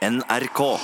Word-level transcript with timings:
NRK. 0.00 0.80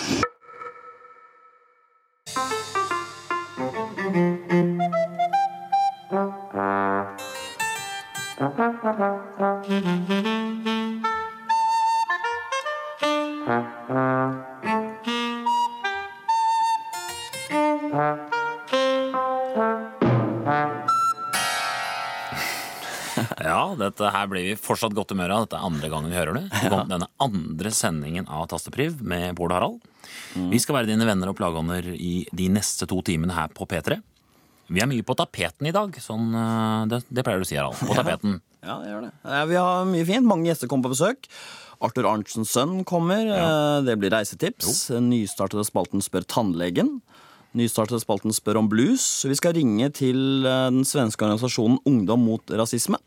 Dette 23.97 24.13
her 24.15 24.29
blir 24.31 24.45
vi 24.51 24.57
fortsatt 24.61 24.95
godt 24.97 25.15
humør 25.15 25.33
av. 25.35 25.45
Dette 25.47 25.59
er 25.59 25.67
andre 25.69 25.89
gangen 25.93 26.13
vi 26.13 26.19
hører 26.19 26.37
det. 26.39 26.45
Det 26.53 26.71
kom 26.73 26.89
denne 26.91 27.09
andre 27.25 27.73
sendingen 27.75 28.29
av 28.29 28.47
Tastepriv 28.53 29.01
med 29.03 29.35
Bård 29.39 29.55
Harald. 29.57 29.81
Vi 30.37 30.61
skal 30.63 30.79
være 30.81 30.91
dine 30.93 31.07
venner 31.09 31.33
og 31.33 31.39
plageånder 31.39 31.89
i 31.97 32.27
de 32.37 32.51
neste 32.53 32.87
to 32.91 33.01
timene 33.07 33.35
her 33.35 33.49
på 33.57 33.67
P3. 33.69 33.99
Vi 34.69 34.83
er 34.83 34.89
mye 34.91 35.05
på 35.07 35.15
tapeten 35.19 35.69
i 35.71 35.75
dag. 35.75 35.95
Sånn, 36.03 36.29
eh, 36.35 36.87
det, 36.91 37.03
det 37.15 37.23
pleier 37.27 37.39
du 37.43 37.47
å 37.47 37.49
si, 37.49 37.57
Harald. 37.59 37.79
På 37.87 37.95
tapeten. 37.95 38.41
Ja, 38.67 38.81
det 38.83 38.91
gjør 38.91 39.05
det. 39.07 39.13
Eh, 39.31 39.45
Vi 39.53 39.59
har 39.63 39.85
mye 39.87 40.07
fint. 40.09 40.27
Mange 40.27 40.49
gjester 40.51 40.71
kommer 40.71 40.89
på 40.91 40.97
besøk. 40.97 41.29
Arthur 41.87 42.09
Arntzens 42.11 42.51
sønn 42.57 42.81
kommer. 42.89 43.23
Ja. 43.31 43.47
Det 43.87 43.95
blir 44.01 44.11
reisetips. 44.15 44.89
Nystartede 45.07 45.63
spalten 45.69 46.03
Spør 46.03 46.27
tannlegen. 46.27 46.97
Nystartede 47.57 48.03
spalten 48.03 48.35
Spør 48.35 48.59
om 48.63 48.69
blues. 48.73 49.05
Vi 49.29 49.37
skal 49.39 49.55
ringe 49.57 49.91
til 49.95 50.43
eh, 50.49 50.67
den 50.73 50.83
svenske 50.89 51.25
organisasjonen 51.29 51.79
Ungdom 51.87 52.27
mot 52.27 52.57
rasisme. 52.59 52.99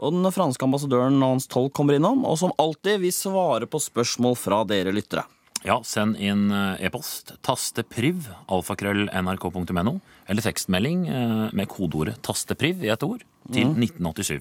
Og 0.00 0.14
den 0.14 0.32
franske 0.32 0.64
ambassadøren 0.64 1.20
Hans 1.22 1.48
Tolk 1.50 1.74
kommer 1.76 1.98
innom. 1.98 2.24
Og 2.24 2.38
som 2.40 2.54
alltid, 2.60 3.02
vi 3.02 3.12
svarer 3.12 3.68
på 3.68 3.80
spørsmål 3.82 4.38
fra 4.40 4.62
dere 4.68 4.94
lyttere. 4.96 5.26
Ja, 5.66 5.76
send 5.84 6.16
inn 6.16 6.48
eh, 6.56 6.86
e-post. 6.88 7.34
Tastepriv. 7.44 8.30
Alfakrøll 8.48 9.10
nrk.no. 9.12 9.98
Eller 10.30 10.46
tekstmelding 10.46 11.04
eh, 11.10 11.44
med 11.52 11.68
kodeordet 11.68 12.16
'tastepriv' 12.24 12.86
i 12.86 12.92
ett 12.92 13.04
ord 13.04 13.26
til 13.52 13.68
1987. 13.76 14.40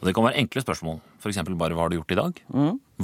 Og 0.00 0.08
Det 0.08 0.14
kan 0.16 0.24
være 0.24 0.40
enkle 0.40 0.64
spørsmål. 0.64 1.00
F.eks. 1.20 1.42
bare 1.44 1.76
'Hva 1.76 1.84
har 1.84 1.92
du 1.92 1.98
gjort 2.00 2.16
i 2.16 2.20
dag?' 2.22 2.40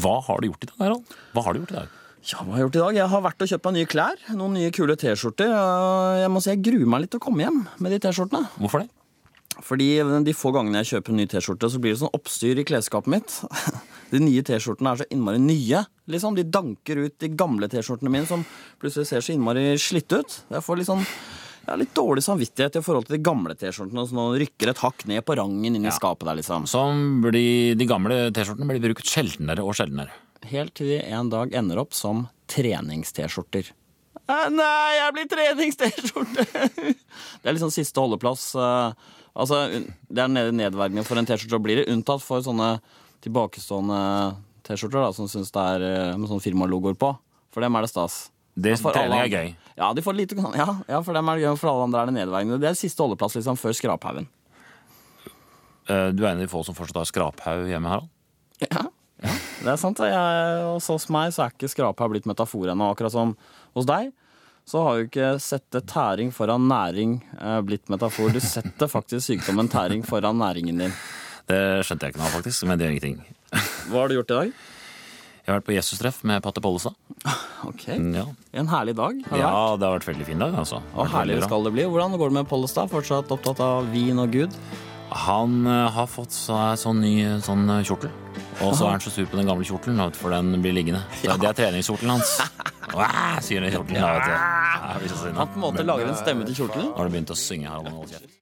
Hva 0.00 0.14
har 0.24 0.40
du 0.40 0.48
gjort 0.48 0.64
i 0.64 0.70
dag, 0.70 0.78
Harald? 0.80 1.04
Hva 1.34 1.44
har 1.44 1.52
du 1.52 1.60
gjort 1.60 1.74
i 1.76 1.80
dag? 1.82 1.88
Ja, 2.20 2.38
hva 2.44 2.52
har 2.52 2.58
jeg 2.60 2.66
gjort 2.68 2.76
i 2.76 2.84
dag? 2.84 2.94
Jeg 2.94 3.08
har 3.08 3.22
vært 3.24 3.42
og 3.42 3.48
kjøpt 3.48 3.64
meg 3.64 3.74
nye 3.74 3.88
klær. 3.88 4.16
Noen 4.36 4.54
nye 4.54 4.70
kule 4.76 4.96
T-skjorter. 4.96 5.52
Jeg 6.20 6.30
må 6.32 6.40
si 6.40 6.50
jeg 6.52 6.62
gruer 6.64 6.88
meg 6.88 7.04
litt 7.04 7.12
til 7.14 7.20
å 7.20 7.24
komme 7.24 7.44
hjem 7.44 7.62
med 7.80 7.92
de 7.92 8.00
T-skjortene. 8.00 8.48
Hvorfor 8.60 8.84
det? 8.84 8.90
Fordi 9.60 9.88
de 10.24 10.32
få 10.36 10.52
gangene 10.54 10.80
jeg 10.80 10.92
kjøper 10.94 11.12
en 11.12 11.18
ny 11.20 11.26
T-skjorte, 11.28 11.68
så 11.68 11.80
blir 11.82 11.92
det 11.92 12.00
sånn 12.00 12.14
oppstyr 12.16 12.60
i 12.62 12.64
klesskapet 12.64 13.10
mitt. 13.12 13.34
De 14.12 14.18
nye 14.22 14.42
T-skjortene 14.46 14.92
er 14.94 15.02
så 15.02 15.06
innmari 15.12 15.38
nye. 15.42 15.82
liksom. 16.10 16.34
De 16.38 16.42
danker 16.46 17.02
ut 17.04 17.18
de 17.22 17.28
gamle 17.38 17.68
T-skjortene 17.70 18.10
mine, 18.10 18.26
som 18.26 18.42
plutselig 18.80 19.06
ser 19.10 19.22
så 19.26 19.34
innmari 19.34 19.74
slitt 19.78 20.10
ut. 20.16 20.38
Jeg 20.50 20.64
får 20.66 20.80
litt 20.80 20.90
sånn 20.90 21.04
jeg 21.60 21.74
har 21.74 21.78
litt 21.82 21.92
dårlig 21.94 22.22
samvittighet 22.24 22.78
i 22.80 22.82
forhold 22.82 23.04
til 23.06 23.14
de 23.18 23.22
gamle 23.22 23.54
T-skjortene. 23.54 24.02
Så 24.08 24.16
nå 24.16 24.24
rykker 24.40 24.72
et 24.72 24.80
hakk 24.80 25.04
ned 25.06 25.22
på 25.28 25.36
rangen 25.38 25.76
inni 25.76 25.92
skapet 25.94 26.26
der, 26.26 26.38
liksom. 26.40 26.64
Som 26.70 27.20
blir, 27.22 27.76
De 27.78 27.86
gamle 27.86 28.16
T-skjortene 28.34 28.66
blir 28.70 28.82
brukt 28.88 29.06
sjeldnere 29.06 29.62
og 29.62 29.76
sjeldnere. 29.78 30.10
Helt 30.50 30.72
til 30.80 30.88
de 30.94 31.02
en 31.12 31.28
dag 31.30 31.52
ender 31.54 31.78
opp 31.84 31.92
som 31.94 32.24
trenings-T-skjorter. 32.50 33.70
Nei, 34.30 34.90
jeg 34.96 35.14
blir 35.14 35.28
trenings-T-skjorte! 35.30 36.48
Det 37.42 37.46
er 37.50 37.54
liksom 37.54 37.70
siste 37.74 38.02
holdeplass. 38.02 38.48
eh, 38.58 39.10
Altså, 39.36 39.84
Det 40.10 40.18
er 40.24 40.28
ned- 40.28 40.54
nedverdigende 40.54 41.04
for 41.06 41.16
en 41.20 41.26
T-skjorte 41.26 41.58
å 41.58 41.62
bli 41.62 41.76
det, 41.78 41.88
unntatt 41.92 42.22
for 42.22 42.40
sånne 42.42 42.80
tilbakestående 43.22 44.36
T-skjorter 44.66 45.14
som 45.14 45.28
syns 45.30 45.50
det 45.54 45.62
er 45.76 45.84
eh, 45.86 46.16
med 46.18 46.28
sånne 46.28 46.42
firmalogoer 46.44 46.96
på. 46.98 47.12
For 47.50 47.60
dem 47.64 47.74
er 47.76 47.82
det 47.86 47.90
stas. 47.90 48.30
Det 48.60 48.74
alle 48.84 49.22
er 49.24 49.28
gøy. 49.30 49.54
Ja, 49.78 49.92
de 49.94 50.02
får 50.02 50.14
lite, 50.18 50.36
ja, 50.56 50.66
ja, 50.88 51.00
for 51.02 51.14
dem 51.14 51.28
er 51.30 51.38
det 51.38 51.44
gøy, 51.46 51.56
for 51.58 51.70
alle 51.70 51.86
andre 51.86 52.02
er 52.02 52.06
det 52.10 52.14
nedverdigende. 52.18 52.60
Det 52.60 52.68
er 52.68 52.74
siste 52.78 53.00
holdeplass 53.02 53.36
liksom 53.38 53.56
før 53.56 53.72
skraphaugen. 53.78 54.26
Uh, 55.88 56.10
Du 56.12 56.24
er 56.24 56.32
en 56.32 56.38
av 56.38 56.44
de 56.44 56.50
få 56.50 56.62
som 56.66 56.74
fortsatt 56.76 57.00
har 57.00 57.08
skraphaug 57.08 57.68
hjemme, 57.70 57.88
Harald? 57.88 58.10
Ja, 58.60 58.84
det 59.62 59.70
er 59.72 59.76
sant. 59.80 59.98
Jeg, 59.98 60.64
hos 60.76 61.08
meg 61.12 61.32
så 61.34 61.46
er 61.46 61.54
ikke 61.54 61.70
skraphaug 61.72 62.12
blitt 62.14 62.28
metafor 62.28 62.68
ennå. 62.72 62.90
Akkurat 62.92 63.12
som 63.14 63.34
hos 63.76 63.86
deg 63.88 64.12
så 64.70 64.82
har 64.86 64.98
jo 65.00 65.06
ikke 65.08 65.30
sette 65.42 65.80
tæring 65.90 66.30
foran 66.34 66.68
næring 66.70 67.16
eh, 67.40 67.60
blitt 67.66 67.90
metafor. 67.90 68.30
Du 68.34 68.38
setter 68.44 68.90
faktisk 68.90 69.26
sykdommen 69.26 69.68
tæring 69.72 70.04
foran 70.06 70.38
næringen 70.38 70.78
din. 70.84 70.94
Det 71.50 71.58
skjønte 71.86 72.06
jeg 72.06 72.14
ikke 72.14 72.22
nå, 72.22 72.28
faktisk, 72.36 72.66
men 72.70 72.78
det 72.78 72.86
gjør 72.86 72.98
ingenting. 72.98 73.16
Hva 73.90 74.04
har 74.04 74.12
du 74.12 74.14
gjort 74.20 74.30
i 74.30 74.36
dag? 74.36 74.52
Jeg 75.40 75.48
har 75.50 75.56
vært 75.58 75.66
på 75.66 75.74
Jesus-treff 75.74 76.20
med 76.28 76.42
Patte 76.44 76.62
Pollestad. 76.62 76.94
Ok, 77.66 77.88
Ja. 77.88 78.22
En 78.54 78.68
herlig 78.70 78.94
dag. 78.94 79.18
har 79.30 79.38
ja, 79.40 79.50
det 79.80 79.88
har 79.88 79.96
vært 79.98 80.06
veldig 80.12 80.26
fin 80.28 80.38
dag, 80.38 80.54
altså. 80.54 80.78
Og 80.94 81.08
herlig 81.10 81.40
skal 81.42 81.66
det 81.66 81.72
bli. 81.74 81.88
Hvordan 81.90 82.14
går 82.20 82.30
det 82.30 82.36
med 82.38 82.48
Pollestad? 82.48 82.92
Fortsatt 82.92 83.32
opptatt 83.34 83.58
av 83.64 83.90
vin 83.90 84.18
og 84.22 84.30
Gud? 84.30 84.54
Han 85.10 85.66
eh, 85.66 85.90
har 85.90 86.06
fått 86.06 86.34
seg 86.34 86.78
sånn 86.78 87.00
ny 87.02 87.14
sånn 87.42 87.66
eh, 87.70 87.82
kjortel. 87.86 88.12
Og 88.60 88.74
så 88.76 88.86
er 88.86 88.94
han 88.94 89.02
så 89.02 89.10
sur 89.10 89.26
på 89.26 89.38
den 89.40 89.48
gamle 89.48 89.66
kjortelen, 89.66 90.00
for 90.14 90.30
den 90.34 90.60
blir 90.62 90.74
liggende. 90.76 91.00
Så 91.18 91.34
Det 91.40 91.48
er 91.48 91.56
treningskjortelen 91.62 92.12
hans. 92.14 92.36
Wow, 92.90 93.40
sier 93.42 93.64
den 93.64 93.72
kjortelen. 93.74 94.02
Han 94.02 95.48
på 95.48 95.58
en 95.58 95.64
måte 95.64 95.86
lager 95.86 96.10
en 96.10 96.18
stemme 96.18 96.46
til 96.48 96.62
kjortelen. 96.62 96.92
Nå 96.92 96.98
Har 96.98 97.08
du 97.08 97.16
begynt 97.16 97.32
å 97.34 97.38
synge 97.38 97.70
her? 97.70 97.90
Hold 97.90 98.12
kjeft. 98.12 98.36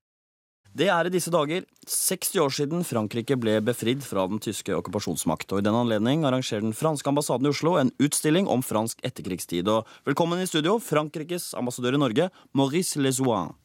Det 0.79 0.87
er 0.93 1.09
i 1.09 1.11
disse 1.11 1.31
dager 1.33 1.65
60 1.91 2.43
år 2.45 2.53
siden 2.55 2.85
Frankrike 2.87 3.35
ble 3.41 3.57
befridd 3.65 4.05
fra 4.05 4.27
den 4.31 4.39
tyske 4.39 4.75
okkupasjonsmakt. 4.77 5.51
Og 5.51 5.63
I 5.63 5.65
den 5.67 5.75
anledning 5.75 6.27
arrangerer 6.29 6.63
den 6.63 6.77
franske 6.77 7.09
ambassaden 7.11 7.49
i 7.49 7.51
Oslo 7.51 7.79
en 7.81 7.91
utstilling 7.99 8.47
om 8.47 8.63
fransk 8.63 9.01
etterkrigstid. 9.03 9.67
Og 9.73 9.89
velkommen 10.07 10.39
i 10.39 10.47
studio, 10.47 10.77
Frankrikes 10.79 11.51
ambassadør 11.59 11.97
i 11.99 12.03
Norge, 12.05 12.29
Maurice 12.55 13.01
Lesoin. 13.01 13.57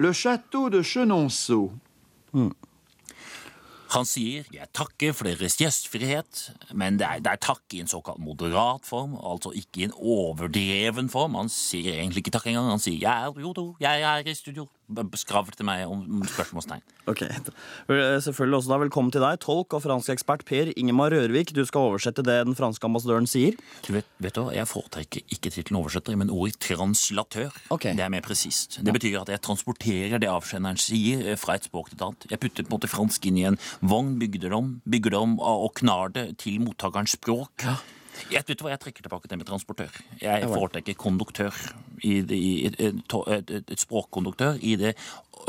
Le 0.00 0.14
château 0.14 0.70
de 0.70 0.80
Chenonceau. 0.82 1.74
Han 3.94 4.06
sier 4.08 4.42
'jeg 4.50 4.66
takker 4.74 5.12
for 5.14 5.24
deres 5.28 5.54
gjestfrihet', 5.56 6.50
men 6.74 6.98
det 6.98 7.06
er, 7.06 7.18
det 7.22 7.30
er 7.30 7.36
takk 7.38 7.62
i 7.74 7.80
en 7.80 7.86
såkalt 7.86 8.18
moderat 8.18 8.82
form, 8.82 9.14
altså 9.14 9.52
ikke 9.54 9.80
i 9.80 9.84
en 9.84 9.94
overdreven 9.94 11.10
form. 11.10 11.36
Han 11.38 11.48
sier 11.48 12.00
egentlig 12.00 12.24
ikke 12.24 12.34
takk 12.34 12.48
engang. 12.50 12.70
Han 12.74 12.82
sier 12.82 12.98
'jeg 12.98 13.22
er, 13.22 13.32
jo, 13.38 13.52
jo, 13.54 13.76
jeg 13.80 14.02
er 14.02 14.26
i 14.26 14.34
studio'. 14.34 14.66
Skravl 15.16 15.54
til 15.56 15.64
meg 15.66 15.86
om 15.88 16.22
spørsmålstegn. 16.28 16.82
Ok, 17.10 17.20
Eh, 17.24 18.16
Selvfølgelig 18.24 18.56
også 18.62 18.70
da 18.72 18.78
velkommen 18.80 19.12
til 19.12 19.20
deg, 19.20 19.36
tolk 19.44 19.74
og 19.76 19.82
fransk 19.84 20.08
ekspert 20.14 20.44
Per 20.48 20.70
Ingemar 20.76 21.12
Rørvik. 21.12 21.52
Du 21.52 21.60
skal 21.68 21.90
oversette 21.90 22.24
det 22.24 22.36
den 22.48 22.56
franske 22.56 22.84
ambassadøren 22.88 23.26
sier. 23.28 23.58
Du 23.84 23.92
vet, 23.92 24.08
vet 24.24 24.34
du 24.38 24.48
Jeg 24.54 24.68
foretrekker 24.70 25.20
ikke 25.36 25.52
tittelen 25.52 25.80
oversetter, 25.82 26.16
men 26.16 26.32
ordet 26.32 26.56
translatør. 26.64 27.52
Okay. 27.74 27.92
Det 27.96 28.04
er 28.06 28.12
mer 28.12 28.24
presist. 28.24 28.78
Det 28.84 28.94
betyr 28.96 29.20
at 29.20 29.28
jeg 29.34 29.42
transporterer 29.44 30.18
det 30.22 30.30
avsenderen 30.32 30.80
sier, 30.80 31.26
eh, 31.32 31.36
fra 31.36 31.56
et 31.58 31.68
språk 31.68 31.90
til 31.92 31.98
et 32.00 32.06
annet. 32.08 32.26
Jeg 32.30 32.40
putter 32.40 32.64
på 32.64 32.72
en 32.72 32.76
måte 32.78 32.88
fransk 32.92 33.26
inn 33.28 33.38
i 33.42 33.44
en 33.50 33.58
vogn, 33.84 34.14
bygger 34.20 34.48
det 34.48 34.52
om, 34.56 34.72
bygger 34.88 35.10
det 35.16 35.20
om 35.20 35.36
og 35.40 35.74
knar 35.80 36.08
det 36.16 36.26
til 36.40 36.60
mottakerens 36.64 37.16
språk. 37.18 37.68
Jeg, 38.30 38.44
vet 38.46 38.58
du 38.58 38.64
hva, 38.64 38.72
jeg 38.74 38.82
trekker 38.84 39.06
tilbake 39.06 39.30
det 39.30 39.38
med 39.40 39.48
transportør. 39.48 39.98
Jeg 40.22 40.48
foretrekker 40.50 40.96
konduktør. 40.98 41.56
I 42.04 42.18
det, 42.26 42.36
i 42.36 42.66
et, 42.68 42.74
et, 42.84 43.50
et, 43.54 43.80
språkkonduktør 43.80 44.58
i 44.60 44.74
det 44.76 44.90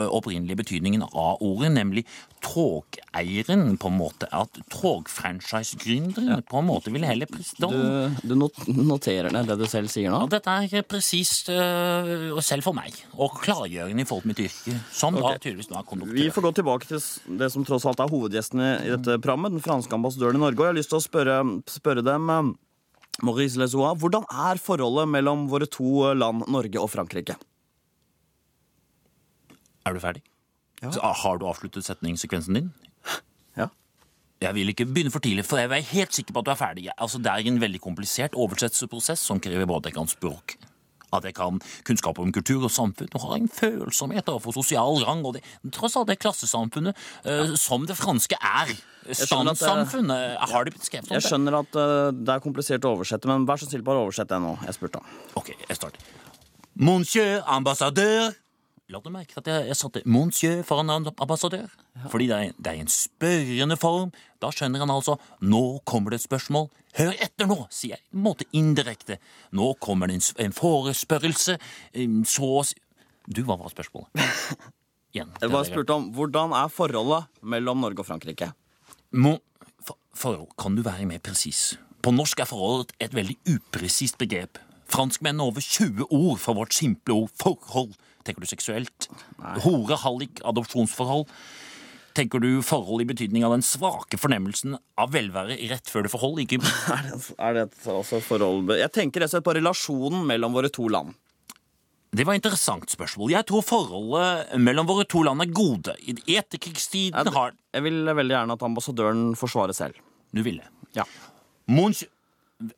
opprinnelige 0.04 0.60
betydningen 0.62 1.06
av 1.08 1.42
ordet, 1.44 1.72
nemlig 1.76 2.06
togeieren, 2.46 3.78
på 3.82 3.90
en 3.90 3.98
måte. 3.98 4.30
At 4.36 4.60
togfranchise-gründeren 4.74 6.44
på 6.46 6.60
en 6.60 6.68
måte 6.68 6.94
ville 6.94 7.10
heller 7.10 7.30
prestå. 7.30 7.70
Du, 7.72 8.30
du 8.30 8.36
not 8.40 8.60
noterer 8.68 9.34
ned 9.34 9.50
det 9.50 9.58
du 9.60 9.66
selv 9.70 9.92
sier 9.92 10.14
nå? 10.14 10.24
Ja, 10.26 10.32
dette 10.36 10.58
er 10.66 10.86
presist, 10.88 11.50
uh, 11.50 12.36
selv 12.46 12.68
for 12.68 12.78
meg, 12.78 12.96
og 13.16 13.40
klargjørende 13.44 14.06
i 14.06 14.08
forhold 14.08 14.28
til 14.28 14.34
mitt 14.34 14.44
yrke, 14.46 14.76
som 14.94 15.18
da 15.18 15.36
tydeligvis 15.40 15.72
nå 15.72 15.82
er 15.82 16.06
Vi 16.14 16.30
får 16.34 16.48
gå 16.48 16.54
tilbake 16.60 16.90
til 16.90 17.02
det 17.40 17.52
som 17.54 17.66
tross 17.68 17.88
alt 17.90 18.04
er 18.04 18.12
hovedgjestene 18.12 18.70
i 18.84 18.94
dette 18.94 19.18
programmet, 19.24 19.56
den 19.56 19.66
franske 19.66 19.96
ambassadøren 19.98 20.40
i 20.40 20.46
Norge. 20.46 20.60
Og 20.60 20.68
jeg 20.68 20.74
har 20.74 20.80
lyst 20.80 20.94
til 20.94 21.02
å 21.02 21.06
spørre, 21.06 21.40
spørre 21.72 22.06
dem, 22.06 22.30
eh, 22.30 22.54
Maurice 23.24 23.60
Lesois, 23.60 23.96
hvordan 24.00 24.26
er 24.28 24.60
forholdet 24.62 25.08
mellom 25.08 25.48
våre 25.52 25.70
to 25.72 26.14
land, 26.14 26.48
Norge 26.52 26.82
og 26.82 26.91
Frankrike? 26.91 27.38
Er 29.85 29.93
du 29.93 30.02
ferdig? 30.02 30.23
Så, 30.84 30.99
har 31.02 31.37
du 31.40 31.47
avsluttet 31.47 31.85
setningssekvensen 31.85 32.58
din? 32.58 32.72
Ja. 33.58 33.70
Jeg 34.43 34.53
vil 34.58 34.70
ikke 34.73 34.85
begynne 34.90 35.14
for 35.14 35.23
tidlig, 35.23 35.46
for 35.47 35.61
jeg 35.61 35.72
er 35.72 35.91
helt 35.93 36.14
sikker 36.14 36.35
på 36.35 36.41
at 36.43 36.47
du 36.47 36.52
er 36.52 36.59
ferdig. 36.59 36.87
Altså, 36.97 37.22
det 37.23 37.32
er 37.32 37.47
en 37.47 37.61
veldig 37.61 37.82
komplisert 37.82 38.35
oversettelsesprosess 38.35 39.23
som 39.23 39.40
krever 39.40 39.66
både 39.70 39.85
at 39.85 39.93
jeg 39.93 39.97
kan 39.97 40.11
språk, 40.11 40.58
at 41.16 41.23
jeg 41.29 41.37
kan 41.37 41.61
kunnskap 41.87 42.20
om 42.20 42.34
kultur 42.35 42.66
og 42.67 42.73
samfunn, 42.76 43.08
og 43.16 43.23
har 43.23 43.37
en 43.37 43.47
følsomhet 43.47 44.29
overfor 44.29 44.58
sosial 44.58 44.99
rang, 45.08 45.23
og 45.26 45.37
det, 45.37 45.46
tross 45.73 45.96
alt 45.96 46.11
det 46.11 46.20
klassesamfunnet 46.20 46.97
eh, 47.23 47.55
som 47.61 47.88
det 47.88 47.96
franske 47.97 48.38
er. 48.41 48.76
Standsamfunnet. 49.16 50.35
at. 50.41 50.49
Har 50.49 50.66
de 50.66 50.73
blitt 50.76 50.85
skrevet 50.90 51.08
om 51.08 51.16
Jeg 51.16 51.22
det? 51.23 51.29
skjønner 51.29 51.59
at 51.61 51.76
uh, 51.78 52.09
det 52.09 52.35
er 52.35 52.41
komplisert 52.43 52.85
å 52.90 52.96
oversette, 52.97 53.29
men 53.29 53.46
vær 53.47 53.61
så 53.61 53.70
snill, 53.70 53.85
bare 53.85 54.02
oversett 54.02 54.31
det 54.34 54.41
nå. 54.41 54.55
Jeg 54.66 54.76
spurte. 54.79 55.02
Ok, 55.38 55.53
jeg 55.61 55.78
starter. 55.78 56.02
Monsieur 56.76 57.46
ambassadør, 57.47 58.34
La 58.93 58.99
du 59.02 59.08
merke 59.09 59.40
at 59.41 59.47
jeg, 59.49 59.64
jeg 59.72 59.78
satte 59.79 60.02
monsieur 60.05 60.59
foran 60.67 60.91
en 60.93 61.08
ambassadør? 61.09 61.72
Fordi 62.11 62.28
det 62.29 62.35
er, 62.37 62.52
det 62.61 62.70
er 62.76 62.82
en 62.84 62.91
spørrende 62.93 63.78
form. 63.82 64.11
Da 64.43 64.52
skjønner 64.53 64.84
han 64.84 64.91
altså 64.93 65.16
nå 65.41 65.61
kommer 65.90 66.14
det 66.14 66.20
et 66.20 66.26
spørsmål. 66.28 66.67
Hør 66.99 67.16
etter 67.26 67.49
nå, 67.49 67.58
sier 67.73 67.96
jeg, 67.96 68.03
på 68.11 68.20
en 68.20 68.26
måte 68.28 68.46
indirekte. 68.55 69.17
Nå 69.58 69.72
kommer 69.82 70.11
det 70.11 70.20
en, 70.20 70.26
en 70.46 70.53
forespørrelse. 70.55 71.58
Så 72.29 72.52
å 72.59 72.61
si- 72.70 72.78
Du, 73.26 73.41
hva 73.47 73.58
var 73.58 73.73
spørsmålet? 73.73 74.14
Igjen. 75.16 75.31
Jeg 75.41 75.49
bare 75.49 75.66
spurte 75.66 75.96
om 75.97 76.11
hvordan 76.14 76.53
er 76.53 76.70
forholdet 76.70 77.26
mellom 77.41 77.81
Norge 77.81 78.03
og 78.03 78.09
Frankrike? 78.11 78.52
Må, 79.17 79.40
for, 79.81 79.97
forhold, 80.14 80.52
kan 80.61 80.78
du 80.78 80.84
være 80.85 81.08
mer 81.09 81.23
presis? 81.26 81.72
På 82.05 82.14
norsk 82.14 82.43
er 82.43 82.52
forholdet 82.52 82.93
et 83.02 83.16
veldig 83.17 83.40
upresist 83.55 84.20
begrep. 84.22 84.59
Franskmennene 84.93 85.47
over 85.49 85.64
20 85.66 86.05
ord 86.14 86.38
fra 86.38 86.53
vårt 86.53 86.78
simple 86.78 87.16
ord 87.23 87.34
forhold. 87.41 87.96
Tenker 88.26 88.42
du 88.46 88.50
seksuelt? 88.50 89.08
Hore, 89.66 89.98
hallik, 90.02 90.42
adopsjonsforhold? 90.50 91.30
Tenker 92.16 92.40
du 92.40 92.62
forhold 92.64 93.04
i 93.04 93.08
betydning 93.10 93.44
av 93.44 93.52
den 93.52 93.64
svake 93.66 94.16
fornemmelsen 94.18 94.78
av 94.98 95.12
velvære 95.12 95.58
rett 95.70 95.90
før 95.92 96.06
det 96.08 96.12
forhold? 96.14 96.40
Ikke 96.46 96.62
Er 96.96 97.04
det, 97.10 97.20
er 97.38 97.54
det 97.58 97.64
et- 97.68 97.88
altså 97.92 98.22
forhold 98.24 98.72
Jeg 98.80 98.92
tenker 98.96 99.22
rett 99.22 99.30
og 99.34 99.36
slett 99.36 99.48
på 99.50 99.56
relasjonen 99.60 100.24
mellom 100.30 100.56
våre 100.56 100.72
to 100.72 100.88
land. 100.88 101.14
Det 102.16 102.24
var 102.24 102.38
et 102.38 102.40
interessant 102.40 102.88
spørsmål. 102.88 103.34
Jeg 103.34 103.44
tror 103.50 103.66
forholdet 103.68 104.54
mellom 104.64 104.88
våre 104.88 105.04
to 105.12 105.26
land 105.28 105.44
er 105.44 105.50
gode. 105.52 105.98
I 106.08 106.16
etterkrigstiden 106.40 107.28
har 107.36 107.52
Jeg 107.76 107.84
vil 107.84 108.06
veldig 108.08 108.32
gjerne 108.38 108.56
at 108.56 108.64
ambassadøren 108.64 109.26
forsvarer 109.36 109.76
selv. 109.76 110.00
Du 110.32 110.40
ville. 110.46 110.64
Ja. 110.96 111.04
Mons... 111.68 112.06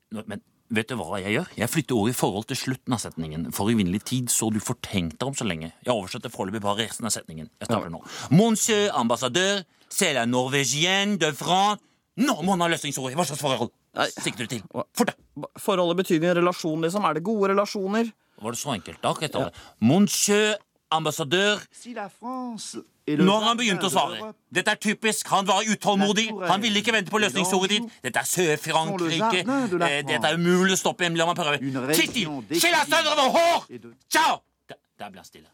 Men 0.10 0.42
vet 0.70 0.90
du 0.90 0.98
hva 1.00 1.20
jeg 1.22 1.38
gjør? 1.38 1.52
Jeg 1.58 1.72
flytter 1.72 1.98
ordet 1.98 2.14
i 2.16 2.18
forhold 2.18 2.48
til 2.50 2.60
slutten 2.60 2.96
av 2.96 3.02
setningen. 3.04 3.50
For 3.56 3.72
uvinnelig 3.72 4.04
tid 4.12 4.32
så 4.34 4.50
du 4.54 4.60
fortenkte 4.64 5.28
om 5.30 5.36
så 5.38 5.48
lenge. 5.48 5.72
Jeg 5.86 5.94
oversetter 5.94 6.34
foreløpig 6.34 6.64
bare 6.64 6.86
resten 6.86 7.08
av 7.08 7.16
setningen. 7.16 7.50
Jeg 7.62 7.70
starter 7.70 7.92
nå. 7.94 8.04
Monsieur 8.32 8.92
ambassadør, 8.98 9.64
c'est 9.90 10.14
la 10.14 10.26
norvégienne 10.26 11.18
de 11.18 11.32
France 11.34 11.84
Nå 12.18 12.34
må 12.42 12.56
han 12.56 12.64
ha 12.66 12.68
løsningsordet! 12.72 13.14
Hva 13.14 13.28
slags 13.30 13.44
forhold 13.44 13.70
sikter 14.18 14.48
du 14.48 14.56
til? 14.56 14.64
Fort, 14.74 15.12
da! 15.12 15.50
Forholdet 15.62 16.00
betyr 16.00 16.24
en 16.24 16.40
relasjon, 16.40 16.82
liksom. 16.82 17.06
Er 17.06 17.18
det 17.18 17.22
gode 17.28 17.52
relasjoner? 17.52 18.10
Var 18.42 18.54
det 18.54 18.60
så 18.60 18.74
enkelt? 18.74 18.98
Da 19.02 19.14
det. 19.22 19.52
Monsieur 19.86 20.58
ambassadør 20.92 21.60
Si 21.72 21.94
la 21.94 22.08
France 22.10 22.78
est 23.08 23.16
le 23.18 23.24
Nå 23.24 23.32
har 23.40 23.46
han 23.48 23.58
begynte 23.58 23.88
å 23.88 23.92
svare. 23.92 24.34
Dette 24.52 24.74
er 24.74 24.80
typisk. 24.84 25.28
Han 25.32 25.48
var 25.48 25.64
utålmodig. 25.64 26.28
Han 26.50 26.62
ville 26.62 26.82
ikke 26.82 26.92
vente 26.92 27.12
på 27.12 27.22
løsningsordet 27.24 27.70
ditt. 27.70 27.94
Dette 28.04 28.20
er 28.20 28.28
Sør-Frankrike. 28.28 29.46
Eh, 29.48 30.02
Dette 30.04 30.28
er 30.28 30.36
umulig 30.36 30.76
å 30.76 30.80
stoppe. 30.82 31.08
La 31.16 31.26
meg 31.30 31.40
prøve. 31.40 31.58
Kitty! 31.96 32.26
Skille 32.60 32.82
deg 32.82 32.92
sønder 32.92 33.14
over 33.16 33.32
hår! 33.38 33.88
Ciao! 34.12 34.42
Der, 34.68 35.10
ble 35.14 35.22
han 35.22 35.26
stille. 35.30 35.48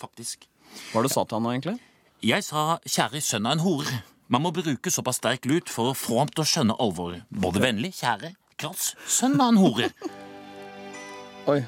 Faktisk. 0.00 0.44
Hva 0.90 0.98
var 1.00 1.08
du 1.08 1.12
sa 1.14 1.24
til 1.24 1.38
han 1.38 1.46
nå, 1.46 1.54
egentlig? 1.56 1.78
Jeg 2.20 2.44
sa 2.44 2.78
'kjære 2.84 3.20
sønn 3.22 3.46
av 3.46 3.52
en 3.56 3.64
hore'. 3.64 4.02
Man 4.28 4.42
må 4.42 4.50
bruke 4.52 4.90
såpass 4.92 5.16
sterk 5.22 5.46
lut 5.46 5.70
for 5.72 5.92
å 5.92 5.96
få 5.96 6.18
ham 6.18 6.28
til 6.28 6.42
å 6.44 6.48
skjønne 6.50 6.76
alvoret. 6.82 7.22
Både 7.32 7.62
vennlig, 7.62 7.94
kjære, 7.96 8.34
krass, 8.58 8.94
sønn 9.06 9.40
av 9.40 9.54
en 9.54 9.60
hore. 9.62 9.88
Oi. 11.46 11.62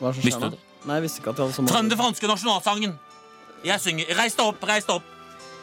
Hva 0.00 0.10
er 0.10 0.12
det 0.12 0.20
som 0.20 0.40
skjer 0.40 0.50
nå? 0.50 0.69
Nei, 0.88 0.96
jeg 0.96 1.04
visste 1.04 1.20
ikke 1.20 1.34
at 1.34 1.40
jeg 1.40 1.50
hadde 1.50 1.56
så 1.56 1.82
den 1.90 1.98
franske 2.00 2.28
nasjonalsangen. 2.30 2.98
Jeg 3.64 3.80
synger 3.80 4.14
'Reis 4.16 4.36
deg 4.36 4.46
opp, 4.46 4.62
reis 4.64 4.86
deg 4.88 4.96
opp'. 4.96 5.16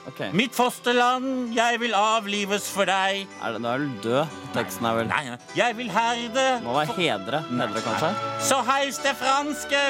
Okay. 0.08 0.32
Mitt 0.32 0.56
fosterland, 0.56 1.52
jeg 1.56 1.80
vil 1.82 1.94
avlives 1.98 2.70
for 2.72 2.88
deg. 2.88 3.26
Er 3.44 3.58
det, 3.58 3.62
da 3.64 3.74
er 3.74 3.82
du 3.84 3.90
død. 4.06 4.38
Teksten 4.56 4.86
er 4.88 4.94
vel 4.96 5.10
Nei, 5.10 5.24
nei. 5.34 5.38
Jeg 5.58 5.76
vil 5.76 5.90
herde 5.92 6.46
Må 6.64 6.78
være 6.78 6.96
hedre. 6.96 7.42
Hedre, 7.50 7.82
kanskje? 7.84 8.14
Så 8.40 8.62
heis 8.70 9.02
det 9.04 9.18
franske 9.20 9.82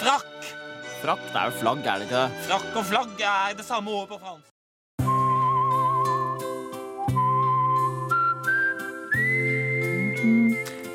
frakk. 0.00 0.48
Frakk. 1.04 1.22
Det 1.30 1.38
er 1.38 1.52
jo 1.52 1.58
flagg, 1.60 1.86
er 1.86 2.02
det 2.02 2.08
ikke 2.08 2.24
det? 2.24 2.46
Frakk 2.48 2.80
og 2.82 2.88
flagg 2.90 3.22
er 3.22 3.54
det 3.60 3.66
samme 3.68 3.94
ordet 3.94 4.08
på 4.10 4.18
fransk. 4.24 4.48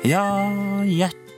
Ja, 0.06 0.26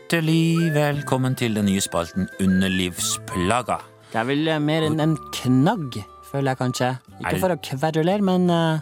hjertelig 0.08 0.72
velkommen 0.72 1.34
til 1.36 1.52
den 1.54 1.66
nye 1.68 1.80
spalten 1.84 2.28
Underlivsplaga. 2.40 3.76
Det 4.08 4.16
er 4.16 4.24
vel 4.24 4.46
eh, 4.48 4.58
mer 4.58 4.86
enn 4.86 5.00
en 5.04 5.16
knagg, 5.36 5.98
føler 6.30 6.54
jeg 6.54 6.58
kanskje. 6.62 6.88
Ikke 7.20 7.32
det- 7.34 7.40
for 7.42 7.52
å 7.52 7.58
kverulere, 7.60 8.22
men 8.24 8.48
uh... 8.48 8.80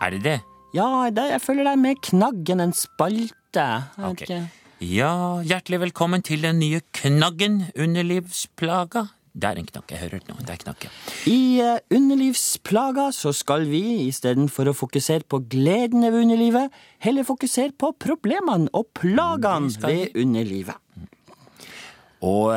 Er 0.00 0.10
det 0.14 0.22
det? 0.22 0.36
ja, 0.74 0.86
det, 1.10 1.24
jeg 1.32 1.40
føler 1.42 1.64
det 1.66 1.72
er 1.72 1.82
mer 1.82 1.94
knagg 2.00 2.48
enn 2.54 2.60
en 2.60 2.72
spalte. 2.72 3.32
Jeg 3.58 3.82
vet 3.98 4.06
Ok. 4.12 4.22
ikke. 4.22 4.38
Ja, 4.82 5.10
hjertelig 5.42 5.80
velkommen 5.80 6.22
til 6.22 6.42
den 6.42 6.58
nye 6.62 6.80
knaggen 6.94 7.64
Underlivsplaga. 7.76 9.08
Det 9.32 9.48
er 9.48 9.58
en 9.58 9.66
knakk. 9.66 9.88
Jeg 9.90 10.02
hører 10.02 10.20
det 10.20 10.28
nå. 10.28 10.36
Det 10.44 10.54
er 10.54 10.84
ja. 10.84 10.90
I 11.30 11.40
eh, 11.64 11.78
underlivsplaga 11.96 13.08
så 13.16 13.32
skal 13.32 13.64
vi 13.70 13.82
istedenfor 14.04 14.68
å 14.68 14.76
fokusere 14.76 15.24
på 15.24 15.40
gleden 15.48 16.04
ved 16.04 16.20
underlivet, 16.20 16.74
heller 17.00 17.24
fokusere 17.24 17.72
på 17.72 17.94
problemene 17.96 18.68
og 18.76 18.90
plagene 18.98 19.72
ved 19.80 20.18
underlivet. 20.20 20.76
Og 22.22 22.52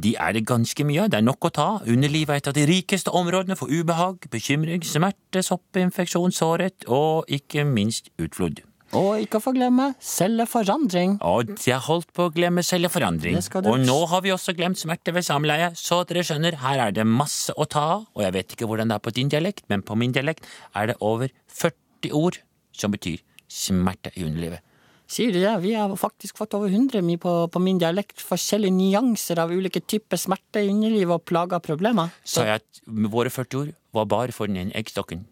de 0.00 0.14
er 0.16 0.32
det 0.32 0.46
ganske 0.48 0.84
mye 0.88 1.02
av. 1.02 1.10
Det 1.12 1.18
er 1.18 1.26
nok 1.26 1.44
å 1.44 1.52
ta. 1.52 1.66
Underlivet 1.84 2.32
er 2.32 2.40
et 2.40 2.46
av 2.48 2.54
de 2.56 2.64
rikeste 2.70 3.12
områdene 3.12 3.56
for 3.60 3.68
ubehag, 3.68 4.30
bekymring, 4.32 4.80
smerte, 4.80 5.42
soppinfeksjon, 5.44 6.32
sårhet 6.32 6.88
og 6.88 7.28
ikke 7.28 7.66
minst 7.68 8.08
utflod. 8.16 8.62
Og 8.94 9.20
ikke 9.24 9.40
få 9.42 9.52
glemme 9.56 9.94
celleforandring. 10.00 11.16
Og 11.22 11.54
jeg 11.66 11.80
holdt 11.86 12.10
på 12.16 12.28
å 12.28 12.32
glemme 12.34 12.62
celleforandring. 12.64 13.38
Du- 13.62 13.70
Og 13.70 13.78
nå 13.80 14.06
har 14.08 14.20
vi 14.22 14.30
også 14.30 14.54
glemt 14.56 14.78
smerte 14.78 15.12
ved 15.12 15.24
samleie, 15.24 15.70
så 15.74 16.04
dere 16.06 16.22
skjønner, 16.22 16.54
her 16.62 16.78
er 16.88 16.92
det 16.92 17.06
masse 17.06 17.52
å 17.56 17.66
ta 17.68 17.80
av. 17.96 18.06
Og 18.14 18.22
jeg 18.22 18.32
vet 18.32 18.48
ikke 18.56 18.66
hvordan 18.68 18.88
det 18.88 18.94
er 18.94 19.04
på 19.10 19.12
din 19.14 19.28
dialekt, 19.28 19.64
men 19.68 19.82
på 19.82 19.96
min 19.96 20.12
dialekt 20.12 20.44
er 20.74 20.86
det 20.86 20.96
over 21.00 21.28
40 21.48 22.12
ord 22.12 22.38
som 22.72 22.90
betyr 22.92 23.18
smerte 23.48 24.10
i 24.16 24.24
underlivet. 24.24 24.60
Sier 25.06 25.30
du 25.32 25.38
det? 25.38 25.60
Vi 25.62 25.74
har 25.74 25.90
faktisk 26.00 26.36
fått 26.38 26.54
over 26.54 26.68
100 26.68 27.02
mye 27.04 27.18
på, 27.20 27.50
på 27.52 27.60
min 27.60 27.78
dialekt. 27.78 28.16
Forskjellige 28.24 28.72
nyanser 28.72 29.38
av 29.38 29.50
ulike 29.52 29.82
typer 29.86 30.16
smerte 30.16 30.62
i 30.64 30.70
underlivet 30.72 31.12
og 31.12 31.24
plager 31.28 31.56
og 31.60 31.62
problemer. 31.62 32.10
Sa 32.24 32.42
jeg 32.48 32.62
at 32.62 32.80
våre 32.88 33.28
40 33.30 33.54
ord 33.60 33.74
var 33.92 34.06
bare 34.06 34.32
for 34.32 34.46
den 34.46 34.56
ene 34.56 34.72
eggstokken. 34.72 35.26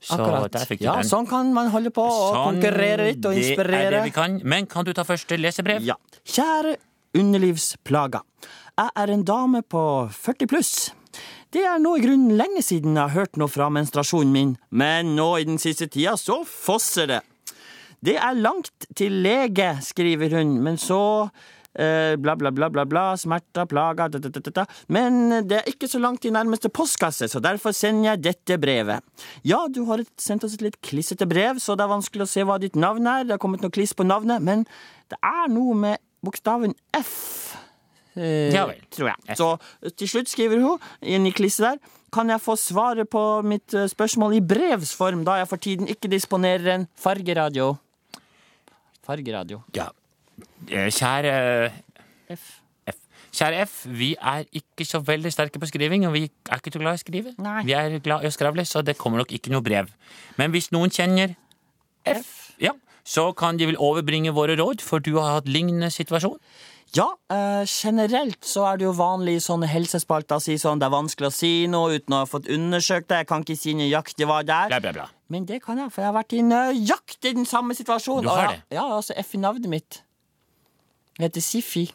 Så 0.00 0.14
Akkurat. 0.18 0.52
der 0.52 0.66
fikk 0.68 0.78
du 0.80 0.84
Ja, 0.84 0.96
den. 1.00 1.04
sånn 1.08 1.26
kan 1.28 1.52
man 1.54 1.70
holde 1.72 1.90
på 1.90 2.02
og 2.04 2.34
Sånn, 2.34 2.60
konkurrere 2.60 3.06
litt 3.12 3.24
og 3.24 3.32
inspirere. 3.34 3.70
Det 3.70 3.86
er 3.86 3.90
det 3.96 4.02
vi 4.04 4.10
kan. 4.14 4.40
Men 4.44 4.66
kan 4.66 4.84
du 4.84 4.92
ta 4.92 5.02
første 5.04 5.38
lesebrev? 5.40 5.82
Ja. 5.82 5.96
Kjære 6.24 6.76
underlivsplaga. 7.16 8.20
Jeg 8.76 8.90
er 8.96 9.10
en 9.14 9.24
dame 9.24 9.62
på 9.62 9.82
40 10.12 10.46
pluss. 10.50 10.90
Det 11.54 11.62
er 11.64 11.78
nå 11.80 11.94
i 11.96 12.02
grunnen 12.04 12.36
lenge 12.36 12.60
siden 12.62 12.94
jeg 12.98 13.08
har 13.08 13.14
hørt 13.14 13.38
noe 13.40 13.48
fra 13.48 13.70
menstruasjonen 13.72 14.32
min, 14.34 14.50
men 14.70 15.14
nå 15.16 15.28
i 15.40 15.44
den 15.48 15.58
siste 15.62 15.86
tida 15.88 16.12
så 16.20 16.42
fosser 16.44 17.06
det. 17.06 17.20
Det 18.04 18.16
er 18.20 18.34
langt 18.36 18.86
til 18.94 19.22
lege, 19.24 19.70
skriver 19.82 20.34
hun, 20.36 20.58
men 20.62 20.76
så 20.76 21.30
bla, 21.76 22.34
bla, 22.40 22.50
bla, 22.54 22.68
bla, 22.72 22.84
bla, 22.88 23.04
smerter, 23.20 23.66
plager, 23.68 24.08
da, 24.14 24.20
da, 24.22 24.52
da. 24.60 24.64
Men 24.88 25.42
det 25.44 25.58
er 25.60 25.68
ikke 25.70 25.88
så 25.90 26.00
langt 26.00 26.24
i 26.24 26.32
nærmeste 26.32 26.70
postkasse, 26.72 27.28
så 27.28 27.42
derfor 27.44 27.74
sender 27.76 28.14
jeg 28.14 28.22
dette 28.30 28.56
brevet. 28.62 29.04
Ja, 29.44 29.66
du 29.68 29.82
har 29.90 30.00
sendt 30.20 30.46
oss 30.48 30.56
et 30.56 30.64
litt 30.64 30.80
klissete 30.84 31.28
brev, 31.28 31.60
så 31.60 31.76
det 31.76 31.84
er 31.84 31.92
vanskelig 31.92 32.24
å 32.24 32.30
se 32.30 32.46
hva 32.48 32.56
ditt 32.62 32.78
navn 32.80 33.06
er. 33.10 33.26
Det 33.28 33.36
har 33.36 33.42
kommet 33.42 33.64
noe 33.64 33.74
kliss 33.74 33.92
på 33.96 34.06
navnet, 34.08 34.40
men 34.44 34.64
det 35.12 35.20
er 35.20 35.52
noe 35.52 35.76
med 35.76 36.02
bokstaven 36.24 36.72
F. 36.96 37.12
eh, 38.16 38.48
Ja 38.54 38.64
vel. 38.70 38.80
Tror 38.90 39.12
jeg. 39.12 39.36
Så 39.38 39.52
eh, 39.82 39.92
til 39.92 40.10
slutt 40.10 40.32
skriver 40.32 40.64
hun 40.64 40.80
inn 41.04 41.28
i 41.28 41.34
klisset 41.36 41.66
der 41.68 41.94
kan 42.16 42.30
jeg 42.32 42.40
få 42.40 42.54
svaret 42.56 43.10
på 43.12 43.22
mitt 43.44 43.74
eh, 43.76 43.88
spørsmål 43.92 44.38
i 44.38 44.40
brevsform, 44.40 45.24
da 45.26 45.40
jeg 45.42 45.50
for 45.50 45.60
tiden 45.60 45.90
ikke 45.92 46.08
disponerer 46.08 46.72
en 46.72 46.86
fargeradio. 46.96 47.74
Fargeradio. 49.06 49.60
Ja. 49.76 49.90
Eh, 50.70 50.88
Kjære 50.90 51.32
F. 52.32 52.46
F. 52.88 53.00
Kjære 53.36 53.60
F, 53.66 53.74
vi 53.92 54.14
er 54.16 54.44
ikke 54.56 54.86
så 54.88 55.00
veldig 55.04 55.32
sterke 55.34 55.60
på 55.60 55.68
skriving, 55.68 56.06
og 56.08 56.14
vi 56.16 56.22
er 56.50 56.56
ikke 56.60 56.72
så 56.72 56.80
glad 56.80 56.96
i 56.96 57.00
å 57.00 57.04
skrive. 57.04 57.34
Nei. 57.42 57.58
Vi 57.68 57.74
er 57.76 57.98
glad 58.00 58.24
i 58.24 58.30
å 58.30 58.34
skravle, 58.34 58.64
så 58.66 58.82
det 58.84 58.96
kommer 58.98 59.20
nok 59.22 59.34
ikke 59.36 59.52
noe 59.52 59.60
brev. 59.66 59.90
Men 60.40 60.54
hvis 60.54 60.70
noen 60.72 60.90
kjenner 60.94 61.34
F, 62.06 62.54
ja, 62.62 62.72
så 63.04 63.28
kan 63.36 63.58
de 63.60 63.68
vel 63.68 63.76
overbringe 63.82 64.32
våre 64.34 64.56
råd, 64.58 64.80
for 64.82 64.98
du 65.04 65.18
har 65.18 65.36
hatt 65.40 65.50
lignende 65.52 65.90
situasjon. 65.92 66.38
Ja, 66.94 67.08
eh, 67.34 67.64
generelt 67.66 68.46
så 68.46 68.62
er 68.70 68.78
det 68.78 68.86
jo 68.86 68.92
vanlig 68.96 69.34
i 69.36 69.42
sånne 69.42 69.66
helsespalter 69.68 70.38
å 70.38 70.40
si 70.40 70.54
sånn 70.56 70.78
det 70.80 70.86
er 70.86 70.94
vanskelig 70.94 71.28
å 71.28 71.34
si 71.34 71.50
noe 71.68 71.98
uten 71.98 72.14
å 72.14 72.20
ha 72.22 72.28
fått 72.30 72.46
undersøkt 72.48 73.08
det. 73.10 73.18
Jeg 73.24 73.26
kan 73.26 73.42
ikke 73.44 73.58
si 73.58 73.74
nøyaktig 73.74 74.24
hva 74.30 74.38
det 74.46 74.54
er. 74.54 74.68
Bla, 74.70 74.80
bla, 74.80 74.92
bla. 74.92 75.08
Men 75.28 75.44
det 75.44 75.60
kan 75.64 75.76
jeg, 75.82 75.90
for 75.92 76.00
jeg 76.04 76.12
har 76.12 76.16
vært 76.22 76.32
i 76.38 76.42
nøyaktig 76.46 77.34
den 77.34 77.44
samme 77.44 77.74
situasjonen. 77.76 78.22
Du 78.22 78.28
har 78.30 78.46
Og 78.46 78.50
det? 78.54 78.62
jeg- 78.70 78.78
Ja, 78.78 78.84
altså 78.96 79.12
F 79.18 79.34
i 79.34 79.38
navnet 79.38 79.68
mitt. 79.68 80.02
Jeg 81.18 81.28
heter 81.30 81.40
Sifi. 81.44 81.86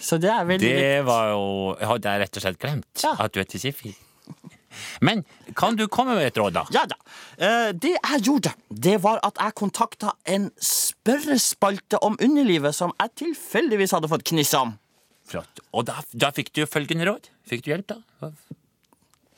Så 0.00 0.16
det 0.22 0.30
er 0.32 0.46
veldig 0.48 0.68
Det 0.78 1.04
var 1.04 1.26
jo 1.34 1.42
Jeg 1.76 1.88
hadde 1.90 2.12
rett 2.22 2.38
og 2.38 2.44
slett 2.46 2.58
glemt 2.62 3.02
Ja. 3.04 3.14
at 3.20 3.32
du 3.34 3.40
heter 3.42 3.60
Sifi. 3.60 3.94
Men 5.04 5.20
kan 5.54 5.76
du 5.78 5.84
komme 5.86 6.16
med 6.16 6.26
et 6.26 6.38
råd, 6.40 6.54
da? 6.56 6.64
Ja 6.74 6.82
da. 6.90 6.96
Eh, 7.38 7.72
det 7.78 7.92
jeg 7.94 8.22
gjorde, 8.26 8.54
det 8.70 8.96
var 9.04 9.20
at 9.22 9.36
jeg 9.38 9.54
kontakta 9.60 10.14
en 10.26 10.48
spørrespalte 10.58 12.00
om 12.02 12.16
underlivet 12.20 12.74
som 12.74 12.90
jeg 12.98 13.12
tilfeldigvis 13.22 13.92
hadde 13.94 14.10
fått 14.10 14.24
kniss 14.26 14.54
om. 14.58 14.72
Flott. 15.30 15.60
Og 15.72 15.86
da, 15.86 16.00
da 16.12 16.32
fikk 16.34 16.50
du 16.56 16.64
følgende 16.66 17.06
råd. 17.06 17.28
Fikk 17.46 17.62
du 17.64 17.70
hjelp, 17.70 17.86
da? 17.92 18.30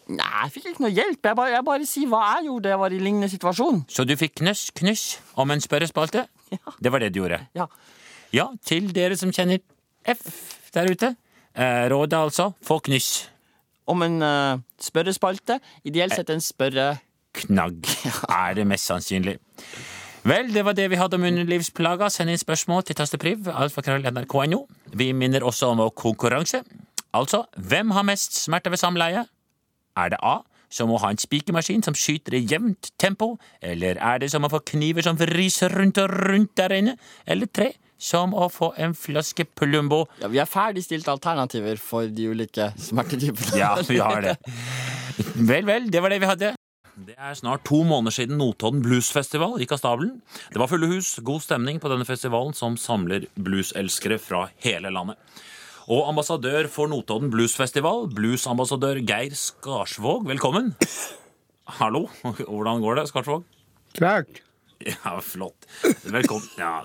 Nei, 0.06 0.26
jeg 0.44 0.52
fikk 0.54 0.66
ikke 0.70 0.84
noe 0.84 0.94
hjelp. 0.94 1.18
Jeg 1.26 1.36
bare, 1.38 1.52
jeg 1.56 1.66
bare 1.66 1.86
sier 1.88 2.10
hva 2.10 2.20
jeg 2.36 2.46
gjorde 2.46 2.62
da 2.66 2.72
jeg 2.72 2.80
var 2.84 2.94
i 2.94 2.98
lignende 3.02 3.28
situasjon. 3.30 3.80
Så 3.90 4.04
du 4.06 4.12
fikk 4.18 4.36
knøss, 4.38 4.68
knuss 4.78 5.04
om 5.38 5.54
en 5.54 5.62
spørrespalte? 5.62 6.26
Ja. 6.46 6.70
Det 6.78 6.92
var 6.94 7.02
det 7.02 7.08
du 7.10 7.16
gjorde. 7.18 7.40
Ja. 7.58 7.64
Ja, 8.30 8.44
til 8.62 8.92
dere 8.94 9.16
som 9.18 9.32
kjenner 9.34 9.58
F 10.06 10.20
der 10.70 10.86
ute. 10.86 11.08
Eh, 11.58 11.88
rådet 11.90 12.20
altså, 12.20 12.52
få 12.62 12.78
knuss. 12.86 13.26
Om 13.90 14.04
en 14.06 14.22
uh, 14.22 14.62
spørrespalte. 14.78 15.58
Ideelt 15.82 16.14
sett 16.14 16.30
en 16.30 16.42
spørre... 16.42 16.92
Knagg 17.36 17.82
er 18.30 18.54
det 18.54 18.68
mest 18.70 18.86
sannsynlig. 18.86 19.34
Vel, 20.26 20.54
det 20.54 20.62
var 20.64 20.78
det 20.78 20.86
vi 20.90 21.02
hadde 21.02 21.18
om 21.18 21.26
underlivsplager. 21.26 22.14
Send 22.14 22.30
inn 22.30 22.38
spørsmål 22.38 22.86
til 22.86 22.98
tastepriv, 22.98 23.50
alfakrøll.nrk.no. 23.50 24.62
Vi 24.94 25.10
minner 25.10 25.42
også 25.46 25.74
om 25.74 25.82
vår 25.82 25.90
konkurranse. 25.98 26.62
Altså, 27.14 27.42
hvem 27.58 27.90
har 27.90 28.06
mest 28.06 28.38
smerte 28.38 28.70
ved 28.70 28.78
samleie? 28.82 29.26
Er 29.96 30.12
det 30.12 30.18
A, 30.20 30.42
som 30.68 30.90
å 30.92 30.98
ha 31.00 31.10
en 31.12 31.20
spikermaskin 31.20 31.84
som 31.86 31.96
skyter 31.96 32.36
i 32.36 32.42
jevnt 32.44 32.90
tempo? 33.00 33.36
Eller 33.64 33.96
er 33.96 34.20
det 34.20 34.30
som 34.32 34.44
å 34.44 34.50
få 34.52 34.60
kniver 34.72 35.06
som 35.06 35.16
vriser 35.16 35.72
rundt 35.72 36.00
og 36.02 36.12
rundt 36.12 36.52
der 36.58 36.74
inne? 36.76 36.96
Eller 37.26 37.48
tre, 37.48 37.70
som 37.96 38.34
å 38.36 38.50
få 38.52 38.74
en 38.76 38.92
flaske 38.98 39.46
Plumbo? 39.56 40.04
Ja, 40.20 40.28
Vi 40.28 40.42
har 40.42 40.50
ferdigstilt 40.50 41.08
alternativer 41.08 41.80
for 41.80 42.06
de 42.12 42.28
ulike 42.28 42.72
smertetypene. 42.76 43.56
Ja, 43.56 43.72
vi 43.88 43.98
har 44.02 44.20
det. 44.20 44.36
Vel, 45.34 45.64
vel, 45.64 45.90
det 45.90 46.02
var 46.04 46.12
det 46.12 46.20
vi 46.20 46.28
hadde. 46.28 46.54
Det 46.96 47.12
er 47.20 47.34
snart 47.36 47.64
to 47.68 47.82
måneder 47.84 48.14
siden 48.16 48.38
Notodden 48.40 48.80
Bluesfestival 48.84 49.58
gikk 49.60 49.74
av 49.76 49.80
stabelen. 49.82 50.14
Det 50.52 50.60
var 50.60 50.68
fulle 50.70 50.88
hus, 50.88 51.18
god 51.24 51.44
stemning 51.44 51.80
på 51.80 51.90
denne 51.92 52.08
festivalen 52.08 52.56
som 52.56 52.76
samler 52.80 53.28
blueselskere 53.36 54.16
fra 54.20 54.46
hele 54.64 54.92
landet. 54.92 55.20
Og 55.86 56.08
ambassadør 56.10 56.66
for 56.66 56.90
Notodden 56.90 57.30
Bluesfestival, 57.30 58.08
bluesambassadør 58.10 58.98
Geir 59.06 59.36
Skarsvåg, 59.38 60.24
velkommen. 60.26 60.72
Hallo, 61.78 62.08
hvordan 62.24 62.82
går 62.82 62.98
det, 62.98 63.04
Skarsvåg? 63.12 63.44
Klart. 63.94 64.42
Ja, 64.82 65.14
flott. 65.22 65.68
Velkommen. 66.10 66.48
Ja, 66.58 66.80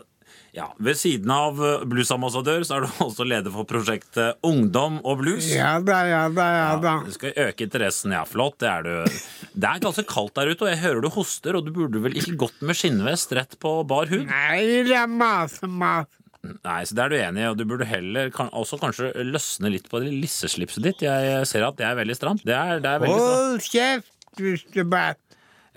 ja. 0.53 0.67
Ved 0.77 0.99
siden 1.01 1.33
av 1.33 1.57
eh, 1.65 1.87
bluesambassadør 1.89 2.61
så 2.67 2.77
er 2.77 2.85
du 2.85 3.01
også 3.07 3.25
leder 3.25 3.51
for 3.55 3.65
prosjektet 3.67 4.37
Ungdom 4.45 5.01
og 5.01 5.17
blues. 5.23 5.49
Ja 5.49 5.73
da, 5.81 6.03
ja 6.05 6.21
da, 6.29 6.47
ja 6.59 6.71
da. 6.85 6.95
Du 7.07 7.17
skal 7.17 7.33
øke 7.47 7.65
interessen, 7.65 8.13
ja. 8.13 8.21
Flott, 8.29 8.59
det 8.61 8.69
er 8.69 8.85
du. 8.85 9.19
Det 9.51 9.65
er 9.73 9.81
ganske 9.81 10.05
kaldt 10.13 10.37
der 10.37 10.53
ute, 10.53 10.67
og 10.67 10.73
jeg 10.75 10.83
hører 10.85 11.01
du 11.01 11.09
hoster, 11.17 11.57
og 11.57 11.65
du 11.65 11.73
burde 11.73 12.05
vel 12.05 12.21
ikke 12.21 12.37
gått 12.45 12.61
med 12.61 12.77
skinnvest 12.77 13.33
rett 13.33 13.57
på 13.65 13.79
bar 13.89 14.13
hud? 14.13 14.29
Nei, 14.29 14.85
det 14.85 14.99
er 15.01 15.09
masse, 15.09 15.65
masse. 15.65 16.20
Nei, 16.41 16.79
så 16.89 16.95
det 16.97 17.03
er 17.03 17.11
du 17.11 17.17
enig 17.19 17.41
i, 17.43 17.49
og 17.51 17.57
du 17.59 17.65
burde 17.69 17.85
heller 17.85 18.31
kan, 18.33 18.47
også 18.57 18.79
kanskje 18.81 19.11
løsne 19.27 19.69
litt 19.69 19.85
på 19.91 19.99
det 20.01 20.09
lisseslipset 20.09 20.81
ditt. 20.87 21.03
Jeg 21.05 21.43
ser 21.49 21.67
at 21.67 21.77
det 21.77 21.85
er 21.85 21.99
veldig 21.99 22.15
stramt. 22.17 22.45
Det 22.47 22.55
er, 22.57 22.79
det 22.81 22.89
er 22.89 23.03
veldig. 23.03 23.17
Hold 23.21 23.67
kjeft 23.67 24.79
bare 24.89 25.13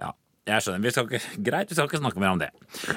Ja, 0.00 0.12
jeg 0.48 0.64
skjønner. 0.64 0.80
Vi 0.86 0.92
skal 0.94 1.10
ikke, 1.10 1.20
greit, 1.50 1.68
vi 1.68 1.76
skal 1.76 1.90
ikke 1.90 2.00
snakke 2.00 2.22
mer 2.22 2.32
om 2.32 2.40
det. 2.40 2.48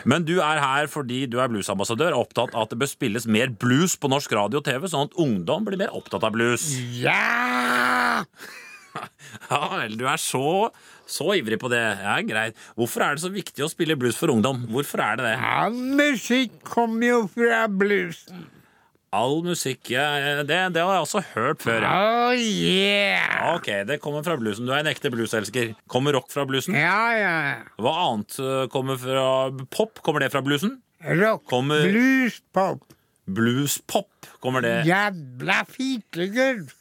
Men 0.07 0.23
du 0.27 0.37
er 0.37 0.61
her 0.63 0.87
fordi 0.91 1.25
du 1.27 1.41
er 1.43 1.51
bluesambassadør 1.51 2.15
og 2.15 2.29
opptatt 2.29 2.55
av 2.55 2.67
at 2.69 2.71
det 2.71 2.79
bør 2.85 2.91
spilles 2.93 3.27
mer 3.27 3.51
blues 3.51 3.97
på 3.99 4.11
norsk 4.13 4.37
radio 4.37 4.61
og 4.61 4.67
TV, 4.69 4.87
sånn 4.87 5.09
at 5.09 5.19
ungdom 5.19 5.67
blir 5.67 5.81
mer 5.83 5.91
opptatt 5.97 6.23
av 6.23 6.37
blues. 6.37 6.69
Ja! 7.03 8.23
Ja 9.51 9.59
vel, 9.75 9.93
du 9.99 10.07
er 10.09 10.17
så, 10.17 10.71
så 11.07 11.29
ivrig 11.37 11.59
på 11.61 11.69
det. 11.71 11.79
Ja, 12.03 12.17
greit. 12.27 12.57
Hvorfor 12.77 13.05
er 13.05 13.15
det 13.17 13.23
så 13.23 13.31
viktig 13.33 13.63
å 13.65 13.71
spille 13.71 13.95
blues 13.99 14.17
for 14.19 14.33
ungdom? 14.33 14.65
Hvorfor 14.71 15.01
er 15.05 15.19
det 15.19 15.29
det? 15.29 15.35
All 15.39 15.77
musikk 15.97 16.57
kommer 16.67 17.07
jo 17.07 17.19
fra 17.31 17.63
bluesen. 17.71 18.45
All 19.15 19.39
musikk 19.45 19.87
ja, 19.93 20.03
det, 20.43 20.57
det 20.75 20.81
har 20.83 20.97
jeg 20.97 21.05
også 21.05 21.21
hørt 21.31 21.63
før. 21.63 21.85
Ja. 21.87 21.93
Oh 22.27 22.35
yeah! 22.35 23.53
Ok, 23.55 23.69
det 23.87 24.01
kommer 24.03 24.25
fra 24.27 24.35
bluesen. 24.37 24.67
Du 24.67 24.73
er 24.75 24.83
en 24.83 24.91
ekte 24.91 25.09
blueselsker. 25.13 25.71
Kommer 25.89 26.17
rock 26.19 26.27
fra 26.33 26.43
bluesen? 26.49 26.75
Ja, 26.75 26.99
ja. 27.15 27.37
Hva 27.79 27.95
annet 28.09 28.35
kommer 28.73 28.99
fra 28.99 29.23
pop? 29.73 30.03
Kommer 30.03 30.25
det 30.25 30.33
fra 30.35 30.43
bluesen? 30.43 30.75
Rock, 31.07 31.47
Kommer- 31.47 31.87
blues, 31.87 32.41
pop. 32.51 32.83
Bluespop? 33.27 34.11
Kommer 34.43 34.63
det 34.63 34.75
Jævla 34.87 35.63
fitlegurv. 35.71 36.67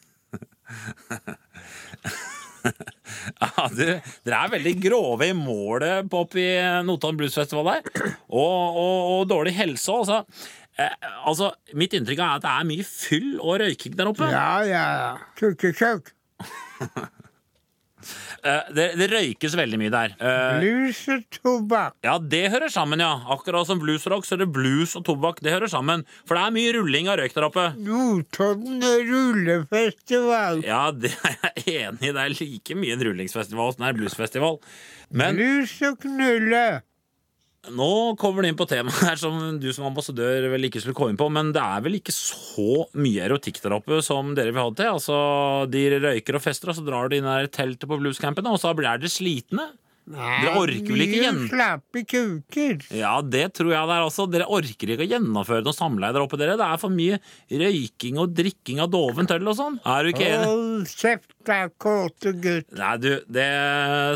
Ja, 3.42 3.66
du, 3.70 3.82
Dere 4.26 4.38
er 4.42 4.52
veldig 4.56 4.74
grove 4.82 5.28
i 5.28 5.34
målet 5.36 6.08
på 6.10 6.22
oppe 6.24 6.42
i 6.42 6.50
Notodden 6.86 7.18
Bluesfestival 7.20 7.68
der. 7.70 7.90
Og, 8.28 8.78
og, 8.78 8.96
og 9.16 9.26
dårlig 9.30 9.54
helse 9.56 9.92
òg, 9.92 10.04
altså. 10.04 10.22
Eh, 10.76 11.10
altså. 11.28 11.52
Mitt 11.78 11.96
inntrykk 11.96 12.20
er 12.20 12.36
at 12.36 12.44
det 12.44 12.52
er 12.52 12.68
mye 12.68 12.86
fyll 12.86 13.36
og 13.40 13.60
røyking 13.62 13.96
der 13.98 14.12
oppe. 14.12 14.30
Ja, 14.32 14.50
ja. 14.66 14.86
Kukkekukk. 15.38 16.12
Eh, 18.46 18.68
det, 18.76 18.86
det 19.00 19.08
røykes 19.10 19.56
veldig 19.58 19.78
mye 19.80 19.92
der. 19.92 20.14
Uh, 20.20 20.60
Blues 20.60 21.00
og 21.12 21.24
tobakk. 21.34 21.96
ja, 22.06 22.16
det 22.22 22.44
hører 22.52 22.70
sammen, 22.72 23.02
ja. 23.02 23.12
Akkurat 23.34 23.66
som 23.68 23.80
blues 23.82 24.06
og 24.06 24.16
rock, 24.16 24.28
så 24.28 24.36
er 24.36 24.44
det 24.44 24.50
blues 24.54 24.94
og 24.98 25.04
tobakk. 25.08 25.42
Det 25.42 25.54
hører 25.54 25.70
sammen. 25.72 26.04
For 26.28 26.38
det 26.38 26.44
er 26.46 26.54
mye 26.54 26.74
rulling 26.78 27.10
av 27.10 27.18
røyk 27.20 27.34
der 27.36 27.48
oppe. 27.48 27.66
Notodden 27.82 28.82
rullefestival. 29.10 30.62
Ja, 30.66 30.84
det 30.94 31.12
er 31.26 31.38
jeg 31.66 31.80
enig 31.88 32.10
i. 32.10 32.12
Det 32.12 32.26
er 32.26 32.36
like 32.36 32.78
mye 32.78 32.96
en 32.96 33.06
rullingsfestival 33.10 33.74
som 33.74 33.84
det 33.86 33.90
er 33.92 33.98
bluesfestival. 34.00 34.60
Men 35.10 35.38
Blues 35.38 35.74
og 35.86 35.98
knulle. 36.06 36.66
Nå 37.74 38.16
kommer 38.20 38.42
du 38.42 38.48
inn 38.50 38.58
på 38.58 38.66
temaet 38.68 39.00
her 39.06 39.18
som 39.20 39.38
du 39.62 39.68
som 39.74 39.88
ambassadør 39.88 40.48
vel 40.52 40.68
ikke 40.68 40.82
skulle 40.82 40.96
komme 40.98 41.14
inn 41.14 41.20
på, 41.20 41.28
men 41.32 41.52
det 41.56 41.62
er 41.62 41.82
vel 41.84 41.98
ikke 41.98 42.14
så 42.14 42.84
mye 42.98 43.24
erotikk 43.26 43.62
der 43.64 43.76
oppe 43.78 44.02
som 44.04 44.34
dere 44.36 44.52
vil 44.54 44.62
ha 44.62 44.68
det 44.70 44.82
til? 44.82 44.92
Altså, 44.98 45.16
De 45.72 45.86
røyker 45.96 46.38
og 46.38 46.44
fester, 46.44 46.72
og 46.72 46.78
så 46.78 46.86
drar 46.86 47.10
de 47.10 47.20
inn 47.20 47.28
i 47.32 47.50
teltet 47.52 47.88
på 47.88 47.98
bluescampen, 48.00 48.46
og 48.50 48.60
så 48.62 48.74
blir 48.76 49.00
dere 49.00 49.12
slitne? 49.12 49.70
Dere 50.06 50.52
orker 50.54 50.92
vel 50.92 51.02
ikke 51.02 51.16
Mye 51.16 51.22
igjen? 51.24 51.38
slappe 51.50 52.02
kuker. 52.06 52.84
Ja, 52.94 53.16
det 53.26 53.48
tror 53.58 53.72
jeg 53.72 53.88
det 53.90 53.96
er 53.96 54.04
også. 54.06 54.26
Dere 54.30 54.46
orker 54.54 54.92
ikke 54.94 55.02
å 55.02 55.08
gjennomføre 55.10 55.66
noe 55.66 55.74
samleie 55.74 56.14
der 56.14 56.22
oppe, 56.22 56.38
dere. 56.38 56.54
Det 56.60 56.68
er 56.68 56.78
for 56.78 56.94
mye 56.94 57.18
røyking 57.50 58.20
og 58.22 58.36
drikking 58.38 58.82
av 58.84 58.92
dovent 58.92 59.34
øl 59.34 59.50
og 59.50 59.58
sånn. 59.58 59.80
Er 59.82 60.06
du 60.06 60.12
ikke 60.12 60.28
enig? 60.28 60.46
Hold 60.46 60.92
kjeft, 60.92 61.34
da, 61.48 61.58
kåte 61.82 62.34
gutt. 62.38 62.70
Nei, 62.78 62.92
du, 63.02 63.10
det 63.34 63.48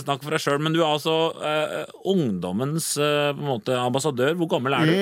snakker 0.04 0.28
for 0.28 0.38
deg 0.38 0.46
sjøl, 0.46 0.62
men 0.62 0.78
du 0.78 0.80
er 0.84 0.92
altså 0.92 1.16
uh, 1.42 1.82
ungdommens 2.14 2.92
uh, 3.02 3.34
måte 3.34 3.74
ambassadør. 3.80 4.38
Hvor 4.38 4.52
gammel 4.54 4.78
er 4.78 4.90
du? 4.92 4.96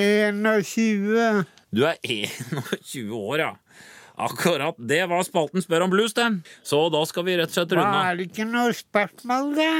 21. 0.49 1.45
Du 1.77 1.85
er 1.85 2.01
21 2.01 3.13
år, 3.13 3.45
ja. 3.45 3.53
Akkurat. 4.19 4.75
Det 4.81 5.05
var 5.07 5.23
spalten 5.23 5.63
Spør 5.63 5.85
om 5.85 5.93
blues, 5.93 6.17
det. 6.17 6.27
Så 6.67 6.81
da 6.91 7.05
skal 7.07 7.29
vi 7.29 7.37
rett 7.39 7.53
og 7.53 7.61
slett 7.61 7.77
runde 7.77 7.93
av. 7.93 8.07
Var 8.09 8.19
det 8.19 8.31
ikke 8.33 8.49
noe 8.49 8.73
spørsmål, 8.75 9.53
da? 9.61 9.73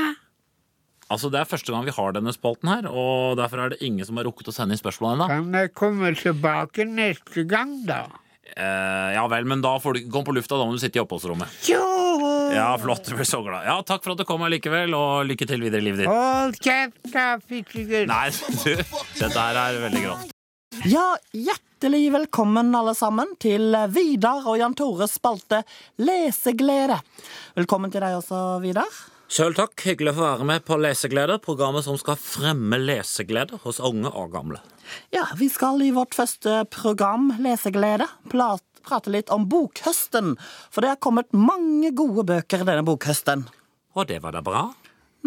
Altså, 1.09 1.31
Det 1.33 1.41
er 1.41 1.49
første 1.49 1.73
gang 1.73 1.87
vi 1.87 1.95
har 1.97 2.13
denne 2.13 2.33
spalten 2.37 2.69
her, 2.69 2.89
og 2.93 3.39
derfor 3.41 3.63
er 3.65 3.73
det 3.73 3.83
ingen 3.85 4.05
som 4.05 4.19
har 4.21 4.27
rukket 4.29 4.51
å 4.51 4.55
sende 4.55 4.77
inn 4.77 4.81
spørsmål 4.81 5.15
ennå. 5.17 5.29
Kan 5.31 5.55
jeg 5.57 5.73
komme 5.77 6.11
tilbake 6.19 6.85
neste 6.85 7.47
gang, 7.49 7.79
da? 7.89 8.03
Eh, 8.49 9.09
ja 9.15 9.25
vel, 9.29 9.45
men 9.49 9.61
da 9.65 9.75
får 9.81 9.95
du 9.95 10.01
ikke 10.03 10.13
komme 10.13 10.29
på 10.31 10.37
lufta, 10.37 10.59
da 10.61 10.67
må 10.69 10.77
du 10.77 10.81
sitte 10.83 11.01
i 11.01 11.03
oppholdsrommet. 11.03 11.49
Jo! 11.69 11.81
Ja, 12.53 12.71
flott. 12.81 13.05
Du 13.09 13.17
blir 13.17 13.29
så 13.29 13.41
glad. 13.45 13.65
Ja, 13.69 13.77
Takk 13.85 14.05
for 14.05 14.13
at 14.15 14.21
du 14.21 14.25
kom 14.29 14.45
likevel, 14.53 14.93
og 14.97 15.29
lykke 15.29 15.49
til 15.49 15.65
videre 15.65 15.81
i 15.81 15.89
livet 15.89 16.05
ditt. 16.05 16.13
Hold 16.13 16.57
kjeft, 16.65 17.01
da, 17.13 17.27
fittegutt. 17.41 18.09
Nei, 18.09 18.29
du, 18.65 18.73
dette 19.21 19.37
her 19.37 19.61
er 19.65 19.81
veldig 19.89 20.05
grovt. 20.05 20.35
Ja, 20.89 21.07
hjertelig 21.35 22.05
velkommen 22.15 22.69
alle 22.77 22.93
sammen 22.97 23.33
til 23.43 23.73
Vidar 23.95 24.45
og 24.47 24.61
Jan 24.61 24.77
Tores 24.79 25.17
spalte 25.19 25.63
Leseglede. 26.01 27.01
Velkommen 27.59 27.93
til 27.93 28.05
deg 28.05 28.21
også, 28.21 28.43
Vidar. 28.63 28.93
Sjøl 29.29 29.53
takk. 29.53 29.75
Hyggelig 29.85 30.15
å 30.15 30.17
få 30.17 30.25
være 30.25 30.45
med 30.49 30.63
på 30.65 30.79
Leseglede, 30.81 31.35
programmet 31.45 31.85
som 31.85 31.99
skal 32.01 32.17
fremme 32.17 32.79
leseglede 32.81 33.59
hos 33.61 33.77
unge 33.85 34.09
og 34.09 34.33
gamle. 34.33 34.63
Ja, 35.13 35.27
vi 35.37 35.51
skal 35.53 35.83
i 35.85 35.91
vårt 35.93 36.17
første 36.17 36.63
program, 36.73 37.35
Leseglede, 37.45 38.07
prate 38.33 39.13
litt 39.13 39.29
om 39.35 39.45
bokhøsten. 39.53 40.33
For 40.73 40.81
det 40.81 40.95
har 40.95 41.03
kommet 41.05 41.37
mange 41.37 41.93
gode 41.93 42.25
bøker 42.31 42.65
denne 42.65 42.87
bokhøsten. 42.89 43.45
Og 44.01 44.09
det 44.09 44.23
var 44.25 44.33
da 44.39 44.43
bra. 44.47 44.65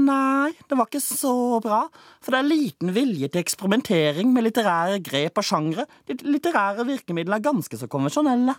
Nei, 0.02 0.50
det 0.66 0.80
var 0.80 0.90
ikke 0.90 1.04
så 1.04 1.36
bra. 1.62 1.84
For 2.26 2.34
det 2.34 2.42
er 2.42 2.50
liten 2.50 2.96
vilje 2.98 3.30
til 3.30 3.46
eksperimentering 3.46 4.34
med 4.34 4.48
litterære 4.48 4.98
grep 5.06 5.38
og 5.38 5.46
sjangre. 5.46 5.86
De 6.10 6.18
litterære 6.26 6.90
virkemidlene 6.90 7.38
er 7.38 7.46
ganske 7.52 7.78
så 7.78 7.92
konvensjonelle. 7.92 8.58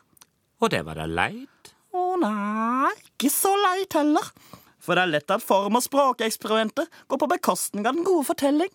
Og 0.63 0.71
det 0.71 0.85
var 0.87 1.03
da 1.03 1.11
leit. 1.11 1.75
Å 1.91 2.15
nei, 2.23 2.95
ikke 3.11 3.33
så 3.33 3.51
leit 3.59 3.99
heller. 3.99 4.31
For 4.83 4.99
det 4.99 5.07
er 5.07 5.15
lett 5.15 5.31
at 5.31 5.45
form- 5.45 5.79
og 5.79 5.85
språkeksperimentet 5.85 6.91
går 7.09 7.23
på 7.23 7.31
bekostning 7.31 7.87
av 7.87 7.97
den 7.97 8.07
gode 8.07 8.27
fortelling. 8.33 8.73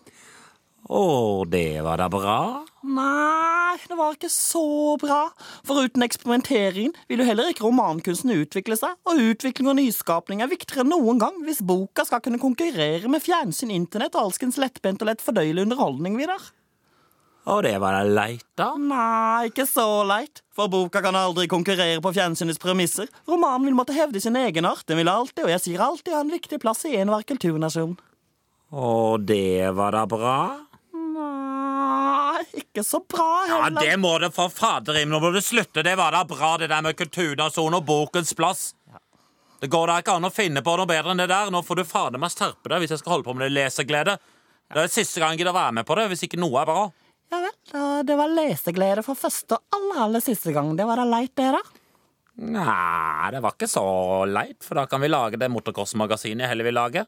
Å, 0.88 1.44
det 1.44 1.82
var 1.84 2.00
da 2.00 2.06
bra. 2.08 2.64
Nei, 2.86 3.76
det 3.90 3.96
var 3.98 4.14
ikke 4.14 4.30
så 4.32 4.96
bra. 5.00 5.26
For 5.66 5.84
uten 5.84 6.04
eksperimenteringen 6.06 6.94
vil 7.10 7.20
jo 7.20 7.26
heller 7.28 7.50
ikke 7.52 7.66
romankunsten 7.66 8.32
utvikle 8.32 8.78
seg, 8.78 8.94
og 9.04 9.20
utvikling 9.20 9.68
og 9.68 9.76
nyskapning 9.80 10.40
er 10.40 10.48
viktigere 10.48 10.86
enn 10.86 10.94
noen 10.94 11.20
gang 11.20 11.42
hvis 11.44 11.60
boka 11.66 12.06
skal 12.08 12.22
kunne 12.24 12.40
konkurrere 12.40 13.10
med 13.10 13.24
fjernsyn, 13.24 13.74
internett 13.74 14.16
og 14.16 14.30
alskens 14.30 14.56
lettbent 14.60 15.04
og 15.04 15.10
lett 15.10 15.24
fordøyelig 15.24 15.66
underholdning, 15.66 16.16
Vidar. 16.20 16.40
Og 17.48 17.62
det 17.64 17.78
var 17.80 17.96
da 17.96 18.02
leit, 18.04 18.44
da. 18.60 18.74
Nei, 18.76 19.48
ikke 19.48 19.64
så 19.68 19.86
leit. 20.04 20.42
For 20.52 20.68
boka 20.68 21.00
kan 21.04 21.16
aldri 21.16 21.46
konkurrere 21.48 22.02
på 22.04 22.12
fjernsynets 22.12 22.60
premisser. 22.60 23.08
Romanen 23.28 23.64
vil 23.70 23.78
måtte 23.78 23.96
hevde 23.96 24.20
sin 24.20 24.36
egenart. 24.36 24.84
Den 24.90 25.00
vil 25.00 25.08
alltid, 25.08 25.46
og 25.46 25.54
jeg 25.54 25.64
sier 25.64 25.84
alltid, 25.86 26.12
ha 26.12 26.20
en 26.26 26.34
viktig 26.34 26.60
plass 26.60 26.84
i 26.84 26.98
enhver 27.00 27.24
kulturnasjon. 27.28 27.96
Og 28.76 29.24
det 29.24 29.70
var 29.78 29.96
da 29.96 30.04
bra? 30.10 30.40
Nei, 30.92 32.42
ikke 32.60 32.84
så 32.84 33.00
bra 33.00 33.30
heller. 33.48 33.80
Ja, 33.80 33.86
det 33.86 33.96
må 34.02 34.12
det 34.20 34.34
for 34.36 34.52
fader 34.52 35.00
Nå 35.08 35.22
må 35.22 35.32
du 35.32 35.40
slutte. 35.40 35.82
Det 35.86 35.96
var 35.96 36.12
da 36.12 36.26
bra, 36.28 36.56
det 36.60 36.68
der 36.68 36.84
med 36.84 36.98
kulturnasjon 37.00 37.80
og 37.80 37.86
bokens 37.88 38.34
plass. 38.36 38.74
Det 39.58 39.72
går 39.72 39.88
da 39.88 39.96
ikke 40.02 40.20
an 40.20 40.28
å 40.28 40.30
finne 40.30 40.60
på 40.62 40.76
noe 40.76 40.86
bedre 40.86 41.14
enn 41.14 41.24
det 41.24 41.32
der. 41.32 41.48
Nå 41.50 41.64
får 41.64 41.80
du 41.80 41.88
fader 41.88 42.20
meg 42.20 42.34
skjerpe 42.34 42.68
deg 42.70 42.84
hvis 42.84 42.92
jeg 42.94 43.00
skal 43.00 43.16
holde 43.16 43.26
på 43.26 43.34
med 43.34 43.48
det 43.48 43.54
leseglede. 43.56 44.18
Det 44.68 44.84
er 44.84 44.92
siste 44.92 45.22
gang 45.22 45.32
jeg 45.32 45.46
gidder 45.46 45.56
være 45.56 45.78
med 45.80 45.88
på 45.88 45.96
det 45.96 46.10
hvis 46.12 46.28
ikke 46.28 46.38
noe 46.44 46.60
er 46.60 46.68
bra. 46.68 46.82
Ja 47.28 47.42
vel, 47.44 47.56
det 48.08 48.16
var 48.16 48.32
leseglede 48.32 49.04
for 49.04 49.18
første 49.18 49.58
og 49.58 49.76
aller, 49.76 50.00
aller 50.06 50.24
siste 50.24 50.54
gang. 50.56 50.72
Det 50.78 50.86
var 50.88 51.00
da 51.00 51.04
leit, 51.08 51.34
det, 51.36 51.50
da. 51.58 51.60
Nei, 52.38 53.30
det 53.34 53.42
var 53.42 53.56
ikke 53.56 53.68
så 53.68 53.84
leit, 54.30 54.62
for 54.64 54.78
da 54.78 54.86
kan 54.88 55.02
vi 55.02 55.10
lage 55.10 55.40
det 55.40 55.50
motocross-magasinet 55.50 56.46
jeg 56.46 56.52
heller 56.52 56.68
vil 56.68 56.76
lage. 56.78 57.04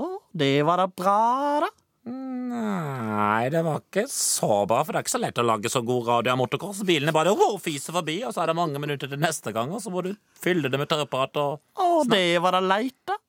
Å, 0.00 0.08
det 0.32 0.54
var 0.66 0.80
da 0.80 0.86
bra, 0.88 1.18
da. 1.66 1.70
Nei, 2.04 3.48
det 3.52 3.62
var 3.64 3.80
ikke 3.80 4.06
så 4.10 4.64
bra, 4.68 4.80
for 4.84 4.92
det 4.92 5.00
er 5.00 5.06
ikke 5.06 5.14
så 5.14 5.20
lett 5.22 5.40
å 5.40 5.44
lage 5.46 5.70
så 5.72 5.84
god 5.84 6.08
radio 6.08 6.34
av 6.34 6.40
motocross. 6.40 6.82
Bilene 6.88 7.14
bare 7.16 7.32
oh, 7.32 7.54
fiser 7.62 7.96
forbi, 7.96 8.18
og 8.24 8.34
så 8.34 8.42
er 8.42 8.50
det 8.50 8.58
mange 8.58 8.80
minutter 8.80 9.12
til 9.12 9.20
neste 9.20 9.52
gang, 9.54 9.72
og 9.72 9.84
så 9.84 9.92
må 9.92 10.02
du 10.04 10.14
fylle 10.40 10.72
det 10.72 10.80
med 10.80 10.90
tørrprat 10.90 11.40
og 11.44 11.60
Å, 11.80 12.02
det 12.08 12.40
var 12.44 12.56
da 12.56 12.64
leit, 12.64 12.98
da. 13.08 13.20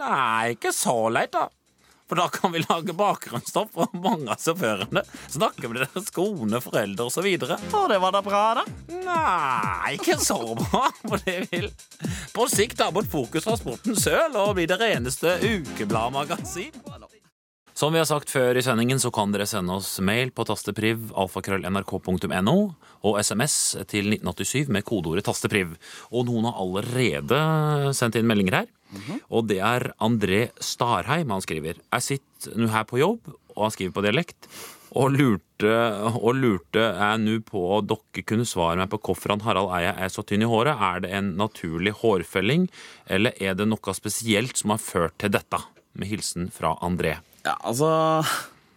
Nei, 0.00 0.56
ikke 0.56 0.72
så 0.72 0.96
leit, 1.12 1.36
da. 1.36 1.46
For 2.10 2.18
da 2.18 2.26
kan 2.28 2.50
vi 2.52 2.58
lage 2.58 2.92
bakgrunnsstoff 2.92 3.68
fra 3.70 3.86
mange 3.94 4.32
av 4.34 4.40
sjåførene. 4.42 5.04
Snakke 5.30 5.68
med 5.70 5.84
deres 5.84 6.10
kone, 6.10 6.58
foreldre 6.58 7.06
osv. 7.06 7.28
Og 7.46 7.84
det 7.92 7.98
var 8.02 8.16
da 8.16 8.22
bra, 8.26 8.40
da. 8.58 8.64
Nei, 9.04 9.92
ikke 9.94 10.16
så 10.18 10.40
bra. 10.58 10.88
For 11.04 11.22
det 11.22 11.36
vil 11.52 11.68
på 12.34 12.48
sikt 12.50 12.80
ta 12.82 12.88
bort 12.90 13.06
fokus 13.12 13.46
fra 13.46 13.54
sporten 13.60 13.94
søl 13.94 14.34
og 14.34 14.56
bli 14.58 14.66
det 14.66 14.80
reneste 14.82 15.36
ukebladmagasin. 15.38 16.82
Som 17.78 17.94
vi 17.94 18.02
har 18.02 18.10
sagt 18.10 18.34
før 18.34 18.58
i 18.58 18.66
sendingen, 18.66 18.98
så 18.98 19.12
kan 19.14 19.30
dere 19.30 19.46
sende 19.46 19.78
oss 19.78 19.94
mail 20.02 20.34
på 20.34 20.44
tastepriv 20.50 21.14
alfakrøll.nrk.no 21.14 22.56
og 23.06 23.22
SMS 23.22 23.54
til 23.86 24.10
1987 24.18 24.66
med 24.74 24.82
kodeordet 24.84 25.28
tastepriv. 25.30 25.78
Og 26.10 26.26
noen 26.26 26.50
har 26.50 26.58
allerede 26.58 27.40
sendt 27.94 28.18
inn 28.18 28.26
meldinger 28.28 28.64
her. 28.64 28.68
Og 29.30 29.46
det 29.50 29.60
er 29.62 29.92
André 30.02 30.50
Starheim. 30.60 31.30
Han 31.30 31.44
skriver 31.44 31.78
Jeg 31.78 32.06
sitter 32.06 32.58
nå 32.58 32.70
her 32.72 32.86
på 32.88 33.00
jobb, 33.00 33.32
og 33.56 33.64
han 33.66 33.74
skriver 33.74 33.96
på 33.96 34.04
dialekt. 34.06 34.48
Og 34.98 35.12
lurte, 35.14 35.74
og 36.18 36.32
lurte 36.34 36.82
jeg 36.82 37.18
nå 37.22 37.36
på 37.46 37.62
om 37.76 37.86
dere 37.86 38.24
kunne 38.26 38.46
svare 38.48 38.80
meg 38.80 38.90
på 38.90 38.98
hvorfor 39.06 39.36
Harald 39.46 39.70
Eia 39.76 39.92
er 39.94 40.10
så 40.10 40.24
tynn 40.26 40.42
i 40.42 40.50
håret. 40.50 40.74
Er 40.74 41.04
det 41.04 41.12
en 41.14 41.34
naturlig 41.38 41.94
hårfelling, 42.00 42.66
eller 43.06 43.36
er 43.38 43.54
det 43.54 43.68
noe 43.70 43.94
spesielt 43.94 44.58
som 44.58 44.74
har 44.74 44.82
ført 44.82 45.18
til 45.22 45.30
dette? 45.36 45.62
Med 45.94 46.10
hilsen 46.10 46.50
fra 46.54 46.76
André. 46.86 47.16
Ja, 47.46 47.56
altså 47.66 47.90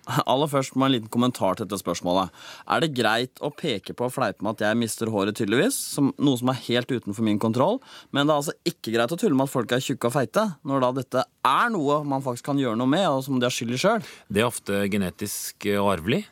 Aller 0.03 0.49
først 0.51 0.75
må 0.75 0.87
en 0.87 0.93
liten 0.95 1.11
kommentar 1.11 1.55
til 1.55 1.67
dette 1.67 1.79
spørsmålet. 1.79 2.33
Er 2.67 2.83
det 2.83 2.91
greit 2.97 3.39
å 3.43 3.51
peke 3.55 3.95
på 3.95 4.09
og 4.09 4.13
fleipe 4.15 4.43
med 4.43 4.57
at 4.57 4.65
jeg 4.67 4.79
mister 4.79 5.11
håret, 5.13 5.37
tydeligvis? 5.39 5.77
Som, 5.95 6.11
noe 6.19 6.39
som 6.39 6.51
er 6.51 6.59
helt 6.67 6.91
utenfor 6.91 7.23
min 7.23 7.39
kontroll. 7.41 7.79
Men 8.11 8.27
det 8.27 8.33
er 8.35 8.41
altså 8.41 8.57
ikke 8.67 8.95
greit 8.97 9.15
å 9.15 9.19
tulle 9.19 9.37
med 9.39 9.47
at 9.47 9.53
folk 9.55 9.71
er 9.71 9.83
tjukke 9.83 10.11
og 10.11 10.17
feite, 10.17 10.45
når 10.67 10.83
da 10.83 10.91
dette 10.99 11.25
er 11.47 11.73
noe 11.73 12.01
man 12.07 12.25
faktisk 12.25 12.51
kan 12.51 12.59
gjøre 12.59 12.79
noe 12.79 12.91
med, 12.91 13.07
og 13.09 13.23
som 13.25 13.39
de 13.39 13.47
har 13.47 13.55
skyld 13.55 13.77
i 13.77 13.81
sjøl. 13.85 14.13
Det 14.27 14.43
er 14.43 14.51
ofte 14.51 14.83
genetisk 14.91 15.69
og 15.77 15.93
arvelig. 15.95 16.23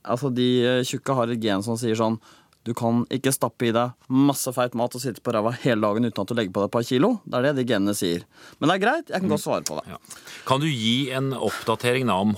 Altså, 0.00 0.32
de 0.32 0.50
eh, 0.64 0.84
tjukke 0.88 1.16
har 1.18 1.28
et 1.28 1.42
gen 1.42 1.64
som 1.64 1.76
sier 1.76 1.98
sånn 1.98 2.16
du 2.68 2.74
kan 2.76 3.04
ikke 3.12 3.32
stappe 3.32 3.70
i 3.70 3.72
deg 3.72 4.10
masse 4.12 4.52
feit 4.52 4.74
mat 4.76 4.92
og 4.96 5.00
sitte 5.00 5.22
på 5.24 5.32
ræva 5.32 5.52
hele 5.62 5.80
dagen 5.80 6.04
uten 6.04 6.22
at 6.22 6.28
du 6.28 6.36
legger 6.36 6.52
på 6.52 6.60
deg 6.60 6.68
et 6.68 6.74
par 6.74 6.84
kilo. 6.84 7.10
Det 7.24 7.38
er 7.38 7.46
det 7.48 7.54
de 7.56 7.64
genene 7.70 7.94
sier. 7.96 8.26
Men 8.58 8.68
det 8.68 8.74
er 8.74 8.82
greit, 8.82 9.12
jeg 9.12 9.24
kan 9.24 9.32
godt 9.32 9.44
svare 9.46 9.64
på 9.64 9.78
det. 9.78 9.94
Ja. 9.94 10.00
Kan 10.48 10.60
du 10.60 10.68
gi 10.68 11.08
en 11.16 11.32
oppdatering 11.36 12.10
da 12.10 12.18
om 12.20 12.36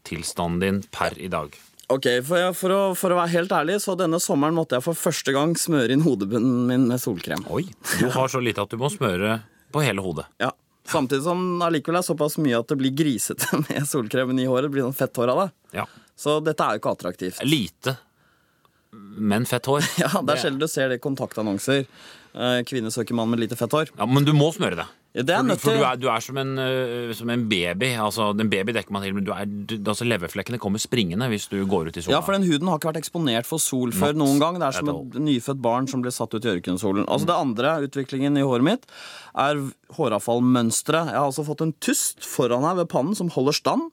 hårtilstanden 0.00 0.60
din 0.60 0.82
per 0.90 1.18
i 1.18 1.28
dag? 1.28 1.54
Ok, 1.88 2.06
for, 2.22 2.52
for, 2.54 2.70
å, 2.70 2.94
for 2.94 3.10
å 3.10 3.16
være 3.18 3.32
helt 3.32 3.52
ærlig, 3.52 3.80
så 3.82 3.96
denne 3.98 4.20
sommeren 4.22 4.54
måtte 4.54 4.76
jeg 4.76 4.84
for 4.84 4.94
første 4.94 5.32
gang 5.34 5.56
smøre 5.58 5.92
inn 5.92 6.04
hodebunnen 6.04 6.68
min 6.68 6.84
med 6.86 7.00
solkrem. 7.02 7.42
Oi, 7.50 7.64
du 7.98 8.06
har 8.14 8.28
så 8.30 8.40
lite 8.40 8.62
at 8.62 8.70
du 8.70 8.78
må 8.78 8.90
smøre 8.90 9.40
på 9.74 9.82
hele 9.82 10.00
hodet. 10.04 10.26
Ja. 10.38 10.52
Samtidig 10.90 11.24
som 11.24 11.60
allikevel 11.62 11.98
er 12.00 12.06
såpass 12.06 12.38
mye 12.42 12.58
at 12.58 12.68
det 12.70 12.78
blir 12.78 12.94
grisete 12.94 13.58
med 13.66 13.88
solkremen 13.90 14.38
i 14.38 14.46
håret. 14.46 14.68
Det 14.68 14.74
blir 14.76 14.86
sånn 14.86 14.96
fett 14.96 15.18
hår 15.18 15.34
av 15.34 15.42
det. 15.42 15.48
Ja. 15.80 15.88
Så 16.18 16.38
dette 16.44 16.62
er 16.62 16.76
jo 16.78 16.82
ikke 16.82 16.94
attraktivt. 16.94 17.42
Lite, 17.46 17.96
men 19.18 19.46
fett 19.46 19.66
hår. 19.70 19.82
Ja, 20.04 20.12
Det 20.22 20.36
er 20.36 20.44
sjelden 20.46 20.62
du 20.62 20.68
ser 20.70 20.90
det 20.94 21.00
i 21.00 21.02
kontaktannonser. 21.02 21.84
Eh, 22.30 22.62
Kvinne 22.70 22.94
søker 22.94 23.18
mann 23.18 23.30
med 23.34 23.42
lite 23.42 23.58
fett 23.58 23.74
hår. 23.74 23.90
Ja, 23.98 24.06
Men 24.06 24.26
du 24.26 24.30
må 24.36 24.52
smøre 24.54 24.78
det. 24.84 24.86
Ja, 25.10 25.24
det 25.26 25.34
For, 25.34 25.46
du, 25.48 25.56
for 25.58 25.74
du, 25.74 25.82
er, 25.82 25.96
du 25.98 26.06
er 26.06 26.22
som 26.22 26.36
en, 26.38 26.52
uh, 26.54 27.10
som 27.18 27.30
en 27.34 27.42
baby. 27.50 27.88
Altså, 27.98 28.28
En 28.30 28.50
baby 28.50 28.74
dekker 28.76 28.94
man 28.94 29.02
til, 29.02 29.16
men 29.16 29.26
du 29.26 29.32
er, 29.34 29.48
du, 29.48 29.74
altså, 29.80 30.06
leverflekkene 30.06 30.60
kommer 30.62 30.82
springende 30.82 31.26
hvis 31.32 31.48
du 31.50 31.58
går 31.66 31.90
ut 31.90 31.98
i 31.98 32.04
sola. 32.04 32.14
Ja, 32.14 32.20
for 32.22 32.36
den 32.36 32.46
huden 32.46 32.70
har 32.70 32.78
ikke 32.78 32.92
vært 32.92 33.00
eksponert 33.02 33.48
for 33.48 33.62
sol 33.62 33.90
før 33.96 34.14
Not 34.14 34.22
noen 34.22 34.42
gang. 34.42 34.60
Det 34.62 34.68
er 34.68 34.78
som 34.78 34.92
et 34.92 35.18
nyfødt 35.26 35.62
barn 35.64 35.90
som 35.90 36.04
blir 36.04 36.14
satt 36.14 36.36
ut 36.36 36.46
i 36.46 36.52
ørkensolen. 36.54 37.08
Altså 37.10 37.30
Det 37.32 37.38
andre 37.40 37.74
utviklingen 37.88 38.38
i 38.38 38.46
håret 38.46 38.68
mitt 38.70 38.86
er 39.34 39.58
håravfallmønsteret. 39.98 41.10
Jeg 41.10 41.18
har 41.18 41.26
altså 41.26 41.46
fått 41.48 41.66
en 41.66 41.74
tust 41.82 42.22
foran 42.26 42.66
her 42.68 42.78
ved 42.78 42.90
pannen 42.94 43.18
som 43.18 43.32
holder 43.34 43.58
stand. 43.58 43.90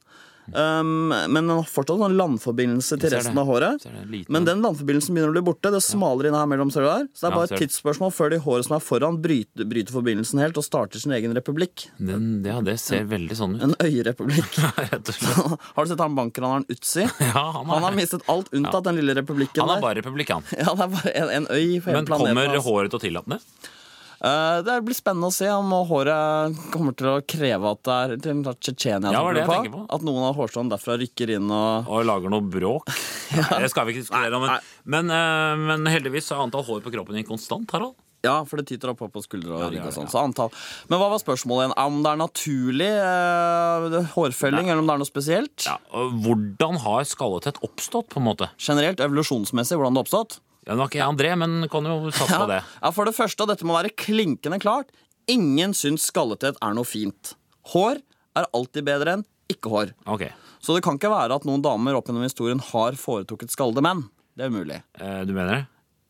Um, 0.48 1.10
men 1.12 1.42
den 1.44 1.50
har 1.52 1.66
fortsatt 1.68 2.00
en 2.08 2.16
landforbindelse 2.18 2.98
til 3.02 3.12
resten 3.12 3.38
av 3.42 3.50
håret. 3.50 3.84
Men 4.32 4.46
den 4.48 4.62
landforbindelsen 4.64 5.16
begynner 5.18 5.34
å 5.34 5.36
bli 5.36 5.44
borte. 5.50 5.72
Det 5.74 5.82
smaler 5.84 6.30
inn 6.30 6.38
her 6.38 6.48
mellom, 6.48 6.72
ser 6.72 6.86
du 6.86 6.88
der. 6.88 7.08
Så 7.12 7.26
det 7.26 7.32
er 7.32 7.36
bare 7.36 7.50
et 7.52 7.64
tidsspørsmål 7.66 8.14
før 8.16 8.32
de 8.32 8.40
håret 8.46 8.68
som 8.70 8.78
er 8.78 8.84
foran, 8.86 9.20
bryter, 9.24 9.68
bryter 9.68 9.96
forbindelsen 9.96 10.40
helt 10.44 10.58
og 10.62 10.66
starter 10.66 11.04
sin 11.04 11.12
egen 11.18 11.36
republikk. 11.36 11.88
Den, 12.00 12.30
ja, 12.48 12.62
det 12.64 12.78
ser 12.84 13.04
veldig 13.12 13.38
sånn 13.40 13.58
ut. 13.58 13.66
En 13.68 13.76
øyerepublikk. 13.84 14.60
Har 15.76 15.84
du 15.84 15.92
sett 15.92 16.00
han 16.06 16.16
bankraneren 16.18 16.66
Utsi? 16.72 17.08
Ja, 17.28 17.44
han, 17.58 17.68
Han 17.68 17.84
har 17.84 17.96
mistet 17.98 18.24
alt 18.32 18.48
unntatt 18.56 18.86
den 18.88 18.96
lille 19.02 19.14
republikken 19.20 19.62
han 19.66 19.70
er 19.70 19.76
der. 19.76 19.82
bare 19.84 20.00
republikan. 20.02 20.46
Ja, 20.56 20.72
det 20.74 20.86
er 20.88 20.94
bare 20.96 21.12
en, 21.24 21.30
en 21.42 21.48
øy 21.52 21.80
på 21.82 21.92
hele 21.92 22.00
Men 22.02 22.08
planeten. 22.08 22.32
kommer 22.36 22.48
altså. 22.54 22.64
håret 22.70 22.94
til 22.94 23.00
å 23.00 23.04
tillate 23.04 23.36
det? 23.36 23.74
Eh, 24.18 24.60
det 24.66 24.80
blir 24.86 24.98
spennende 24.98 25.30
å 25.30 25.36
se 25.36 25.50
om 25.54 25.70
håret 25.90 26.58
kommer 26.74 26.96
til 26.98 27.12
å 27.12 27.20
kreve 27.22 27.74
at 27.76 27.84
det 27.86 27.98
er 27.98 28.16
til 28.24 28.42
Tsjetsjenia. 28.48 29.14
Ja, 29.14 29.22
det 29.36 29.46
tenker 29.46 29.76
på. 29.76 29.84
At 29.94 30.06
noen 30.06 30.26
av 30.30 30.40
hårstråene 30.40 30.74
derfra 30.74 30.98
rykker 30.98 31.36
inn 31.38 31.52
og 31.54 31.92
Og 31.92 32.08
lager 32.08 32.34
noe 32.34 32.42
bråk? 32.42 32.90
ja. 33.38 33.62
Det 33.62 33.70
skal 33.74 33.88
vi 33.88 33.96
ikke 33.96 34.08
diskutere 34.08 34.40
om. 34.40 34.48
Men, 34.48 34.68
men, 34.96 35.14
øh, 35.14 35.64
men 35.70 35.94
heldigvis 35.94 36.32
er 36.34 36.44
antall 36.48 36.66
hår 36.68 36.84
på 36.86 36.94
kroppen 36.96 37.20
din 37.20 37.28
konstant, 37.28 37.70
Harald. 37.76 37.98
Ja, 38.26 38.40
for 38.50 38.60
det 38.60 38.66
tyter 38.72 38.92
opp 38.92 39.04
på 39.14 39.22
skuldre 39.22 39.54
og 39.54 39.70
rygg 39.72 39.86
og 39.86 39.94
sånn. 39.94 40.10
Så 40.10 40.20
antall. 40.20 40.50
Men 40.90 41.00
hva 41.00 41.12
var 41.14 41.22
spørsmålet 41.22 41.68
igjen? 41.68 41.76
Om 41.78 42.00
det 42.02 42.10
er 42.12 42.20
naturlig 42.24 42.90
eh, 42.90 43.98
hårfelling, 44.16 44.72
eller 44.72 44.82
om 44.82 44.90
det 44.90 44.96
er 44.96 45.04
noe 45.04 45.10
spesielt? 45.10 45.68
Ja, 45.70 45.78
hvordan 46.26 46.82
har 46.84 47.06
skalletett 47.08 47.62
oppstått, 47.66 48.10
på 48.12 48.22
en 48.22 48.28
måte? 48.28 48.50
Generelt, 48.58 49.04
evolusjonsmessig, 49.06 49.78
hvordan 49.78 49.96
det 49.96 50.02
har 50.02 50.10
oppstått? 50.10 50.40
Ja, 50.68 50.76
Nå 50.76 50.84
er 50.84 50.90
ikke 50.92 51.00
jeg 51.00 51.08
André, 51.08 51.32
men 51.40 51.62
kan 51.72 51.86
jo 51.88 52.12
satse 52.12 52.42
på 52.42 52.50
det. 52.50 52.60
Ja, 52.82 52.92
For 52.96 53.08
det 53.08 53.16
første, 53.16 53.46
og 53.46 53.52
dette 53.54 53.68
må 53.68 53.78
være 53.78 53.94
klinkende 53.96 54.60
klart, 54.60 54.92
ingen 55.32 55.74
syns 55.78 56.10
skallethet 56.12 56.60
er 56.64 56.76
noe 56.76 56.88
fint. 56.88 57.34
Hår 57.72 58.02
er 58.38 58.50
alltid 58.56 58.88
bedre 58.88 59.18
enn 59.18 59.26
ikke 59.52 59.72
hår. 59.72 59.96
Ok. 60.12 60.28
Så 60.60 60.76
det 60.76 60.84
kan 60.84 61.00
ikke 61.00 61.12
være 61.14 61.38
at 61.40 61.48
noen 61.48 61.64
damer 61.64 61.96
opp 61.96 62.10
gjennom 62.10 62.26
historien 62.26 62.60
har 62.74 63.00
foretrukket 63.00 63.54
skallede 63.54 63.84
menn. 63.86 64.04
Det 64.36 64.44
er 64.44 64.52
umulig. 64.52 64.82
Eh, 65.00 65.22
du 65.24 65.32
mener 65.32 65.54
det? 65.54 65.62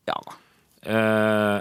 Ja. 0.10 0.18
Eh, 0.90 1.60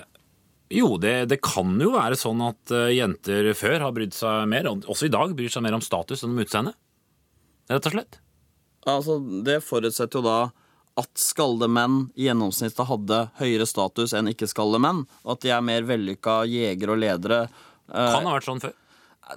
jo, 0.78 0.94
det, 1.02 1.14
det 1.30 1.42
kan 1.44 1.76
jo 1.82 1.92
være 1.94 2.16
sånn 2.18 2.40
at 2.46 2.72
eh, 2.74 2.94
jenter 2.96 3.52
før 3.58 3.84
har 3.84 3.92
brydd 3.94 4.16
seg 4.16 4.48
mer, 4.50 4.70
også 4.72 5.10
i 5.10 5.12
dag 5.12 5.36
bryr 5.36 5.52
seg 5.52 5.66
mer 5.66 5.76
om 5.76 5.84
status 5.84 6.24
enn 6.24 6.32
om 6.32 6.40
utseende. 6.42 6.72
Rett 7.68 7.90
og 7.90 7.98
slett. 7.98 8.18
Altså, 8.86 9.18
det 9.44 9.60
forutsetter 9.66 10.22
jo 10.22 10.24
da 10.26 10.38
at 10.96 11.10
skalde 11.20 11.68
menn 11.68 12.06
i 12.16 12.26
gjennomsnitt 12.28 12.78
hadde 12.88 13.18
høyere 13.40 13.66
status 13.68 14.14
enn 14.16 14.30
ikke-skalde 14.32 14.80
menn, 14.80 15.04
og 15.24 15.36
at 15.36 15.44
de 15.44 15.52
er 15.52 15.64
mer 15.64 15.84
vellykka 15.88 16.40
jegere 16.48 16.94
og 16.96 17.02
ledere. 17.02 17.40
Eh, 17.92 18.12
Kan 18.14 18.24
ha 18.26 18.36
vært 18.38 18.48
sånn 18.48 18.62
før. 18.62 18.72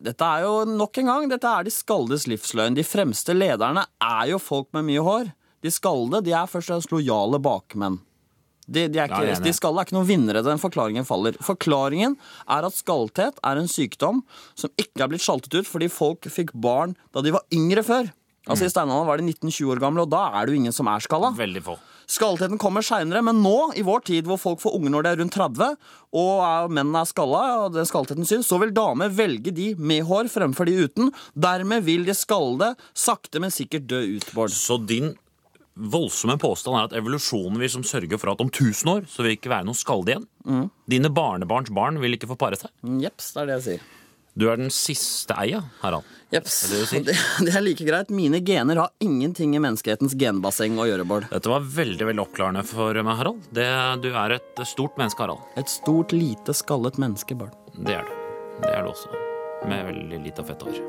Dette 0.05 0.21
er 0.21 0.43
jo 0.45 0.53
nok 0.69 0.99
en 1.01 1.09
gang, 1.09 1.29
dette 1.31 1.49
er 1.49 1.65
de 1.65 1.73
skaldes 1.73 2.27
livsløgn. 2.29 2.77
De 2.77 2.85
fremste 2.85 3.33
lederne 3.33 3.87
er 4.05 4.27
jo 4.31 4.37
folk 4.41 4.69
med 4.77 4.85
mye 4.85 5.01
hår. 5.05 5.31
De 5.65 5.71
skalde 5.73 6.21
de 6.23 6.31
er 6.31 6.47
først 6.47 6.69
og 6.69 6.77
fremst 6.77 6.93
lojale 6.93 7.39
bakmenn. 7.41 7.97
De, 8.69 8.83
de, 8.85 8.99
er 9.01 9.09
ikke, 9.09 9.39
de 9.41 9.51
skalde 9.57 9.81
er 9.81 9.87
ikke 9.87 9.95
noen 9.97 10.07
vinnere. 10.11 10.43
Den 10.45 10.61
forklaringen 10.61 11.07
faller. 11.07 11.33
Forklaringen 11.41 12.13
er 12.45 12.67
at 12.67 12.77
skallthet 12.77 13.41
er 13.41 13.57
en 13.57 13.71
sykdom 13.71 14.21
som 14.53 14.69
ikke 14.77 15.01
er 15.07 15.09
blitt 15.09 15.25
sjaltet 15.25 15.57
ut 15.57 15.67
fordi 15.69 15.89
folk 15.89 16.29
fikk 16.29 16.53
barn 16.53 16.93
da 17.09 17.25
de 17.25 17.33
var 17.33 17.47
yngre 17.55 17.81
før. 17.87 18.11
Altså 18.49 18.65
I 18.65 18.73
steinalderen 18.73 19.07
var 19.07 19.21
de 19.21 19.29
19-20 19.29 19.71
år 19.75 19.81
gamle, 19.83 20.03
og 20.07 20.11
da 20.11 20.25
er 20.39 20.47
det 20.47 20.55
jo 20.55 20.61
ingen 20.63 20.75
som 20.75 20.89
er 20.89 21.05
skalla. 21.05 21.29
Veldig 21.37 21.61
få. 21.67 21.77
Skalletheten 22.09 22.57
kommer 22.57 22.81
seinere, 22.81 23.21
men 23.21 23.37
nå, 23.43 23.55
i 23.77 23.83
vår 23.85 24.01
tid 24.07 24.25
hvor 24.25 24.39
folk 24.41 24.61
får 24.63 24.73
unger 24.79 24.95
når 24.95 25.05
de 25.05 25.09
er 25.11 25.19
rundt 25.21 25.35
30, 25.37 25.75
og 26.17 26.31
er, 26.41 26.71
mennene 26.73 27.03
er 27.03 27.09
skalla, 27.11 27.41
og 27.67 27.75
den 27.75 27.85
skalletheten 27.85 28.25
syns, 28.25 28.49
så 28.49 28.57
vil 28.63 28.73
damer 28.73 29.13
velge 29.13 29.53
de 29.53 29.75
med 29.77 30.07
hår 30.09 30.31
fremfor 30.33 30.65
de 30.65 30.79
uten. 30.87 31.11
Dermed 31.37 31.85
vil 31.85 32.07
de 32.09 32.17
skallede 32.17 32.71
sakte, 32.97 33.41
men 33.43 33.53
sikkert 33.53 33.85
dø 33.91 34.01
ut, 34.15 34.25
Bård. 34.33 34.55
Så 34.57 34.79
din 34.89 35.13
voldsomme 35.79 36.35
påstand 36.41 36.75
er 36.75 36.89
at 36.89 36.97
evolusjonen 36.97 37.61
vil 37.61 37.71
som 37.71 37.85
sørge 37.87 38.17
for 38.19 38.33
at 38.33 38.41
om 38.43 38.49
1000 38.49 38.89
år 38.91 39.05
så 39.07 39.21
vil 39.21 39.31
det 39.31 39.37
ikke 39.37 39.53
være 39.53 39.69
noen 39.69 39.77
skalde 39.77 40.15
igjen. 40.15 40.25
Dine 40.89 41.13
barnebarns 41.13 41.69
barn 41.71 42.01
vil 42.01 42.17
ikke 42.17 42.27
få 42.33 42.39
pare 42.41 42.57
seg. 42.59 42.73
Jeps, 43.05 43.29
det 43.35 43.45
er 43.45 43.51
det 43.51 43.57
jeg 43.59 43.65
sier. 43.69 43.87
Du 44.39 44.45
er 44.47 44.55
den 44.55 44.69
siste 44.71 45.35
eia, 45.35 45.57
Harald. 45.81 46.05
Jeps. 46.31 46.61
Er 46.63 46.69
det 46.71 46.85
si? 46.87 46.99
Det, 47.03 47.15
det 47.43 47.53
er 47.57 47.63
like 47.65 47.83
greit. 47.83 48.11
Mine 48.13 48.39
gener 48.45 48.79
har 48.79 48.93
ingenting 49.03 49.51
i 49.57 49.59
menneskehetens 49.59 50.13
genbasseng 50.15 50.77
å 50.79 50.85
gjøre, 50.87 51.03
Bård. 51.09 51.25
Dette 51.33 51.51
var 51.51 51.65
veldig 51.67 52.05
veldig 52.07 52.23
oppklarende 52.23 52.61
for 52.63 52.95
meg, 53.03 53.17
Harald. 53.19 53.49
Det, 53.51 53.65
du 53.99 54.13
er 54.13 54.37
et 54.37 54.61
stort 54.69 54.95
menneske, 55.01 55.25
Harald. 55.25 55.43
Et 55.59 55.67
stort, 55.67 56.15
lite, 56.15 56.55
skallet 56.55 56.95
menneske, 57.01 57.35
Bård. 57.35 57.57
Det 57.75 57.97
er 57.97 58.07
du. 58.07 58.13
Det 58.61 58.69
er 58.71 58.87
du 58.87 58.93
også. 58.93 59.11
Med 59.67 59.89
veldig 59.89 60.21
lite 60.29 60.45
fett 60.47 60.63
hår. 60.63 60.79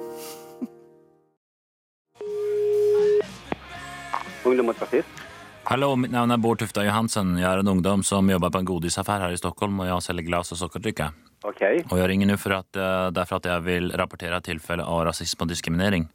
Ungdom 4.47 4.71
mot 4.71 4.85
rasism. 4.85 5.27
Hallo, 5.71 5.91
mitt 5.99 6.15
navn 6.15 6.37
er 6.37 6.39
Bård 6.39 6.63
Tufta 6.63 6.87
Johansen. 6.87 7.35
Jeg 7.41 7.51
er 7.51 7.65
en 7.65 7.75
ungdom 7.75 8.07
som 8.07 8.31
jobber 8.31 8.55
på 8.55 8.63
en 8.63 8.71
godisaffær 8.71 9.27
her 9.27 9.35
i 9.35 9.43
Stockholm, 9.43 9.83
og 9.83 9.91
jeg 9.91 10.07
selger 10.07 10.31
glass 10.31 10.55
og 10.55 10.63
sokkerdrikke. 10.63 11.11
Ok, 11.45 11.63
Og 11.91 11.97
jeg 11.99 12.09
ringer 12.11 12.29
nå 12.29 12.37
for 12.39 12.53
at, 12.53 12.77
eh, 12.77 13.11
derfor 13.17 13.37
at 13.41 13.47
jeg 13.49 13.63
vil 13.65 13.91
rapportere 13.97 14.41
tilfelle 14.45 14.85
av 14.85 15.07
rasisme 15.07 15.47
og 15.47 15.49
diskriminering. 15.49 16.09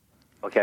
ok. 0.43 0.57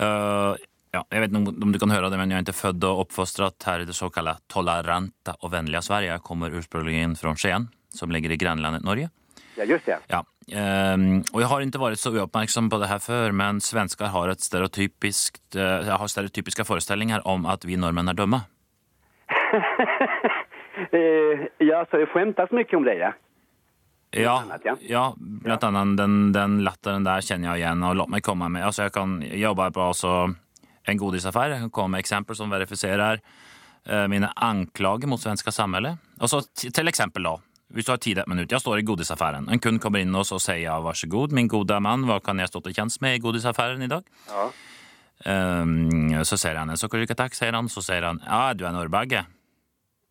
Uh, 0.00 0.56
ja, 0.94 1.02
jeg 1.12 1.20
vet 1.20 1.30
ikke 1.30 1.62
om- 1.62 1.72
du 1.72 1.78
kan 1.78 1.90
høre 1.90 2.10
det, 2.10 2.18
men 2.18 2.30
jeg 2.30 2.38
er 2.38 2.42
ikke 2.42 2.72
født 2.72 2.84
og 2.84 3.06
oppfostret 3.06 3.62
her 3.64 3.80
i 3.80 3.84
det 3.84 3.94
såkalte 3.94 4.38
tolerante 4.48 5.34
og 5.42 5.50
vennlige 5.52 5.82
Sverige. 5.84 6.12
Jeg 6.16 6.22
kommer 6.22 6.48
inn 6.88 7.14
fra 7.14 7.34
Skien, 7.34 7.68
som 7.90 8.08
ligger 8.10 8.32
i 8.32 8.36
grenlandet 8.38 8.82
Norge. 8.82 9.10
Ja, 9.56 9.64
just 9.64 9.84
det. 9.86 9.98
Ja, 10.08 10.22
Um, 10.50 11.22
og 11.32 11.38
jeg 11.38 11.48
har 11.48 11.60
ikke 11.60 11.78
vært 11.78 12.00
så 12.02 12.10
uoppmerksom 12.10 12.68
på 12.68 12.80
det 12.80 12.88
her 12.88 12.98
før, 12.98 13.32
men 13.32 13.60
svensker 13.60 14.08
har 14.10 14.28
et 14.28 14.40
stereotypisk, 14.42 15.38
eh, 15.54 15.84
har 15.86 16.08
stereotypiske 16.10 16.66
forestillinger 16.66 17.22
om 17.24 17.46
at 17.46 17.62
vi 17.62 17.76
nordmenn 17.76 18.10
er 18.10 18.14
dumme. 18.14 18.42
Eh, 20.92 21.46
ja, 21.60 21.84
så 21.90 21.98
det 22.00 22.08
skjemtes 22.10 22.50
mye 22.50 22.76
om 22.76 22.84
det, 22.84 22.94
ja. 22.98 23.12
Ja, 24.12 24.34
ja. 24.64 24.76
ja 24.84 25.04
blant 25.16 25.64
annet 25.64 25.96
den, 25.96 26.16
den 26.34 26.58
latteren 26.66 27.06
der 27.06 27.24
kjenner 27.24 27.52
jeg 27.52 27.62
igjen, 27.62 27.84
og 27.88 27.96
la 27.96 28.08
meg 28.12 28.24
komme 28.26 28.50
med, 28.52 28.64
altså 28.66 28.86
jeg 28.86 28.94
kan 28.96 29.20
jobbe 29.24 29.70
på 29.72 29.86
altså, 29.92 30.16
en 30.88 31.00
godisaffære, 31.00 31.56
jeg 31.56 31.64
kan 31.66 31.72
komme 31.78 31.96
med 31.96 32.04
eksempler 32.04 32.36
som 32.36 32.52
verifiserer 32.52 33.22
eh, 33.22 34.04
mine 34.12 34.28
anklager 34.36 35.08
mot 35.08 35.22
svenska 35.22 35.54
samfunnet. 35.54 36.02
Altså, 36.20 36.42
til 36.60 36.92
eksempel 36.92 37.24
da, 37.24 37.38
hvis 37.72 37.88
du 37.88 37.94
har 37.94 38.02
tid 38.04 38.20
et 38.20 38.28
minutt, 38.28 38.52
jeg 38.52 38.60
står 38.60 38.82
i 38.82 38.84
godisaffæren. 38.84 39.48
en 39.48 39.62
kund 39.64 39.80
kommer 39.80 40.04
inn 40.04 40.14
og 40.14 40.26
så 40.28 40.38
sier 40.42 40.66
jeg, 40.66 40.84
vær 40.84 40.98
så 40.98 41.08
god, 41.08 41.32
min 41.32 41.48
gode 41.48 41.80
mann, 41.80 42.04
hva 42.04 42.20
kan 42.20 42.38
jeg 42.38 42.52
stå 42.52 42.60
til 42.60 42.76
tjeneste 42.76 43.00
med 43.00 43.16
i 43.16 43.24
godisaffæren 43.24 43.82
i 43.82 43.88
dag? 43.88 44.04
Ja. 44.28 44.50
Um, 45.22 46.10
så 46.26 46.34
sier 46.34 46.58
han 46.58 46.72
en 46.72 46.78
sockerrika 46.80 47.14
sier 47.30 47.54
han. 47.54 47.68
Så 47.70 47.82
sier 47.84 48.02
han 48.02 48.20
ja, 48.26 48.52
du 48.54 48.66
er 48.66 48.74
norrbagge. 48.74 49.24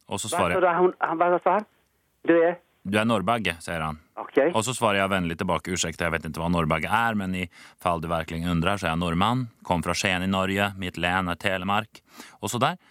Og 0.08 0.20
så 0.20 0.32
svarer 0.32 0.56
jeg 0.56 0.64
sa 0.64 0.74
han, 0.78 0.94
han, 1.00 1.18
vad 1.20 1.42
sa 1.44 1.58
han? 1.60 1.66
Du 2.28 2.34
är? 2.38 2.56
Du 2.84 2.98
er 2.98 3.06
norrbagge, 3.06 3.54
sier 3.62 3.84
han. 3.84 4.00
Okay. 4.18 4.50
Og 4.58 4.64
så 4.66 4.74
svarer 4.74 5.02
jeg 5.02 5.12
vennlig 5.12 5.38
tilbake 5.38 5.74
Unnskyld, 5.74 6.02
jeg 6.02 6.14
vet 6.14 6.26
ikke 6.26 6.42
hva 6.42 6.50
norrbagge 6.50 6.90
er, 6.90 7.18
men 7.18 7.36
i 7.38 7.44
fall 7.82 8.02
du 8.02 8.08
virkelig 8.10 8.42
undrer, 8.50 8.82
så 8.82 8.88
er 8.88 8.94
jeg 8.96 9.02
nordmann. 9.04 9.48
Kom 9.68 9.84
fra 9.86 9.94
Skien 9.98 10.26
i 10.26 10.30
Norge, 10.30 10.72
mitt 10.82 10.98
len 11.02 11.30
er 11.30 11.40
Telemark. 11.42 12.02
Og 12.42 12.50
så 12.50 12.62
der. 12.62 12.82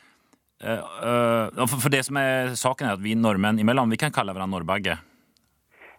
Uh, 0.61 0.83
uh, 1.01 1.63
for, 1.65 1.79
for 1.87 1.93
det 1.93 2.05
som 2.05 2.19
er 2.21 2.53
saken 2.59 2.87
er 2.87 2.99
at 2.99 3.03
vi 3.03 3.17
nordmenn 3.17 3.59
imellom, 3.63 3.91
vi 3.91 3.99
kan 3.99 4.13
kalle 4.15 4.35
hverandre 4.37 4.61
norrbagge. 4.61 4.99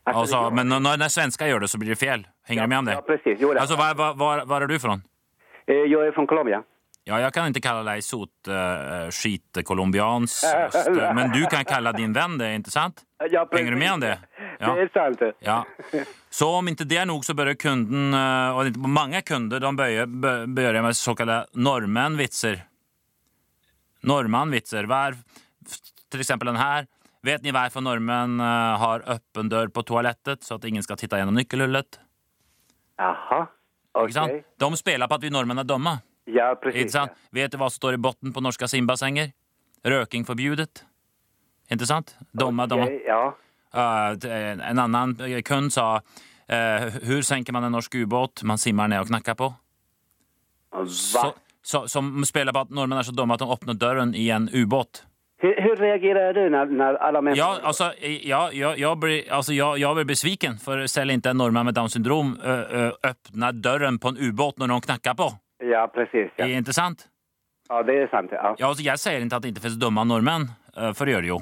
Altså, 0.10 0.48
men 0.56 0.70
når, 0.70 0.98
når 0.98 1.12
svensker 1.14 1.50
gjør 1.50 1.66
det, 1.66 1.70
så 1.70 1.80
blir 1.82 1.94
det 1.94 2.00
fel. 2.02 2.24
Henger 2.50 2.66
du 2.66 2.72
med 2.72 2.80
om 2.80 2.90
det? 2.90 2.98
Ja, 2.98 3.06
precis. 3.06 3.42
Jo, 3.42 3.52
det. 3.54 3.62
Altså, 3.62 3.78
hva, 3.78 3.92
hva, 3.98 4.14
hva, 4.18 4.32
hva 4.50 4.62
er 4.62 4.72
du 4.72 4.78
fra? 4.82 4.98
Jeg 5.70 5.92
er 5.92 6.10
fra 6.10 6.16
från 6.16 6.28
Colombia. 6.28 6.64
Ja, 7.04 7.18
jeg 7.20 7.34
kan 7.34 7.50
ikke 7.50 7.64
kalle 7.66 7.82
deg 7.88 8.04
sot 8.06 8.48
uh, 8.48 9.08
skit 9.10 9.58
colombiansk, 9.66 10.44
men 11.18 11.32
du 11.34 11.40
kan 11.50 11.66
kalle 11.66 11.92
din 11.98 12.14
venn 12.14 12.38
det, 12.38 12.52
inte 12.56 12.72
sant? 12.72 13.02
Ja, 13.32 13.46
precis. 13.46 13.60
Henger 13.60 13.72
du 13.72 13.78
med 13.78 13.94
om 13.94 14.00
det? 14.00 14.20
Det 14.60 14.66
är 14.66 14.90
sant. 14.94 15.36
Ja. 15.40 15.66
Så 16.30 16.50
om 16.56 16.68
inte 16.68 16.84
det 16.84 16.98
är 16.98 17.06
nog 17.06 17.26
så 17.26 17.34
börjar 17.34 17.54
kunden, 17.54 18.14
eh, 18.14 18.58
och 18.58 18.78
många 18.78 19.22
kunder, 19.22 19.60
de 19.60 19.76
börjar, 19.76 20.06
bör- 20.06 20.46
börjar 20.46 20.82
med 20.82 20.96
så 20.96 21.16
kallade 21.16 21.46
norrmänvitser. 21.54 22.64
Norrmanvitser. 24.02 24.84
Var, 24.84 25.16
till 26.12 26.20
exempel 26.20 26.46
den 26.46 26.56
här. 26.56 26.88
Vet 27.24 27.42
ni 27.42 27.52
varför 27.52 27.82
norrmän 27.82 28.40
eh, 28.40 28.80
har 28.80 29.04
öppen 29.10 29.50
dörr 29.50 29.68
på 29.68 29.84
toalettet 29.84 30.44
så 30.44 30.56
att 30.56 30.66
ingen 30.66 30.84
ska 30.84 30.96
titta 30.96 31.18
genom 31.18 31.34
nyckelhullet? 31.34 32.00
Jaha. 32.98 33.48
Okej. 33.92 34.24
Okay. 34.24 34.42
De 34.60 34.78
spelar 34.78 35.08
på 35.08 35.16
att 35.16 35.24
vi 35.24 35.30
norrmän 35.30 35.58
är 35.58 35.64
dumma. 35.64 36.00
Ja, 36.32 36.56
precis. 36.56 36.96
Vet 37.32 37.52
du 37.52 37.60
hva 37.60 37.70
som 37.70 37.80
står 37.80 37.98
i 37.98 38.02
botten 38.02 38.34
på 38.34 38.44
norske 38.44 38.68
simbassenger? 38.72 39.32
Røking 39.84 40.26
forbjudet. 40.28 40.84
Ikke 41.72 41.88
sant? 41.88 42.16
Dumma, 42.32 42.68
dumma. 42.68 42.90
Okay, 42.90 43.06
Ja. 43.08 43.24
Uh, 43.72 44.18
en 44.68 44.80
annen 44.84 45.14
kund 45.48 45.72
sa 45.72 46.02
uh, 46.02 46.82
senker 46.92 47.22
sänker 47.24 47.54
man 47.54 47.64
en 47.64 47.72
norsk 47.72 47.96
ubåt? 47.96 48.44
Man 48.44 48.58
simmer 48.58 48.88
ned 48.88 49.00
og 49.00 49.08
knakker 49.08 49.34
på. 49.34 49.54
Så, 50.88 51.22
Va? 51.22 51.32
så, 51.64 51.88
som 51.88 52.26
spiller 52.26 52.52
på 52.52 52.66
at 52.66 52.70
nordmenn 52.70 53.00
er 53.00 53.08
så 53.08 53.16
dumme 53.16 53.34
at 53.34 53.40
de 53.40 53.48
åpner 53.48 53.80
døren 53.80 54.12
i 54.16 54.28
en 54.30 54.50
ubåt. 54.52 55.06
Hvordan 55.42 55.80
reagerer 55.80 56.34
du 56.34 56.42
når, 56.54 56.66
når 56.66 56.98
alle 57.02 57.22
människor... 57.22 57.40
Ja, 57.40 57.68
altså, 57.68 57.94
ja, 58.04 58.42
ja, 58.54 58.74
jeg, 58.78 59.00
blir, 59.00 59.24
altså, 59.32 59.54
jeg, 59.54 59.80
jeg 59.82 59.96
blir 59.96 60.06
besviken, 60.06 60.60
for 60.62 60.86
selv 60.88 61.16
ikke 61.16 61.32
en 61.32 61.40
nordmann 61.42 61.66
med 61.66 61.76
Downs 61.76 61.96
syndrom 61.98 62.36
uh, 62.44 62.76
uh, 62.76 63.10
åpner 63.10 63.56
døren 63.58 63.98
på 64.00 64.12
en 64.12 64.20
ubåt 64.22 64.60
når 64.60 64.70
noen 64.70 64.86
knakker 64.86 65.18
på. 65.18 65.32
Ja, 65.62 65.88
precis. 65.88 66.32
Ja. 66.38 66.46
Er 66.46 66.60
ikke 66.62 66.74
sant? 66.74 67.08
ja, 67.70 67.84
det 67.84 67.94
är 68.04 68.08
sant. 68.08 68.32
Ja. 68.32 68.56
Ja, 68.60 68.74
jeg 68.78 69.00
sier 69.00 69.22
ikke 69.22 69.36
at 69.36 69.42
det 69.44 69.52
ikke 69.54 69.62
finnes 69.64 69.78
dumme 69.80 70.04
nordmenn, 70.06 70.50
uh, 70.78 70.92
for 70.94 71.06
det 71.06 71.14
gjør 71.14 71.22
det 71.22 71.30
jo. 71.30 71.40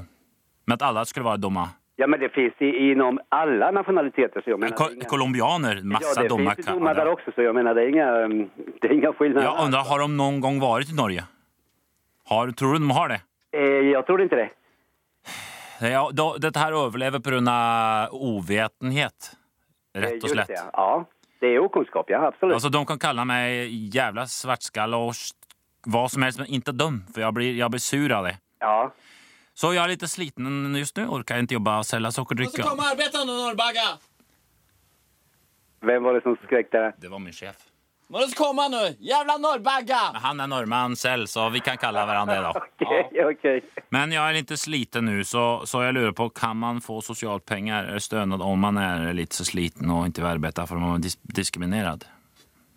Men 0.67 0.73
at 0.77 0.81
alle 0.81 1.05
skulle 1.05 1.25
være 1.25 1.41
dumme. 1.41 1.67
ja, 1.97 2.07
men 2.07 2.19
det 2.19 2.29
finns 2.31 2.53
i, 2.61 2.91
inom 2.91 3.19
alla 3.29 3.71
nationaliteter. 3.71 4.41
Så 4.41 4.49
jag 4.49 4.59
menar, 4.59 4.75
Ko 4.77 4.83
är 4.83 4.93
inga... 4.95 5.05
colombianer, 5.05 5.81
masse 5.83 6.13
Ja, 6.15 6.21
det 6.21 6.29
dumme 6.29 6.55
finns 6.55 6.67
ju 6.67 6.79
där 6.79 7.07
också, 7.07 7.31
så 7.35 7.41
jag 7.41 7.55
menar 7.55 7.73
det 7.73 7.81
är 7.83 7.89
inga, 7.89 8.11
um, 8.25 8.49
det 8.81 8.87
är 8.87 8.93
inga 8.93 9.13
skillnader. 9.13 9.47
Jeg 9.47 9.65
undrer, 9.65 9.83
har 9.83 9.99
de 9.99 10.17
noen 10.17 10.39
gang 10.41 10.59
vært 10.61 10.89
i 10.91 10.95
Norge? 10.95 11.23
Har, 12.29 12.51
tror 12.51 12.73
du 12.73 12.79
de 12.79 12.91
har 12.91 13.07
det? 13.09 13.21
Eh, 13.51 13.89
jag 13.91 14.05
tror 14.05 14.21
inte 14.21 14.35
det. 14.35 14.49
Ja, 15.81 16.09
da, 16.13 16.37
dette 16.37 16.59
her 16.59 16.73
overlever 16.73 17.19
pga. 17.19 18.09
uvitenhet, 18.13 19.35
Eh, 19.95 20.01
rett 20.01 20.23
og 20.23 20.29
slett. 20.29 20.29
just 20.29 20.33
slett. 20.33 20.47
Det. 20.47 20.69
Ja, 20.73 21.05
det 21.39 21.47
är 21.55 21.59
okunskap, 21.59 22.09
ja 22.09 22.27
absolut. 22.27 22.53
Altså, 22.53 22.69
de 22.69 22.85
kan 22.85 22.99
kalle 22.99 23.25
meg 23.27 23.71
jævla 23.95 24.25
svartskalle 24.27 24.97
og 24.99 25.15
hva 25.87 26.03
som 26.11 26.25
helst, 26.25 26.41
men 26.41 26.51
ikke 26.59 26.75
dum, 26.75 27.01
for 27.13 27.23
jeg 27.23 27.35
blir, 27.37 27.53
jeg 27.55 27.71
blir 27.71 27.83
sur 27.83 28.13
av 28.17 28.27
det. 28.27 28.35
Ja. 28.59 28.91
Så 29.55 29.71
jeg 29.75 29.83
er 29.83 29.93
litt 29.93 30.03
sliten 30.07 30.75
just 30.79 30.99
nu, 30.99 31.05
orker 31.07 31.39
ikke 31.39 31.57
jobbe 31.57 31.79
og 31.81 31.87
selge 31.87 32.11
sokkerdrikke. 32.15 32.63
arbeidsplassen, 32.63 33.31
Norrbagga! 33.31 33.87
Vem 35.87 36.03
var 36.03 36.17
det 36.17 36.23
som 36.25 36.35
skrek 36.43 36.71
deg? 36.75 36.99
Det 36.99 37.11
var 37.11 37.23
min 37.23 37.35
sjef. 37.35 37.68
Må 38.09 38.23
du 38.25 38.31
komme 38.33 38.63
nå! 38.73 38.79
Jævla 39.05 39.35
Norrbagga! 39.37 39.99
Han 40.23 40.39
er 40.41 40.47
nordmann 40.49 40.95
selv, 40.97 41.27
så 41.29 41.43
vi 41.53 41.59
kan 41.61 41.77
kalle 41.77 42.01
hverandre 42.09 42.39
det. 42.39 42.53
da. 42.53 42.65
Okay, 42.89 43.25
okay. 43.25 43.83
Men 43.93 44.09
jeg 44.13 44.21
er 44.23 44.33
litt 44.33 44.51
sliten 44.57 45.05
nå, 45.05 45.19
så, 45.27 45.61
så 45.69 45.83
jeg 45.83 45.93
lurer 45.93 46.13
på 46.17 46.29
kan 46.33 46.57
man 46.57 46.79
få 46.81 47.03
sosialpenger 47.05 47.91
eller 47.91 48.01
stønad 48.01 48.41
om 48.41 48.63
man 48.65 48.79
er 48.81 49.11
litt 49.13 49.37
så 49.37 49.45
sliten 49.45 49.91
og 49.93 50.07
ikke 50.09 50.23
vil 50.23 50.29
arbeide 50.31 50.65
for 50.65 50.81
man 50.81 50.95
er 50.95 51.03
dis 51.03 51.19
diskriminert? 51.21 52.07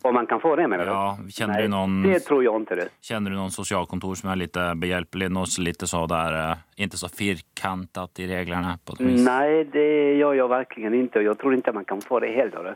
Om 0.02 0.18
man 0.18 0.26
kan 0.26 0.40
få 0.42 0.56
det 0.58 0.66
mener 0.68 0.84
du? 0.84 0.92
Ja, 0.92 1.14
kjenner 1.38 1.54
Nei, 1.54 1.62
du 1.64 1.72
noen, 1.72 1.96
det 2.04 2.18
tror 2.26 2.42
jeg 2.44 2.64
ikke. 2.64 2.78
Det. 2.82 2.86
Kjenner 3.08 3.32
du 3.32 3.38
noen 3.38 3.54
sosialkontor 3.54 4.18
som 4.18 4.32
er 4.34 4.40
litt 4.42 4.58
eh, 4.58 4.74
behjelpelig? 4.82 5.30
Noe 5.32 5.64
litt 5.64 5.86
så 5.88 6.02
der, 6.10 6.38
eh, 6.42 6.66
ikke 6.88 7.00
så 7.00 7.08
firkantet 7.12 8.20
i 8.20 8.28
reglene? 8.34 8.74
på 8.84 8.98
et 8.98 9.04
vis? 9.06 9.24
Nei, 9.24 9.62
det 9.72 9.88
gjør 10.18 10.36
jeg 10.42 10.52
virkelig 10.58 10.92
ikke, 11.06 11.22
og 11.22 11.30
jeg 11.30 11.40
tror 11.40 11.56
ikke 11.56 11.76
man 11.78 11.88
kan 11.94 12.04
få 12.04 12.20
det 12.26 12.34
heller. 12.36 12.74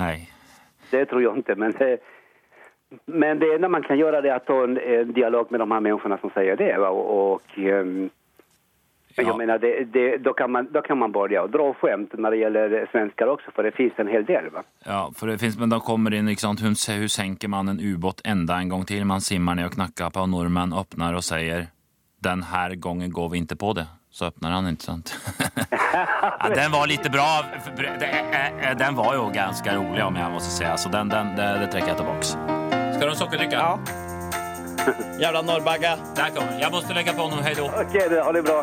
Nei. 0.00 0.16
Det 0.90 1.06
tror 1.06 1.22
jag 1.22 1.36
inte. 1.36 1.54
Men, 1.54 1.72
det, 1.72 1.98
men 3.06 3.38
det 3.38 3.54
enda 3.54 3.68
man 3.68 3.82
kan 3.82 3.98
göra 3.98 4.20
det 4.20 4.30
är 4.30 4.36
att 4.36 4.46
ta 4.46 4.64
en, 4.64 4.78
en 4.78 5.12
dialog 5.12 5.50
med 5.50 5.60
de 5.60 5.70
här 5.70 5.80
människorna 5.80 6.18
som 6.18 6.30
säger 6.30 6.56
det. 6.56 6.78
va? 6.78 6.88
Och, 6.88 7.32
och 7.32 7.58
ehm, 7.58 8.10
Ja. 9.16 9.22
jag 9.22 9.38
menar, 9.38 9.58
det, 9.58 9.84
det, 9.84 10.16
då, 10.16 10.32
kan 10.32 10.52
man, 10.52 10.68
då 10.72 10.82
kan 10.82 10.98
man 10.98 11.12
börja 11.12 11.42
och 11.42 11.50
dra 11.50 11.74
skämt 11.74 12.10
när 12.12 12.30
det 12.30 12.36
gäller 12.36 12.88
svenskar 12.92 13.26
också, 13.26 13.50
för 13.50 13.62
det 13.62 13.72
finns 13.72 13.92
en 13.96 14.08
hel 14.08 14.24
del. 14.24 14.50
Va? 14.50 14.62
Ja, 14.84 15.12
for 15.16 15.26
det 15.26 15.38
finnes, 15.38 15.58
men 15.58 15.70
da 15.70 15.80
kommer 15.80 16.14
inn, 16.14 16.28
ikke 16.28 16.40
sant, 16.40 16.60
hun, 16.62 16.76
hun 17.00 17.08
senker 17.08 17.48
man 17.48 17.68
en 17.68 17.80
ubåt 17.80 18.20
enda 18.24 18.60
en 18.60 18.68
gang 18.68 18.86
til, 18.86 19.04
man 19.06 19.20
simmer 19.20 19.54
ned 19.54 19.66
og 19.66 19.74
knakker 19.74 20.10
på, 20.14 20.22
og 20.22 20.30
nordmenn 20.30 20.72
åpner 20.72 21.18
og 21.18 21.26
sier, 21.26 21.66
den 22.22 22.42
her 22.52 22.76
gangen 22.76 23.10
går 23.10 23.28
vi 23.32 23.42
ikke 23.42 23.58
på 23.58 23.72
det. 23.80 23.86
Så 24.12 24.26
åpner 24.26 24.50
han, 24.50 24.66
ikke 24.72 24.84
sant? 24.88 25.12
ja, 26.42 26.48
den 26.54 26.72
var 26.74 26.86
litt 26.90 27.06
bra. 27.14 27.28
Eh, 27.78 28.04
eh, 28.10 28.76
Den 28.78 28.96
var 28.98 29.14
jo 29.14 29.28
ganske 29.34 29.74
rolig, 29.76 30.02
om 30.04 30.16
jeg 30.18 30.32
må 30.32 30.40
si. 30.42 30.64
Så 30.82 30.90
den, 30.90 31.08
den, 31.12 31.30
det, 31.38 31.46
det 31.62 31.68
trekker 31.70 31.92
jeg 31.92 32.00
tilbake. 32.00 32.30
Skal 32.96 33.04
du 33.06 33.12
ha 33.12 33.18
sokkerdrikke? 33.20 33.60
Ja. 33.60 33.76
Jævla 35.20 35.42
Norrbagga. 35.46 35.92
Der 36.16 36.32
kommer 36.34 36.58
Jeg 36.58 36.72
måtte 36.74 36.96
legge 36.96 37.14
på 37.14 37.28
noe. 37.30 37.42
Hei 37.46 37.54
då. 37.54 37.68
Okej, 37.70 38.08
det- 38.10 38.24
ha 38.26 38.32
det 38.34 38.42
bra. 38.48 38.58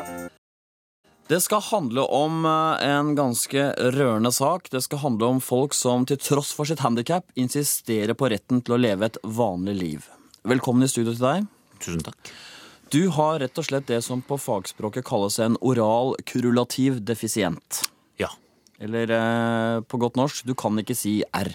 Det 1.27 1.41
skal 1.43 1.59
handle 1.71 2.03
om 2.15 2.45
eh, 2.47 2.83
en 2.89 3.13
ganske 3.15 3.69
rørende 3.95 4.31
sak. 4.31 4.69
Det 4.71 4.83
skal 4.83 5.01
handle 5.05 5.31
om 5.37 5.41
folk 5.43 5.73
som 5.75 6.05
til 6.07 6.19
tross 6.23 6.51
for 6.55 6.67
sitt 6.67 6.83
handikap 6.83 7.23
insisterer 7.39 8.15
på 8.19 8.29
retten 8.31 8.61
til 8.63 8.75
å 8.77 8.79
leve 8.83 9.07
et 9.09 9.17
vanlig 9.23 9.75
liv. 9.79 10.11
velkommen 10.47 10.83
i 10.83 10.87
studio 10.91 11.11
til 11.15 11.23
deg. 11.25 11.47
Tusen 11.83 12.03
takk. 12.07 12.31
Du 12.87 13.09
har 13.11 13.41
rett 13.41 13.59
og 13.59 13.65
slett 13.67 13.89
det 13.89 13.99
som 14.05 14.21
på 14.23 14.37
fagspråket 14.39 15.03
kalles 15.07 15.35
en 15.43 15.57
oral 15.59 16.13
kurulativ 16.29 17.01
defisient. 17.03 17.81
Ja, 18.15 18.29
Eller 18.79 19.11
eh, 19.11 19.81
på 19.83 19.99
godt 19.99 20.15
norsk, 20.15 20.45
du 20.47 20.53
kan 20.55 20.79
ikke 20.79 20.95
si 20.95 21.19
R. 21.35 21.51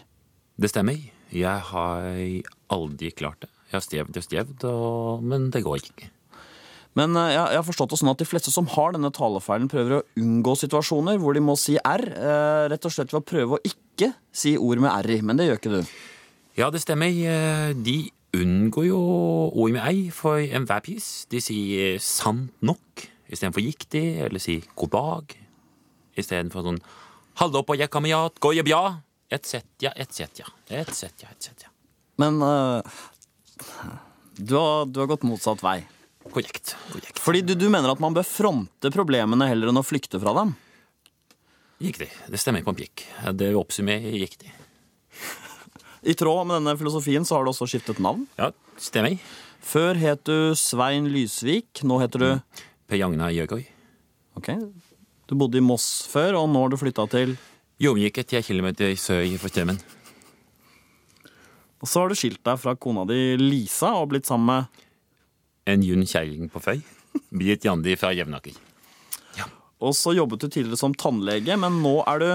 det 0.61 0.69
stemmer. 0.69 0.99
Jeg 1.33 1.65
har 1.71 2.05
aldri 2.69 3.11
klart 3.17 3.41
det. 3.41 3.49
Jeg 3.71 3.79
har 3.79 3.87
stjevd 3.87 4.19
og 4.21 4.27
stjevd, 4.27 4.65
og... 4.69 5.23
men 5.25 5.49
det 5.55 5.65
går 5.65 5.81
ikke. 5.81 6.11
Men 7.01 7.17
eh, 7.17 7.33
jeg, 7.33 7.57
har 7.57 7.65
forstått 7.65 7.95
det 7.95 8.03
sånn 8.03 8.13
at 8.13 8.21
de 8.21 8.29
fleste 8.29 8.53
som 8.53 8.69
har 8.75 8.93
denne 8.93 9.15
talefeilen, 9.17 9.73
prøver 9.73 10.03
å 10.03 10.05
unngå 10.21 10.59
situasjoner 10.67 11.17
hvor 11.23 11.33
de 11.33 11.47
må 11.49 11.57
si 11.57 11.79
R. 11.81 12.09
Eh, 12.13 12.65
rett 12.75 12.85
og 12.85 12.93
slett 12.93 13.15
ved 13.15 13.23
å 13.23 13.29
prøve 13.33 13.57
å 13.57 13.65
ikke 13.65 14.13
si 14.37 14.59
ord 14.61 14.85
med 14.85 14.93
R 14.93 15.17
i. 15.17 15.23
Men 15.25 15.41
det 15.41 15.49
gjør 15.49 15.63
ikke 15.63 15.79
du. 15.79 15.95
Ja, 16.61 16.69
det 16.69 16.85
stemmer. 16.85 17.09
De 17.81 17.97
unngår 18.37 18.87
jo 18.89 19.01
ord 19.53 19.75
med 19.75 19.85
ei 19.85 20.09
for 20.15 20.41
enhver 20.41 20.83
pris. 20.85 21.27
De 21.31 21.41
sier 21.43 21.99
sant 22.03 22.53
nok 22.65 23.07
istedenfor 23.33 23.65
giktig, 23.65 24.05
eller 24.25 24.43
sier 24.43 24.65
god 24.77 24.93
dag 24.97 25.37
istedenfor 26.21 26.67
sånn 26.67 26.83
hallo 27.41 27.63
på 27.65 27.79
jeg 27.81 27.93
kamerat, 27.93 28.37
går 28.43 28.59
jeg 28.59 28.69
bra? 28.69 28.83
Et 29.33 29.49
setja, 29.49 29.95
et 29.97 30.13
setja, 30.13 30.49
et 30.69 30.91
setja, 30.93 31.31
et 31.33 31.47
setja. 31.49 31.71
Men 32.21 32.37
uh, 32.45 32.85
du, 34.37 34.53
har, 34.59 34.85
du 34.85 35.01
har 35.01 35.09
gått 35.15 35.25
motsatt 35.25 35.65
vei. 35.65 35.79
Korrekt. 36.29 36.77
korrekt. 36.93 37.19
Fordi 37.19 37.41
du, 37.47 37.55
du 37.59 37.67
mener 37.73 37.91
at 37.91 38.03
man 38.03 38.15
bør 38.15 38.27
fronte 38.29 38.93
problemene 38.95 39.49
heller 39.49 39.73
enn 39.73 39.81
å 39.81 39.87
flykte 39.87 40.21
fra 40.23 40.37
dem. 40.37 40.53
Riktig. 41.83 42.13
Det 42.31 42.39
stemmer 42.39 42.63
på 42.63 42.75
en 42.75 42.79
pikk. 42.79 43.07
Det 43.35 43.49
oppsummerer 43.59 44.21
riktig. 44.21 44.53
I 46.03 46.15
tråd 46.19 46.47
med 46.49 46.59
denne 46.59 46.75
filosofien 46.79 47.25
så 47.27 47.37
har 47.37 47.45
du 47.47 47.53
også 47.53 47.69
skiftet 47.71 48.01
navn. 48.03 48.25
Ja, 48.39 48.51
stemmer. 48.81 49.19
Før 49.63 49.95
het 50.01 50.25
du 50.27 50.55
Svein 50.59 51.07
Lysvik. 51.13 51.85
Nå 51.87 52.01
heter 52.03 52.19
du 52.25 52.29
Per 52.91 52.99
Jagna 52.99 53.31
Jørgøy. 53.31 53.63
Ok, 54.37 54.49
Du 55.29 55.37
bodde 55.39 55.61
i 55.61 55.65
Moss 55.65 56.03
før, 56.11 56.35
og 56.43 56.49
nå 56.51 56.61
har 56.65 56.73
du 56.73 56.77
flytta 56.81 57.07
til 57.13 57.37
Jomgikk 57.81 58.19
tre 58.27 58.43
kilometer 58.45 58.93
sør 58.99 59.23
for 59.41 59.49
Strømmen. 59.53 59.79
Og 61.83 61.89
så 61.89 62.03
har 62.03 62.11
du 62.13 62.19
skilt 62.19 62.43
deg 62.45 62.59
fra 62.63 62.75
kona 62.79 63.05
di 63.09 63.37
Lisa 63.41 63.95
og 63.99 64.11
blitt 64.13 64.29
sammen 64.29 64.47
med 64.51 64.83
En 65.73 65.83
Jun 65.87 66.05
kjerring 66.07 66.51
på 66.51 66.61
Føy. 66.63 66.83
Britt 67.31 67.65
Jandi 67.65 67.95
fra 67.97 68.13
Jevnaker. 68.15 68.55
Og 69.83 69.95
så 69.99 70.13
jobbet 70.15 70.45
du 70.45 70.47
tidligere 70.49 70.79
som 70.79 70.95
tannlege, 70.95 71.57
men 71.59 71.81
nå 71.83 71.97
er 72.07 72.23
du 72.23 72.31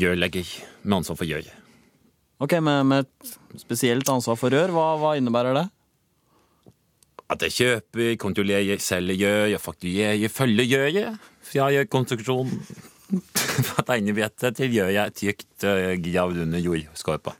Gjørlegger 0.00 0.46
med 0.82 1.00
ansvar 1.00 1.18
for 1.18 1.26
gjør. 1.30 1.46
Ok, 2.40 2.56
med, 2.64 2.86
med 2.88 3.04
et 3.04 3.60
spesielt 3.60 4.08
ansvar 4.08 4.38
for 4.40 4.54
rør. 4.54 4.72
Hva, 4.72 4.86
hva 5.00 5.16
innebærer 5.20 5.58
det? 5.58 5.66
At 7.30 7.44
jeg 7.46 7.54
kjøper, 7.54 8.14
kontrollerer, 8.18 8.80
selger 8.82 9.18
gjør, 9.18 9.42
jeg 9.52 9.62
fakturerer, 9.62 10.32
følger 10.32 10.88
gjør. 10.90 11.18
Fra 11.50 11.68
gjørkonstruksjon 11.74 12.56
fra 13.10 13.84
tegnebrettet 13.88 14.56
til 14.58 14.76
gjør 14.78 14.92
jeg 14.94 15.16
tykt 15.18 15.66
uh, 15.66 15.92
gravd 16.02 16.44
under 16.46 16.62
jordskorpa. 16.62 17.34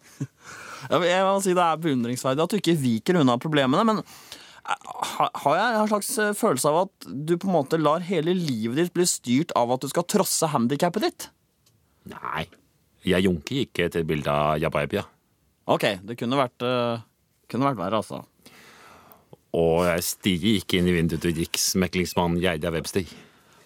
Jeg, 0.90 1.06
jeg 1.10 1.24
må 1.26 1.32
si 1.44 1.54
Det 1.56 1.64
er 1.64 1.80
beundringsverdig 1.82 2.44
at 2.44 2.52
du 2.52 2.58
ikke 2.58 2.78
viker 2.80 3.20
unna 3.20 3.36
problemene, 3.40 3.84
men 3.86 4.00
eh, 4.00 4.86
har 5.16 5.28
har 5.42 5.58
jeg 5.58 5.80
en 5.82 5.90
slags 5.90 6.12
eh, 6.22 6.32
følelse 6.36 6.72
av 6.72 6.78
at 6.86 7.10
du 7.10 7.34
på 7.36 7.50
en 7.50 7.58
måte 7.58 7.80
lar 7.80 8.00
hele 8.06 8.34
livet 8.36 8.78
ditt 8.80 8.94
bli 8.96 9.06
styrt 9.08 9.52
av 9.58 9.74
at 9.76 9.84
du 9.84 9.90
skal 9.92 10.08
trosse 10.08 10.48
handikappet 10.54 11.06
ditt? 11.06 11.28
Nei, 12.10 12.46
jeg 13.06 13.24
junker 13.24 13.62
ikke 13.64 13.88
til 13.92 14.04
bildet 14.08 14.32
av 14.32 14.58
Jabaibia. 14.60 15.04
Ok, 15.70 15.86
det 16.04 16.16
kunne 16.18 16.38
vært, 16.40 16.62
eh, 16.66 17.02
kunne 17.48 17.68
vært 17.70 17.80
verre, 17.80 18.00
altså. 18.02 18.24
Og 19.56 19.86
jeg 19.86 20.02
stiger 20.06 20.58
ikke 20.60 20.78
inn 20.78 20.90
i 20.90 20.94
vinduet 20.94 21.22
til 21.24 21.34
riksmeklingsmann 21.40 22.38
Geida 22.42 22.70
Webster. 22.70 23.06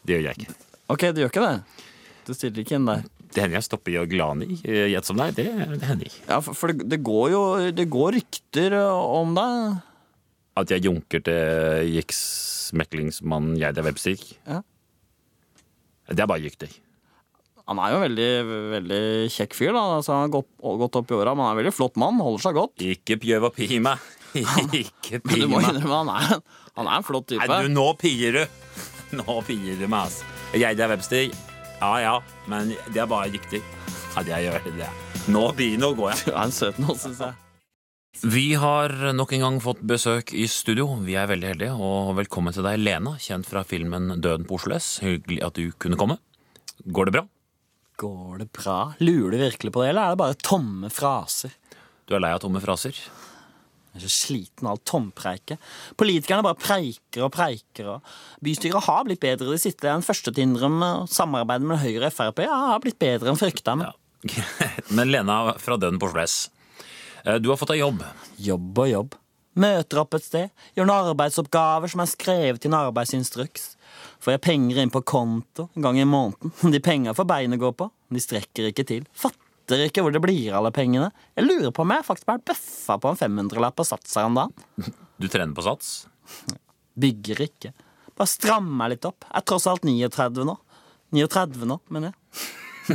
Det 0.04 0.16
gjør 0.16 0.28
jeg 0.30 0.38
ikke. 0.38 0.54
Ok, 0.92 1.02
du 1.12 1.20
gjør 1.22 1.32
ikke 1.32 1.44
det? 1.44 1.84
Du 2.24 2.32
stiller 2.32 2.64
ikke 2.64 2.78
inn 2.78 2.88
der? 2.88 3.04
Det 3.34 3.42
hender 3.42 3.58
jeg 3.58 3.66
stopper 3.66 3.90
i 3.90 4.04
Glani 4.06 4.60
eh, 4.62 4.86
gjett 4.92 5.08
som 5.08 5.18
deg. 5.18 5.34
Det, 5.34 5.48
det 5.74 5.88
hender 5.88 6.06
ikke. 6.08 6.22
Ja, 6.28 6.38
for, 6.44 6.54
for 6.56 6.70
det, 6.70 6.86
det 6.92 7.00
går 7.04 7.32
jo 7.32 7.42
det 7.74 7.88
går 7.90 8.14
rykter 8.20 8.76
eh, 8.78 9.02
om 9.18 9.34
deg. 9.36 9.82
At 10.60 10.70
jeg 10.70 10.86
junker 10.86 11.24
til 11.26 11.90
riksmeklingsmann 11.96 13.56
Geida 13.58 13.82
Webster. 13.84 14.20
Ja. 14.46 14.62
Det 16.08 16.20
er 16.20 16.30
bare 16.30 16.44
rykter. 16.44 16.70
Han 17.70 17.80
er 17.80 17.94
jo 17.94 17.96
en 17.96 18.04
veldig, 18.04 18.30
veldig 18.74 19.04
kjekk 19.32 19.54
fyr. 19.56 19.72
da 19.72 19.84
altså, 19.96 20.12
Han 20.12 20.26
har 20.26 20.34
gått, 20.34 20.50
gått 20.82 20.98
opp 21.00 21.12
i 21.12 21.16
åra, 21.16 21.32
men 21.32 21.46
han 21.46 21.52
er 21.52 21.56
en 21.56 21.60
veldig 21.62 21.72
flott 21.76 21.96
mann. 22.00 22.20
Holder 22.20 22.44
seg 22.44 22.58
godt. 22.58 22.84
Ikke 22.84 23.16
pjøv 23.22 23.48
og 23.48 23.56
pi 23.56 23.78
meg. 23.84 24.02
Ikke 24.34 25.20
Men 25.28 25.44
du 25.44 25.46
må 25.48 25.62
innrømme 25.62 26.00
han 26.02 26.10
er, 26.10 26.42
han 26.74 26.90
er 26.90 26.98
en 26.98 27.06
flott 27.06 27.28
type. 27.30 27.46
Nei, 27.48 27.62
du, 27.64 27.70
nå 27.72 27.86
pier 28.00 28.40
du. 28.40 28.44
Nå 29.20 29.38
pier 29.46 29.78
du 29.78 29.86
meg, 29.86 30.10
altså. 30.10 30.26
Geida 30.58 30.88
Webster. 30.90 31.30
Ja 31.78 31.92
ja, 32.02 32.14
men 32.50 32.72
det 32.90 33.00
er 33.00 33.08
bare 33.10 33.30
riktig. 33.32 33.62
At 34.18 34.28
jeg 34.30 34.46
gjør 34.46 34.68
det. 34.76 34.90
Nå 35.30 35.46
pier 35.56 35.80
Nå 35.80 35.94
går 35.96 36.12
jeg. 36.12 36.26
Du 36.26 36.34
er 36.34 36.44
en 36.44 36.54
søt 36.54 36.78
nå, 36.82 36.94
syns 36.98 37.22
jeg. 37.22 37.40
Vi 38.30 38.44
har 38.58 38.92
nok 39.16 39.32
en 39.34 39.42
gang 39.42 39.56
fått 39.62 39.80
besøk 39.86 40.30
i 40.36 40.44
studio. 40.50 40.86
Vi 41.02 41.16
er 41.18 41.30
veldig 41.30 41.48
heldige. 41.54 41.78
Og 41.78 42.12
velkommen 42.20 42.54
til 42.54 42.66
deg, 42.66 42.78
Lena, 42.82 43.16
kjent 43.22 43.48
fra 43.48 43.64
filmen 43.66 44.18
Døden 44.22 44.46
på 44.46 44.58
Oslo 44.60 44.76
S. 44.76 44.98
Hyggelig 45.02 45.40
at 45.46 45.58
du 45.58 45.72
kunne 45.82 45.98
komme. 45.98 46.20
Går 46.84 47.10
det 47.10 47.16
bra? 47.16 47.24
Går 48.00 48.40
det 48.42 48.48
bra? 48.52 48.78
Lurer 48.98 49.36
du 49.36 49.42
virkelig 49.44 49.72
på 49.74 49.84
det, 49.84 49.92
eller 49.92 50.02
er 50.08 50.14
det 50.14 50.22
bare 50.24 50.40
tomme 50.42 50.90
fraser? 50.90 51.54
Du 52.08 52.16
er 52.16 52.22
lei 52.24 52.32
av 52.34 52.42
tomme 52.42 52.60
fraser? 52.62 52.98
Jeg 53.94 54.00
er 54.00 54.08
så 54.08 54.10
sliten 54.10 54.66
av 54.66 54.74
alt 54.74 54.86
tompreiket. 54.90 55.60
Politikerne 56.00 56.42
bare 56.42 56.58
preiker 56.58 57.28
og 57.28 57.30
preiker. 57.36 57.92
og 57.92 58.42
Bystyret 58.42 58.88
har 58.88 59.04
blitt 59.06 59.22
bedre 59.22 59.46
i 59.46 59.54
det 59.54 59.62
siste. 59.62 59.86
Den 59.86 60.02
første 60.02 60.32
til 60.32 60.42
å 60.42 60.48
innrømme 60.48 60.88
Samarbeidet 61.06 61.68
med 61.70 61.78
Høyre 61.78 62.10
og 62.10 62.16
Frp 62.16 62.42
ja, 62.42 62.56
har 62.72 62.82
blitt 62.82 62.98
bedre 62.98 63.30
enn 63.30 63.38
frykta. 63.38 63.76
Men 63.78 63.94
Men 64.96 65.12
Lena 65.12 65.54
fra 65.60 65.76
Døden 65.78 66.00
på 66.00 66.08
Oslo 66.08 66.24
eh, 66.24 67.36
Du 67.38 67.50
har 67.52 67.60
fått 67.60 67.74
deg 67.74 67.84
jobb. 67.84 68.02
jobb 68.36 68.82
og 68.82 68.90
jobb. 68.90 69.14
Møter 69.54 70.00
opp 70.02 70.16
et 70.18 70.24
sted, 70.26 70.50
gjør 70.74 70.88
noen 70.88 71.12
arbeidsoppgaver 71.12 71.92
som 71.92 72.02
er 72.02 72.10
skrevet 72.10 72.64
i 72.64 72.70
en 72.70 72.74
arbeidsinstruks. 72.80 73.73
Får 74.24 74.38
jeg 74.38 74.40
penger 74.46 74.78
inn 74.80 74.92
på 74.92 75.02
konto 75.04 75.66
en 75.76 75.84
gang 75.84 75.98
i 76.00 76.06
måneden. 76.08 76.52
De 76.72 76.80
penga 76.80 77.12
får 77.16 77.28
beinet 77.28 77.60
gå 77.60 77.72
på, 77.76 77.90
de 78.08 78.22
strekker 78.22 78.70
ikke 78.70 78.86
til. 78.88 79.04
Fatter 79.12 79.84
ikke 79.84 80.04
hvor 80.04 80.14
det 80.14 80.22
blir 80.24 80.52
av 80.52 80.62
alle 80.62 80.72
pengene. 80.76 81.10
Jeg 81.36 81.44
lurer 81.44 81.72
på 81.74 81.84
om 81.84 81.92
jeg 81.92 82.06
faktisk 82.06 82.28
bare 82.30 82.44
bøffa 82.52 82.96
på 83.00 83.12
en 83.12 83.20
500-lapp 83.20 83.84
og 83.84 83.88
sats 83.88 84.16
her 84.16 84.30
om 84.30 84.40
dagen. 84.40 84.54
Du 85.14 85.28
trener 85.30 85.54
på 85.54 85.62
sats. 85.62 86.08
Bygger 87.04 87.44
ikke. 87.44 87.70
Bare 88.18 88.30
strammer 88.30 88.74
meg 88.80 88.94
litt 88.94 89.06
opp. 89.06 89.28
Jeg 89.28 89.38
er 89.38 89.46
tross 89.46 89.68
alt 89.70 89.84
39 89.86 90.46
nå. 90.48 90.56
39 91.14 91.68
nå, 91.70 91.78
mener 91.94 92.10
jeg. 92.10 92.48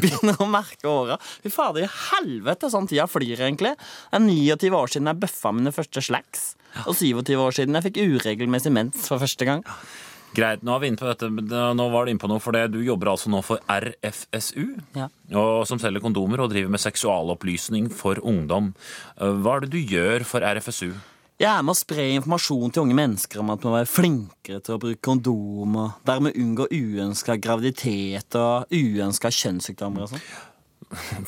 Begynner 0.03 0.41
å 0.43 0.49
merke 0.49 0.89
åra. 0.89 1.15
Fy 1.43 1.49
fader 1.53 1.85
i 1.85 1.89
helvete, 1.93 2.69
sånn 2.73 2.89
tida 2.89 3.07
flyr, 3.09 3.39
egentlig. 3.47 3.71
Det 3.77 4.19
er 4.19 4.25
29 4.25 4.75
år 4.81 4.91
siden 4.91 5.09
jeg 5.09 5.21
bøffa 5.23 5.53
mine 5.55 5.73
første 5.73 6.03
slacks. 6.05 6.43
Og 6.85 6.93
27 6.99 7.33
år 7.39 7.55
siden 7.55 7.77
jeg 7.77 7.87
fikk 7.87 8.01
uregelmessig 8.03 8.73
mens 8.75 9.07
for 9.07 9.21
første 9.21 9.47
gang. 9.47 9.63
Greit, 10.37 10.61
nå 10.63 10.75
dette. 10.79 11.29
Nå 11.75 11.85
var 11.91 12.05
du 12.05 12.11
inne 12.11 12.21
på 12.21 12.29
noe, 12.29 12.39
for 12.43 12.53
det. 12.53 12.67
Du 12.71 12.79
jobber 12.85 13.09
altså 13.13 13.29
nå 13.33 13.41
for 13.43 13.59
RFSU, 13.67 14.77
Ja. 14.95 15.07
og, 15.33 15.65
som 15.67 15.79
selger 15.79 16.01
kondomer 16.03 16.39
og 16.43 16.51
driver 16.51 16.69
med 16.69 16.79
seksualopplysning 16.83 17.89
for 17.91 18.15
ungdom. 18.21 18.73
Eh, 19.19 19.25
Hva 19.41 19.55
er 19.57 19.65
det 19.65 19.71
du 19.71 19.79
gjør 19.81 20.25
for 20.25 20.41
RFSU? 20.45 20.93
Jeg 21.39 21.47
er 21.55 21.63
med 21.63 21.71
å 21.71 21.79
spre 21.79 22.03
informasjon 22.17 22.71
til 22.75 22.83
unge 22.83 22.95
mennesker 22.99 23.39
om 23.39 23.49
at 23.53 23.63
man 23.63 23.71
må 23.71 23.77
være 23.79 23.87
flinkere 23.87 24.59
til 24.61 24.75
å 24.75 24.79
bruke 24.83 24.99
kondom, 25.01 25.77
og 25.79 25.91
dermed 26.05 26.35
unngå 26.35 26.67
uønska 26.67 27.37
graviditet 27.39 28.35
og 28.35 28.67
uønska 28.75 29.31
kjønnssykdommer 29.31 30.03
og 30.03 30.09
sånn. 30.11 30.25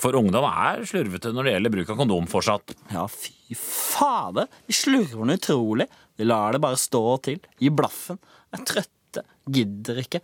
For 0.02 0.18
ungdom 0.18 0.44
er 0.50 0.82
slurvete 0.90 1.32
når 1.32 1.46
det 1.48 1.52
gjelder 1.54 1.74
bruk 1.78 1.90
av 1.94 1.98
kondom 2.02 2.28
fortsatt. 2.28 2.74
Ja, 2.92 3.06
fy 3.08 3.54
fader. 3.56 4.48
De 4.68 4.74
slurver 4.76 5.24
noe 5.30 5.38
utrolig. 5.38 5.88
De 6.22 6.28
lar 6.30 6.54
det 6.54 6.62
bare 6.62 6.78
stå 6.78 7.02
til. 7.26 7.40
Gi 7.58 7.72
blaffen. 7.74 8.20
Jeg 8.52 8.60
er 8.60 8.66
trøtte. 8.70 9.24
Gidder 9.50 10.02
ikke. 10.04 10.22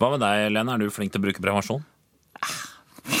Hva 0.00 0.08
med 0.14 0.22
deg, 0.24 0.46
Lene? 0.54 0.72
Er 0.72 0.80
du 0.80 0.94
flink 0.94 1.12
til 1.12 1.20
å 1.20 1.26
bruke 1.26 1.42
prevensjon? 1.44 1.82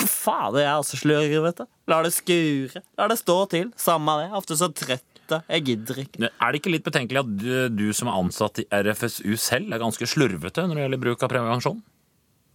Fader, 0.08 0.62
jeg 0.62 0.70
er 0.70 0.80
også 0.80 0.98
slurver, 1.02 1.42
vet 1.44 1.60
du. 1.60 1.68
Lar 1.92 2.06
det 2.06 2.14
skure. 2.16 2.82
Lar 2.96 3.12
det 3.12 3.18
stå 3.20 3.36
til. 3.52 3.68
Samme 3.76 4.14
det. 4.22 4.30
Ofte 4.38 4.56
så 4.56 4.70
trøtte. 4.72 5.42
Jeg 5.52 5.66
gidder 5.66 6.00
ikke. 6.06 6.30
Er 6.30 6.54
det 6.54 6.62
ikke 6.62 6.72
litt 6.72 6.86
betenkelig 6.86 7.20
at 7.20 7.34
du, 7.42 7.52
du 7.76 7.84
som 7.96 8.08
er 8.08 8.16
ansatt 8.22 8.62
i 8.62 8.66
RFSU 8.72 9.36
selv, 9.36 9.68
er 9.68 9.82
ganske 9.82 10.08
slurvete 10.08 10.64
når 10.64 10.78
det 10.78 10.86
gjelder 10.86 11.02
bruk 11.02 11.26
av 11.26 11.32
prevensjon? 11.34 11.82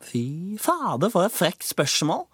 Fy 0.04 0.24
fader, 0.62 1.14
for 1.14 1.30
et 1.30 1.36
frekt 1.36 1.70
spørsmål. 1.70 2.26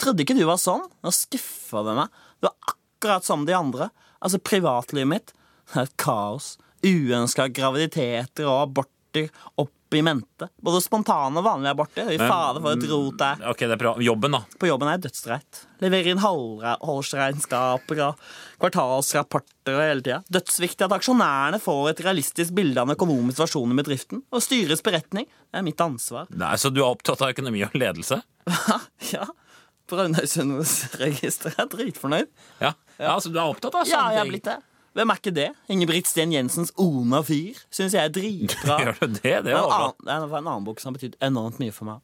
Trodde 0.00 0.24
ikke 0.24 0.38
du 0.40 0.46
var 0.48 0.56
sånn. 0.62 0.88
Nå 1.04 1.12
skuffa 1.12 1.84
du 1.84 1.92
meg. 2.00 2.22
Du 2.40 2.48
er 2.48 2.56
akkurat 2.72 3.28
som 3.28 3.44
de 3.44 3.60
andre. 3.60 3.92
Altså, 4.24 4.40
privatlivet 4.40 5.12
mitt 5.12 5.36
det 5.72 5.80
er 5.80 5.88
et 5.88 5.96
kaos. 6.00 6.54
Uønska 6.82 7.48
graviditeter 7.54 8.48
og 8.48 8.68
aborter. 8.68 9.28
oppe 9.60 9.98
i 9.98 10.00
mente. 10.00 10.46
Både 10.64 10.78
spontane 10.80 11.36
og 11.36 11.44
vanlige 11.44 11.74
aborter. 11.74 12.06
Fy 12.08 12.16
fader, 12.16 12.62
for 12.64 12.72
et 12.78 12.86
rot 12.88 13.18
det 13.20 13.26
er. 13.26 13.42
Ok, 13.50 13.58
det 13.68 13.74
er 13.74 13.80
bra. 13.82 13.90
Jobben, 14.00 14.32
da. 14.32 14.38
På 14.56 14.70
jobben 14.70 14.88
er 14.88 14.94
jeg 14.96 15.02
dødsdreit. 15.04 15.58
Leverer 15.84 16.08
inn 16.14 16.22
halvårsregnskaper 16.22 18.00
og 18.06 18.22
kvartalsrapporter 18.62 19.76
og 19.76 19.82
hele 19.84 20.04
tida. 20.06 20.22
Dødsviktig 20.32 20.86
at 20.86 20.94
aksjonærene 20.96 21.60
får 21.60 21.90
et 21.90 22.02
realistisk 22.06 22.56
bilde 22.56 22.80
av 22.80 22.88
den 22.88 22.96
økonomiske 22.96 23.36
situasjonen 23.36 23.76
i 23.76 23.80
bedriften. 23.82 24.24
Og 24.32 24.40
styrets 24.46 24.80
beretning. 24.86 25.28
Det 25.52 25.60
er 25.60 25.68
mitt 25.68 25.84
ansvar. 25.84 26.32
Nei, 26.32 26.54
Så 26.56 26.72
du 26.72 26.80
er 26.80 26.88
opptatt 26.88 27.20
av 27.20 27.34
økonomi 27.36 27.60
og 27.68 27.76
ledelse? 27.76 28.22
ja. 29.12 29.28
Brønnøysundregisteret 29.92 31.58
er 31.60 31.68
dritfornøyd. 31.68 32.28
Ja, 32.62 32.72
ja 32.96 33.16
så 33.20 33.28
du 33.28 33.36
er 33.38 33.44
opptatt 33.50 33.74
av 33.76 33.84
sånne 33.84 33.92
ting? 33.92 33.98
Ja, 33.98 34.12
jeg 34.16 34.24
er 34.24 34.30
blitt 34.30 34.48
det. 34.48 34.58
Hvem 34.92 35.12
er 35.12 35.20
ikke 35.20 35.32
det? 35.32 35.48
Ingebrigt 35.72 36.08
Sten 36.10 36.32
Jensens 36.34 36.72
Ona 36.80 37.22
fyr 37.24 37.56
syns 37.72 37.94
jeg 37.96 38.04
er 38.04 38.12
dritbra. 38.12 38.78
Gjør 38.84 38.98
du 39.00 39.06
det? 39.20 39.36
Det 39.46 39.54
var 39.56 39.68
bra. 39.70 39.92
var 40.04 40.16
en, 40.18 40.26
en 40.28 40.40
annen 40.40 40.66
bok 40.66 40.82
som 40.82 40.92
har 40.92 40.98
betydd 40.98 41.16
enormt 41.24 41.60
mye 41.62 41.72
for 41.72 41.88
meg. 41.88 42.02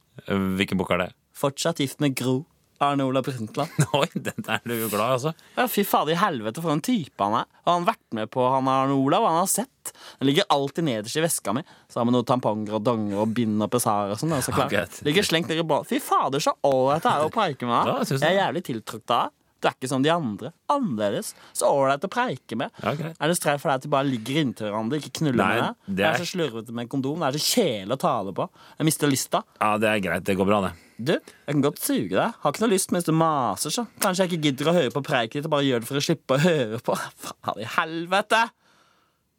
Hvilken 0.59 0.79
bok 0.81 0.95
er 0.95 1.05
det? 1.05 1.11
Fortsatt 1.37 1.83
gift 1.83 2.01
med 2.03 2.17
Gro. 2.17 2.41
Arne 2.79 3.03
Olav 3.03 3.23
Brundtland. 3.27 3.69
Oi, 3.99 4.07
den 4.15 4.45
er 4.47 4.61
du 4.63 4.73
jo 4.73 4.87
glad 4.87 5.03
i, 5.03 5.15
altså. 5.17 5.33
Ja, 5.57 5.65
fy 5.67 5.83
fader 5.87 6.15
i 6.15 6.19
helvete, 6.19 6.63
for 6.63 6.71
en 6.71 6.83
type 6.83 7.19
han 7.19 7.41
er. 7.41 7.47
Har 7.67 7.75
han 7.75 7.87
vært 7.89 8.05
med 8.15 8.29
på 8.31 8.45
han 8.53 8.69
Arne 8.71 8.95
Olav? 8.95 9.25
Han 9.27 9.41
har 9.41 9.49
sett. 9.51 9.91
Den 10.21 10.29
ligger 10.29 10.47
alltid 10.53 10.87
nederst 10.87 11.19
i 11.19 11.23
veska 11.23 11.53
mi, 11.55 11.65
sammen 11.91 12.13
med 12.13 12.19
noen 12.19 12.29
tamponger 12.29 12.77
og 12.79 12.85
donger 12.87 13.19
og 13.25 13.33
bind 13.35 13.59
og 13.65 13.71
pesar 13.73 14.13
og 14.13 14.21
sånn. 14.21 14.31
er 14.37 14.45
så. 14.45 15.03
Ligger 15.05 15.27
slengt 15.27 15.51
nedi 15.51 15.65
båten. 15.67 15.91
Fy 15.91 15.99
fader, 16.03 16.43
så 16.43 16.55
ålreit 16.65 17.03
det 17.03 17.11
er 17.11 17.27
å 17.27 17.33
preike 17.33 17.67
med 17.67 17.91
jeg 17.99 18.15
Jeg 18.15 18.31
er 18.31 18.39
jævlig 18.45 18.63
tiltrukket 18.71 19.15
av 19.17 19.35
Du 19.59 19.67
er 19.67 19.73
ikke 19.75 19.89
som 19.91 20.03
de 20.05 20.09
andre. 20.13 20.53
Annerledes. 20.71 21.33
Så 21.53 21.67
ålreit 21.67 22.05
å 22.05 22.09
preike 22.11 22.55
med. 22.55 22.71
Okay. 22.79 23.11
Er 23.19 23.27
det 23.27 23.35
streit 23.35 23.59
for 23.59 23.67
deg 23.69 23.81
at 23.81 23.83
de 23.83 23.89
bare 23.91 24.07
ligger 24.07 24.37
inntil 24.39 24.69
hverandre, 24.69 24.99
ikke 25.01 25.11
knuller 25.19 25.35
Nei, 25.41 25.47
med 25.55 25.63
deg? 25.63 25.75
det 25.89 25.95
Det 25.97 26.05
er- 26.05 26.13
er 26.13 26.23
så 26.23 26.29
slurvete 26.31 26.71
med 26.77 26.89
kondom. 26.89 27.19
Det 27.19 27.27
er 27.27 27.37
så 27.39 27.59
kjedelig 27.59 27.91
å 27.97 27.99
ta 27.99 28.13
det 28.23 28.35
på. 28.35 28.49
Jeg 28.79 28.85
mister 28.85 29.07
lysta. 29.11 29.43
Ja, 29.59 29.71
det 29.77 29.89
er 29.89 29.99
greit. 29.99 30.23
Det 30.23 30.37
går 30.39 30.45
bra, 30.47 30.61
det. 30.67 30.71
Du, 30.99 31.11
jeg 31.13 31.53
kan 31.53 31.61
godt 31.61 31.79
suge 31.79 32.09
deg. 32.15 32.33
Har 32.39 32.51
ikke 32.51 32.61
noe 32.65 32.71
lyst 32.73 32.91
mens 32.91 33.03
du 33.05 33.11
maser, 33.11 33.69
så. 33.71 33.87
Kanskje 33.99 34.25
jeg 34.27 34.31
ikke 34.31 34.43
gidder 34.47 34.71
å 34.71 34.75
høre 34.79 34.91
på 34.95 35.03
preiket 35.03 35.33
ditt 35.41 35.45
og 35.45 35.51
bare 35.51 35.63
gjør 35.67 35.79
det 35.83 35.87
for 35.87 35.95
å 35.99 36.03
slippe 36.07 36.35
å 36.35 36.43
høre 36.43 36.79
på. 36.83 36.95
Faen 37.23 37.59
i 37.59 37.67
helvete! 37.75 38.41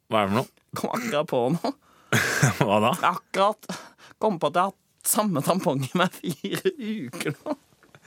Hva 0.09 0.21
er 0.21 0.27
det 0.27 0.31
for 0.31 0.37
noe? 0.41 0.47
Kom 0.75 0.89
akkurat 0.97 1.27
på 1.27 1.41
noe. 1.57 1.73
Hva 2.61 2.79
da? 2.83 2.93
Jeg 3.01 3.15
akkurat 3.15 3.81
kom 4.19 4.37
på 4.41 4.47
at 4.51 4.53
jeg 4.53 4.61
har 4.61 4.71
hatt 4.73 4.77
samme 5.07 5.41
tampong 5.41 5.81
i 5.87 5.91
meg 5.97 6.11
fire 6.13 6.71
uker 6.77 7.33
nå. 7.45 7.55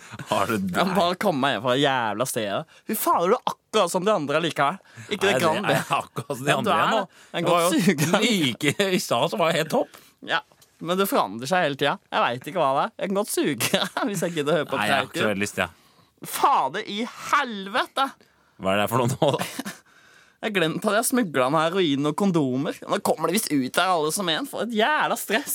Har 0.31 0.51
du 0.51 0.57
Jeg 0.59 0.87
må 0.89 0.97
bare 0.97 1.19
komme 1.21 1.41
meg 1.43 1.57
hjem 1.57 1.65
fra 1.67 1.77
jævla 1.79 2.27
stedet. 2.29 2.79
Fy 2.89 2.97
fader, 2.99 3.33
du 3.33 3.37
er 3.37 3.53
akkurat 3.53 3.93
som 3.93 4.07
de 4.07 4.13
andre 4.15 4.41
likevel. 4.45 4.81
Ikke 5.09 5.27
det 5.27 5.37
kan 5.43 5.61
det 5.63 5.75
det. 5.75 5.85
akkurat 5.99 6.39
som 6.39 6.45
de 6.47 6.57
andre 6.57 6.79
igjen 6.79 6.93
nå. 6.95 6.99
det. 7.05 7.23
En 7.39 7.49
godt 7.49 7.65
jo 7.65 7.85
suger. 7.87 8.19
like 8.25 8.75
i 8.99 9.01
stad 9.03 9.33
som 9.33 9.43
var 9.43 9.57
helt 9.57 9.73
topp. 9.75 10.03
Ja, 10.25 10.43
men 10.85 11.01
det 11.01 11.09
forandrer 11.11 11.51
seg 11.51 11.67
hele 11.67 11.81
tida. 11.81 11.97
Jeg 12.13 12.27
veit 12.27 12.51
ikke 12.53 12.61
hva 12.63 12.73
det 12.77 12.85
er. 12.85 12.93
Jeg 12.99 13.11
kan 13.11 13.21
godt 13.21 13.33
suge 13.35 13.85
hvis 14.11 14.27
jeg 14.27 14.37
gidder 14.39 14.53
å 14.53 14.59
høre 14.61 14.71
på 14.71 14.81
Nei, 14.81 14.91
jeg 14.91 15.01
har 15.01 15.09
ikke 15.11 15.23
så 15.25 15.31
veldig 15.33 15.47
lyst, 15.47 15.63
jeg. 15.65 15.81
Fader 16.35 16.87
i 16.89 17.01
helvete! 17.05 18.11
Hva 18.63 18.75
er 18.75 18.85
det 18.85 18.91
for 18.93 19.03
noe 19.03 19.11
nå, 19.13 19.33
da? 19.39 19.73
Jeg 20.45 20.51
har 20.51 20.57
glemt 20.59 20.85
at 20.85 20.95
jeg 20.99 21.07
smugla 21.09 21.47
heroin 21.55 22.09
og 22.11 22.17
kondomer. 22.21 22.77
Nå 22.85 22.99
kommer 23.01 23.31
de 23.31 23.39
visst 23.39 23.47
ut 23.49 23.79
her 23.81 23.89
alle 23.95 24.11
som 24.13 24.29
en. 24.29 24.45
For 24.45 24.67
et 24.67 24.75
jævla 24.77 25.17
stress. 25.17 25.55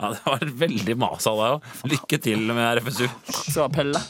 Ja, 0.00 0.14
det 0.14 0.20
var 0.24 0.44
veldig 0.62 0.94
mas 0.96 1.26
av 1.28 1.36
deg 1.36 1.54
òg. 1.58 1.68
Lykke 1.92 2.18
til 2.24 2.46
med 2.48 2.80
RFSU. 2.80 3.04
Skal 3.28 3.66
ha 3.66 3.68
Pelle. 3.72 4.00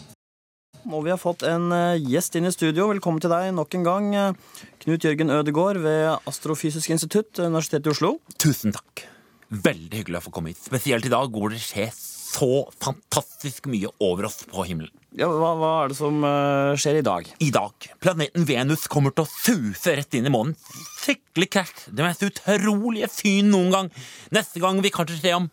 Og 0.87 1.03
vi 1.05 1.11
har 1.12 1.18
fått 1.20 1.42
en 1.44 1.66
eh, 1.76 1.98
gjest 2.12 2.38
inn 2.38 2.46
i 2.48 2.53
studio. 2.55 2.87
Velkommen 2.92 3.20
til 3.20 3.33
deg 3.33 3.50
nok 3.57 3.74
en 3.76 3.85
gang. 3.85 4.07
eh, 4.16 4.62
Knut 4.85 5.05
Jørgen 5.05 5.35
Ødegård 5.35 5.81
ved 5.83 6.29
Astrofysisk 6.31 6.94
institutt, 6.94 7.35
Universitetet 7.42 7.90
i 7.90 7.92
Oslo. 7.92 8.14
Tusen 8.40 8.72
takk. 8.76 9.05
Veldig 9.50 9.98
hyggelig 10.05 10.22
å 10.22 10.24
få 10.29 10.33
komme 10.38 10.55
hit. 10.55 10.62
Spesielt 10.62 11.11
i 11.11 11.12
dag 11.12 11.35
hvor 11.35 11.50
det 11.53 11.61
skjer 11.61 11.90
så 12.31 12.48
fantastisk 12.81 13.66
mye 13.68 13.90
over 13.98 14.29
oss 14.31 14.44
på 14.46 14.62
himmelen. 14.68 14.94
Ja, 15.18 15.26
hva, 15.26 15.57
hva 15.59 15.70
er 15.83 15.90
det 15.90 15.96
som 15.98 16.20
uh, 16.22 16.76
skjer 16.79 17.00
i 17.00 17.05
dag? 17.05 17.26
I 17.42 17.50
dag. 17.50 17.88
Planeten 17.98 18.46
Venus 18.46 18.87
kommer 18.87 19.11
til 19.11 19.26
å 19.26 19.31
suse 19.33 19.96
rett 19.98 20.14
inn 20.14 20.31
i 20.31 20.33
månen. 20.33 20.55
Skikkelig 21.03 21.48
krasj. 21.50 21.88
Det 21.90 22.07
mest 22.07 22.22
utrolige 22.22 23.11
syn 23.11 23.50
noen 23.50 23.74
gang. 23.74 23.90
Neste 24.31 24.62
gang 24.62 24.79
vi 24.85 24.94
kanskje 24.94 25.18
ser 25.18 25.40
om 25.40 25.50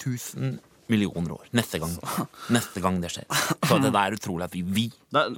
1000 0.00 0.58
millioner 0.92 1.36
år. 1.38 1.46
Neste 1.56 1.80
gang. 1.80 1.94
Neste 2.56 2.82
gang 2.84 2.98
det 3.02 3.12
skjer. 3.14 3.28
Så 3.64 3.78
det 3.80 3.92
er 3.92 4.16
utrolig 4.18 4.48
at 4.48 4.56
vi, 4.56 4.64
vi, 4.66 4.88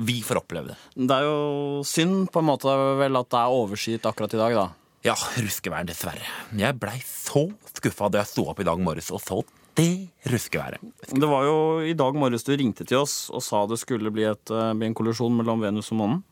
vi 0.01 0.17
får 0.27 0.43
oppleve 0.43 0.73
det. 0.73 0.79
Det 0.97 1.21
er 1.21 1.29
jo 1.29 1.85
synd 1.87 2.27
på 2.35 2.43
en 2.43 2.51
måte 2.51 2.75
vel 3.01 3.21
at 3.21 3.31
det 3.31 3.43
er 3.43 3.61
overskyet 3.61 4.09
akkurat 4.11 4.35
i 4.35 4.43
dag, 4.43 4.59
da. 4.59 4.67
Ja, 5.07 5.15
ruskevær, 5.15 5.87
dessverre. 5.87 6.27
Jeg 6.59 6.79
blei 6.83 6.99
så 7.07 7.47
skuffa 7.77 8.09
da 8.11 8.25
jeg 8.25 8.33
sto 8.33 8.49
opp 8.51 8.59
i 8.63 8.67
dag 8.67 8.81
morges 8.83 9.13
og 9.15 9.23
så 9.23 9.45
det 9.77 10.09
ruskeværet. 10.33 10.81
Det 11.13 11.29
var 11.29 11.45
jo 11.45 11.57
i 11.85 11.93
dag 11.95 12.17
morges 12.17 12.47
du 12.47 12.55
ringte 12.57 12.87
til 12.89 13.03
oss 13.03 13.29
og 13.29 13.45
sa 13.45 13.67
det 13.69 13.77
skulle 13.79 14.11
bli, 14.11 14.25
et, 14.25 14.51
eh, 14.51 14.73
bli 14.73 14.89
en 14.89 14.97
kollisjon 14.97 15.37
mellom 15.37 15.61
Venus 15.61 15.93
og 15.93 16.01
månen. 16.01 16.23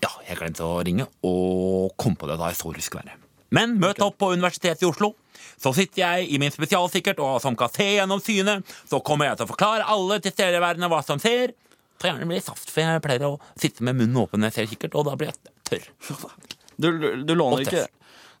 Ja, 0.00 0.08
jeg 0.26 0.38
glemte 0.40 0.64
å 0.64 0.80
ringe 0.84 1.06
og 1.22 1.92
kom 2.00 2.16
på 2.16 2.28
det 2.30 2.38
da 2.40 2.48
jeg 2.50 2.58
så 2.58 2.72
ruskeværet. 2.72 3.22
Men 3.54 3.76
møt 3.78 4.00
opp 4.02 4.16
på 4.18 4.32
Universitetet 4.34 4.82
i 4.82 4.88
Oslo. 4.88 5.12
Så 5.60 5.72
sitter 5.76 6.02
jeg 6.02 6.30
i 6.34 6.40
min 6.42 6.54
spesialsikkert 6.54 7.20
og 7.24 7.38
som 7.44 7.56
kan 7.58 7.72
se 7.72 7.86
gjennom 7.96 8.22
synet. 8.22 8.66
Så 8.88 9.00
kommer 9.04 9.30
jeg 9.30 9.40
til 9.40 9.48
å 9.48 9.52
forklare 9.52 9.88
alle 9.92 10.20
tilstedeværende 10.24 10.90
hva 10.92 11.02
som 11.06 11.22
ser. 11.22 11.54
Ta 11.96 12.10
gjerne 12.10 12.28
blir 12.28 12.40
litt 12.40 12.48
saft, 12.48 12.68
for 12.68 12.84
jeg 12.84 13.02
pleier 13.04 13.24
å 13.28 13.36
sitte 13.56 13.84
med 13.86 13.96
munnen 13.96 14.20
åpen 14.20 14.42
når 14.42 14.52
jeg 14.52 14.56
ser 14.58 14.72
kikkert, 14.74 14.96
og 15.00 15.06
da 15.08 15.16
blir 15.18 15.32
jeg 15.32 15.54
tørr. 15.70 15.90
Du, 16.76 16.90
du, 16.92 17.22
du, 17.24 17.30
låner, 17.32 17.62
ikke, 17.64 17.86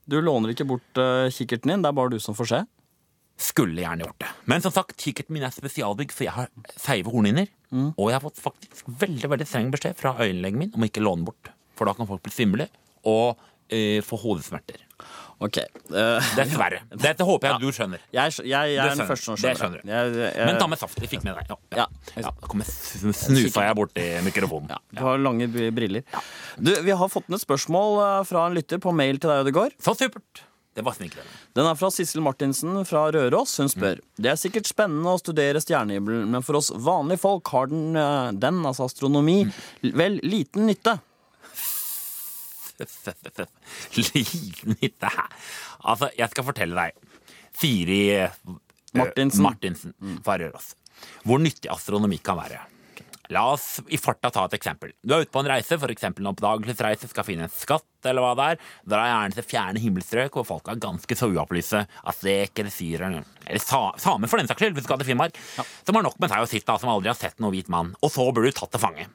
du 0.04 0.18
låner 0.20 0.50
ikke 0.52 0.66
bort 0.68 0.98
uh, 1.00 1.24
kikkerten 1.32 1.70
din, 1.70 1.80
det 1.80 1.88
er 1.88 1.94
bare 1.96 2.12
du 2.12 2.18
som 2.20 2.36
får 2.36 2.50
se. 2.50 2.58
Skulle 3.40 3.80
gjerne 3.80 4.04
gjort 4.04 4.18
det. 4.20 4.28
Men 4.52 4.60
som 4.60 4.74
sagt, 4.76 4.92
kikkerten 5.00 5.32
min 5.32 5.46
er 5.48 5.54
spesialbygd, 5.54 6.12
for 6.12 6.26
jeg 6.26 6.34
har 6.34 6.50
skeive 6.74 7.14
hornhinner. 7.14 7.48
Og 7.96 8.10
jeg 8.10 8.18
har 8.18 8.24
fått 8.26 8.42
faktisk 8.44 8.90
veldig 9.00 9.30
veldig 9.32 9.46
streng 9.48 9.72
beskjed 9.72 9.96
fra 9.96 10.12
øyelegen 10.20 10.60
min 10.60 10.76
om 10.76 10.84
å 10.84 10.88
ikke 10.90 11.04
låne 11.04 11.24
bort. 11.26 11.48
For 11.76 11.88
da 11.88 11.96
kan 11.96 12.08
folk 12.08 12.22
bli 12.24 12.32
svimle 12.32 12.68
og 13.08 13.40
eh, 13.68 14.02
hovedsmerter 14.02 14.24
hodesmerter. 14.26 14.86
Ok. 15.38 15.58
Uh, 15.92 16.16
Dessverre. 16.36 16.80
Dette 17.06 17.24
håper 17.28 17.50
jeg 17.50 17.60
du 17.60 17.68
skjønner. 17.76 18.00
jeg, 18.14 18.32
jeg, 18.40 18.48
jeg 18.72 18.80
er 18.80 18.94
den 18.96 19.08
første 19.08 19.28
som 19.28 19.36
skjønner 19.36 19.52
Det 19.52 19.60
skjønner 19.60 20.30
Jeg, 20.32 20.46
Men 20.48 20.60
ta 20.60 20.68
med 20.72 20.80
saft. 20.80 20.96
Jeg 21.02 21.10
fikk 21.12 21.26
med 21.26 21.36
deg. 21.36 21.50
Ja, 21.52 21.82
ja. 21.82 21.86
Ja. 22.16 22.32
ja 22.32 23.12
snusa 23.12 23.66
jeg 23.68 23.76
borti 23.76 24.06
mikrofonen. 24.24 24.72
ja, 24.72 24.80
Du 24.96 25.04
har 25.04 25.20
lange 25.20 25.48
br- 25.52 25.68
briller. 25.76 26.06
Du, 26.56 26.72
vi 26.86 26.96
har 26.96 27.12
fått 27.12 27.28
inn 27.28 27.36
et 27.36 27.44
spørsmål 27.44 28.00
eh, 28.00 28.20
fra 28.30 28.46
en 28.48 28.56
lytter 28.56 28.80
på 28.80 28.94
mail 28.96 29.20
til 29.20 29.32
deg, 29.32 29.44
Ødegaard. 29.44 29.76
Så 29.82 29.92
supert. 29.98 30.46
Det 30.76 30.84
var 30.84 30.92
snikt. 30.96 31.16
Den 31.56 31.64
er 31.68 31.76
fra 31.80 31.88
Sissel 31.92 32.20
Martinsen 32.24 32.82
fra 32.84 33.06
Røros. 33.12 33.54
Hun 33.60 33.70
spør 33.72 34.00
Det 34.20 34.28
er 34.32 34.40
sikkert 34.40 34.68
spennende 34.68 35.12
å 35.12 35.20
studere 35.20 35.60
stjernehimmelen, 35.64 36.28
men 36.32 36.44
for 36.44 36.58
oss 36.60 36.68
vanlige 36.72 37.22
folk 37.22 37.48
har 37.52 37.68
den, 37.72 37.96
eh, 37.96 38.32
den 38.36 38.60
altså 38.64 38.88
astronomi, 38.88 39.42
vel 39.84 40.20
liten 40.24 40.68
nytte. 40.68 40.98
Liten 43.96 44.76
hytte. 44.82 45.10
Altså, 45.82 46.10
jeg 46.18 46.32
skal 46.32 46.46
fortelle 46.46 46.86
deg. 46.86 47.18
Siri 47.56 48.00
eh, 48.14 48.40
Martinsen. 48.96 49.44
Martinsen 49.46 49.96
fra 50.24 50.38
Røros. 50.40 50.74
Hvor 51.26 51.40
nyttig 51.42 51.70
astronomi 51.72 52.18
kan 52.24 52.38
være. 52.38 52.62
La 53.34 53.42
oss 53.50 53.80
i 53.90 53.98
farta 53.98 54.30
ta 54.30 54.44
et 54.46 54.54
eksempel. 54.54 54.92
Du 55.02 55.14
er 55.16 55.24
ute 55.24 55.32
på 55.34 55.40
en 55.42 55.48
reise, 55.50 55.74
f.eks. 55.74 56.04
en 56.06 56.28
oppdagelsesreise, 56.30 57.08
skal 57.10 57.26
finne 57.26 57.48
en 57.48 57.52
skatt, 57.52 57.88
eller 58.06 58.22
hva 58.22 58.34
det 58.38 58.46
er. 58.52 58.60
Dra 58.86 59.02
gjerne 59.08 59.34
til 59.34 59.46
fjerne 59.50 59.82
himmelstrøk 59.82 60.38
hvor 60.38 60.46
folk 60.46 60.70
er 60.70 60.78
ganske 60.82 61.18
så 61.18 61.28
uopplyste. 61.32 61.82
Aztek 62.06 62.62
eller 62.62 62.74
syrer, 62.74 63.18
eller 63.42 63.62
sa, 63.64 63.82
samer 64.02 64.30
for 64.30 64.38
den 64.38 64.50
saks 64.50 64.62
skyld, 64.62 64.76
hvis 64.78 64.86
du 64.86 64.90
skal 64.90 65.02
til 65.02 65.10
Finnmark. 65.10 65.42
Som 65.82 65.98
har 65.98 66.06
nok 66.06 66.20
med 66.22 66.30
seg 66.30 66.46
å 66.46 66.50
sitte, 66.50 66.78
som 66.78 66.92
aldri 66.92 67.10
har 67.10 67.18
sett 67.18 67.42
noen 67.42 67.56
hvit 67.56 67.72
mann. 67.72 67.94
Og 67.98 68.14
så 68.14 68.28
burde 68.30 68.52
du 68.52 68.60
tatt 68.60 68.70
til 68.76 68.84
fange. 68.86 69.08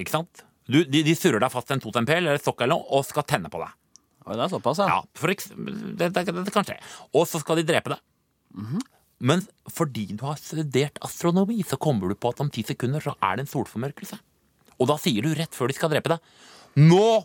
Ikke 0.00 0.16
sant? 0.18 0.42
Du, 0.66 0.80
de, 0.82 1.02
de 1.06 1.14
surrer 1.14 1.42
deg 1.42 1.52
fast 1.52 1.70
en 1.70 1.82
totempel 1.82 2.24
eller 2.24 2.42
stokk 2.42 2.64
eller 2.64 2.74
noe, 2.74 2.88
og 2.98 3.06
skal 3.06 3.26
tenne 3.28 3.50
på 3.52 3.60
deg. 3.62 3.74
Oi, 4.26 4.34
det 4.34 4.42
er 4.48 4.50
såpass, 4.50 4.80
ja. 4.82 4.86
Ja, 4.90 5.00
for 5.14 5.30
det, 5.30 6.08
det, 6.16 6.24
det 6.26 6.54
kan 6.54 6.66
skje. 6.66 6.80
Og 7.14 7.28
så 7.30 7.38
skal 7.42 7.60
de 7.60 7.66
drepe 7.68 7.94
deg. 7.94 8.02
Men 9.26 9.44
fordi 9.72 10.08
du 10.18 10.24
har 10.26 10.40
studert 10.40 10.98
astronomi, 11.06 11.60
så 11.64 11.78
kommer 11.80 12.10
du 12.10 12.18
på 12.18 12.32
at 12.34 12.42
om 12.42 12.50
ti 12.52 12.64
sekunder 12.66 13.04
så 13.04 13.14
er 13.22 13.38
det 13.38 13.46
en 13.46 13.52
solformørkelse. 13.52 14.18
Og 14.76 14.90
da 14.90 14.98
sier 15.00 15.24
du 15.24 15.32
rett 15.38 15.54
før 15.56 15.70
de 15.70 15.76
skal 15.78 15.92
drepe 15.92 16.12
deg 16.12 16.82
Nå! 16.84 17.22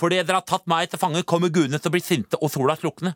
Fordi 0.00 0.22
dere 0.22 0.38
har 0.40 0.46
tatt 0.48 0.64
meg 0.70 0.88
til 0.88 0.98
fange, 0.98 1.20
kommer 1.28 1.52
gudene 1.52 1.76
til 1.78 1.90
å 1.90 1.94
bli 1.94 2.00
sinte, 2.02 2.38
og 2.40 2.48
sola 2.50 2.78
slukner. 2.80 3.12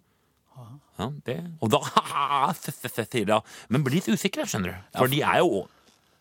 Ja, 0.96 1.11
det, 1.26 1.37
og 1.61 1.68
da 1.72 1.80
sier 2.56 3.26
de 3.28 3.37
Men 3.68 3.82
blir 3.85 3.98
litt 3.98 4.09
usikre, 4.09 4.46
skjønner 4.48 4.72
du. 4.72 4.85
For 4.96 5.12
de 5.12 5.18
er 5.20 5.42
jo 5.42 5.66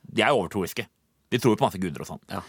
De 0.04 0.24
er 0.24 0.34
jo 0.34 0.42
overtroiske. 0.42 0.84
De 1.32 1.40
tror 1.40 1.56
jo 1.56 1.60
på 1.60 1.68
masse 1.68 1.80
guder 1.82 2.04
og 2.04 2.10
sånn. 2.10 2.24
Ja. 2.32 2.42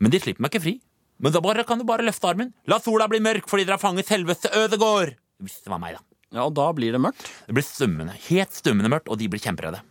Men 0.00 0.12
de 0.14 0.20
slipper 0.22 0.44
meg 0.46 0.54
ikke 0.54 0.64
fri. 0.64 0.74
Men 1.20 1.34
da 1.34 1.42
bare, 1.44 1.66
kan 1.68 1.80
du 1.80 1.84
bare 1.84 2.04
løfte 2.06 2.30
armen. 2.30 2.54
La 2.70 2.78
sola 2.80 3.06
bli 3.12 3.20
mørk 3.20 3.48
fordi 3.50 3.66
dere 3.68 3.76
har 3.76 3.82
fanget 3.82 4.08
selveste 4.08 4.48
Ødegård! 4.56 5.12
Hvis 5.44 5.58
det 5.64 5.72
var 5.72 5.80
meg, 5.82 5.98
da. 5.98 6.04
ja. 6.38 6.46
Og 6.46 6.54
da 6.56 6.70
blir 6.76 6.92
det 6.96 7.00
mørkt. 7.04 7.28
Det 7.46 7.56
blir 7.56 7.64
stummende, 7.66 8.16
helt 8.28 8.56
stummende 8.56 8.90
mørkt, 8.92 9.08
og 9.12 9.20
de 9.20 9.28
blir 9.32 9.40
kjemperedde. 9.44 9.82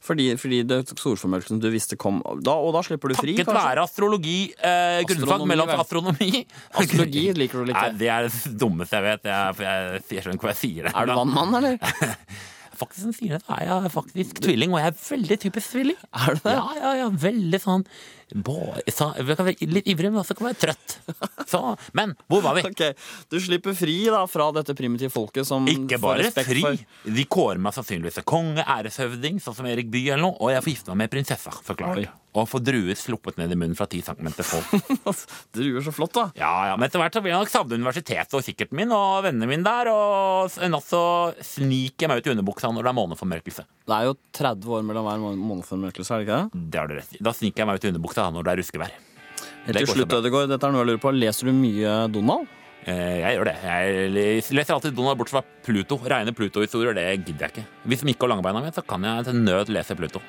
Fordi, 0.00 0.30
fordi 0.40 0.62
det 0.64 0.78
solformørkelsen 0.96 1.58
du 1.60 1.66
visste 1.68 1.96
kom 2.00 2.22
da, 2.40 2.54
Og 2.56 2.70
da 2.72 2.80
slipper 2.86 3.12
du 3.12 3.18
fri, 3.18 3.34
Takket 3.36 3.50
kanskje? 3.50 3.64
være 3.68 3.82
astrologi, 3.84 4.36
eh, 4.56 5.02
grunnfag 5.04 5.26
Astronomi, 5.34 5.50
mellom 5.52 5.72
astronomi 5.74 6.28
Astrologi 6.80 7.24
liker 7.36 7.60
du 7.60 7.68
Nei, 7.68 7.74
ikke. 7.74 7.98
det 8.00 8.08
er 8.08 8.28
det 8.30 8.54
dummeste 8.62 8.96
jeg 8.96 9.04
vet. 9.10 9.28
Jeg, 9.28 9.58
jeg, 9.60 10.00
jeg 10.14 10.24
skjønner 10.24 10.38
ikke 10.40 10.48
hva 10.48 10.54
jeg 10.54 10.60
sier. 10.62 10.88
Det. 10.88 10.94
Er 10.96 11.10
du 11.10 11.12
vannmann, 11.20 11.54
eller? 11.60 11.76
Faktisk 12.80 13.20
det, 13.28 13.42
så 13.44 13.58
er 13.58 13.66
jeg 13.68 13.92
faktisk 13.92 14.40
tvilling, 14.40 14.72
og 14.72 14.80
jeg 14.80 14.88
er 14.94 14.96
veldig 15.04 15.36
typisk 15.44 15.74
tvilling. 15.76 15.98
Er 16.16 16.38
du 16.38 16.40
det? 16.48 16.54
Ja, 16.56 16.64
ja, 16.80 16.92
ja, 17.02 17.10
veldig 17.28 17.60
sånn 17.60 17.84
bå- 18.34 18.78
så, 18.92 19.10
Jeg 19.16 19.36
kan 19.36 19.46
være 19.46 19.66
litt 19.70 19.86
ivrig, 19.90 20.10
men 20.12 20.20
også 20.22 20.36
kan 20.38 20.50
være 20.50 20.60
trøtt. 20.66 20.96
Så, 21.50 21.60
men 21.96 22.14
hvor 22.30 22.42
var 22.44 22.54
vi? 22.58 22.62
Okay. 22.70 22.94
Du 23.30 23.38
slipper 23.42 23.74
fri 23.74 24.04
da 24.06 24.22
fra 24.30 24.50
dette 24.54 24.74
primitive 24.78 25.10
folket 25.10 25.46
som 25.48 25.66
Ikke 25.68 25.98
bare 26.00 26.30
fri. 26.30 26.60
for- 26.62 27.10
De 27.10 27.24
kårer 27.26 27.58
meg 27.58 27.74
sannsynligvis 27.74 28.20
til 28.20 28.26
konge, 28.30 28.62
æreshøvding, 28.62 29.40
sånn 29.42 29.56
som 29.58 29.66
Erik 29.66 29.90
Bye 29.90 30.12
eller 30.14 30.28
noe, 30.28 30.36
og 30.40 30.50
jeg 30.54 30.62
får 30.62 30.74
gifte 30.76 30.94
meg 30.94 31.04
med 31.04 31.14
prinsessa, 31.16 31.50
forklart. 31.66 31.98
Oi. 32.04 32.08
Og 32.38 32.46
få 32.46 32.60
druer 32.62 32.94
sluppet 32.94 33.40
ned 33.40 33.50
i 33.50 33.56
munnen 33.58 33.74
fra 33.74 33.88
ti 33.90 33.98
centimeter 34.06 34.46
folk. 34.46 34.70
Druer 35.56 35.82
så 35.82 35.90
flott, 35.90 36.12
da. 36.14 36.28
Ja, 36.38 36.50
ja, 36.70 36.76
men 36.78 36.86
etter 36.86 37.00
hvert 37.02 37.16
så 37.16 37.22
vil 37.24 37.32
jeg 37.32 37.40
nok 37.42 37.50
savne 37.50 37.74
universitetet 37.74 38.36
og 38.38 38.44
kikkerten 38.46 38.78
min 38.78 38.92
og 38.94 39.24
vennene 39.26 39.48
mine 39.50 39.66
der, 39.66 39.90
og 39.90 40.54
en 40.62 40.70
natt 40.76 40.86
så 40.86 41.00
sniker 41.42 42.06
jeg 42.06 42.12
meg 42.12 42.22
ut 42.22 42.28
i 42.30 42.32
underbuksa 42.36 42.70
når 42.70 42.86
det 42.86 42.92
er 42.92 42.98
måneformørkelse. 43.00 43.64
Det 43.90 43.96
er 43.96 44.06
jo 44.06 44.14
30 44.38 44.70
år 44.78 44.86
mellom 44.86 45.08
hver 45.08 45.18
må- 45.24 45.32
måneformørkelse, 45.50 46.14
er 46.14 46.22
det 46.22 46.28
ikke 46.28 46.38
det? 46.38 46.62
Det 46.70 46.80
har 46.84 46.86
du 46.92 46.94
rett 47.00 47.16
i. 47.18 47.22
Da 47.26 47.32
sniker 47.34 47.64
jeg 47.64 47.70
meg 47.72 47.80
ut 47.82 47.88
i 47.88 47.90
underbuksa 47.90 48.19
når 48.34 48.46
det 48.46 48.52
er 48.52 48.60
ruskevær. 48.62 48.92
Helt 49.66 49.76
Det 49.76 49.84
til 49.86 49.94
slutt. 49.94 50.14
Ødegaard, 50.20 50.48
dette 50.52 50.66
er 50.68 50.72
noe 50.74 50.82
jeg 50.84 50.90
lurer 50.92 51.02
på. 51.02 51.12
Leser 51.16 51.48
du 51.50 51.52
mye 51.56 51.94
Donald? 52.12 52.48
Eh, 52.88 53.20
Jeg 53.20 53.36
gjør 53.36 53.48
det. 53.50 53.56
Jeg 53.62 54.10
leser 54.56 54.74
alltid 54.76 54.94
Donald 54.96 55.18
bort 55.20 55.28
fra 55.32 55.42
Pluto. 55.66 55.98
Reine 56.08 56.32
Pluto-historier, 56.36 56.94
det 56.96 57.06
gidder 57.26 57.46
jeg 57.48 57.54
ikke. 57.54 57.66
Hvis 57.92 58.04
Mikke 58.08 58.24
og 58.24 58.32
Langbeina 58.32 58.62
med, 58.64 58.72
så 58.76 58.84
kan 58.86 59.04
jeg 59.04 59.26
til 59.28 59.40
nød 59.44 59.68
lese 59.74 59.96
Pluto. 59.98 60.22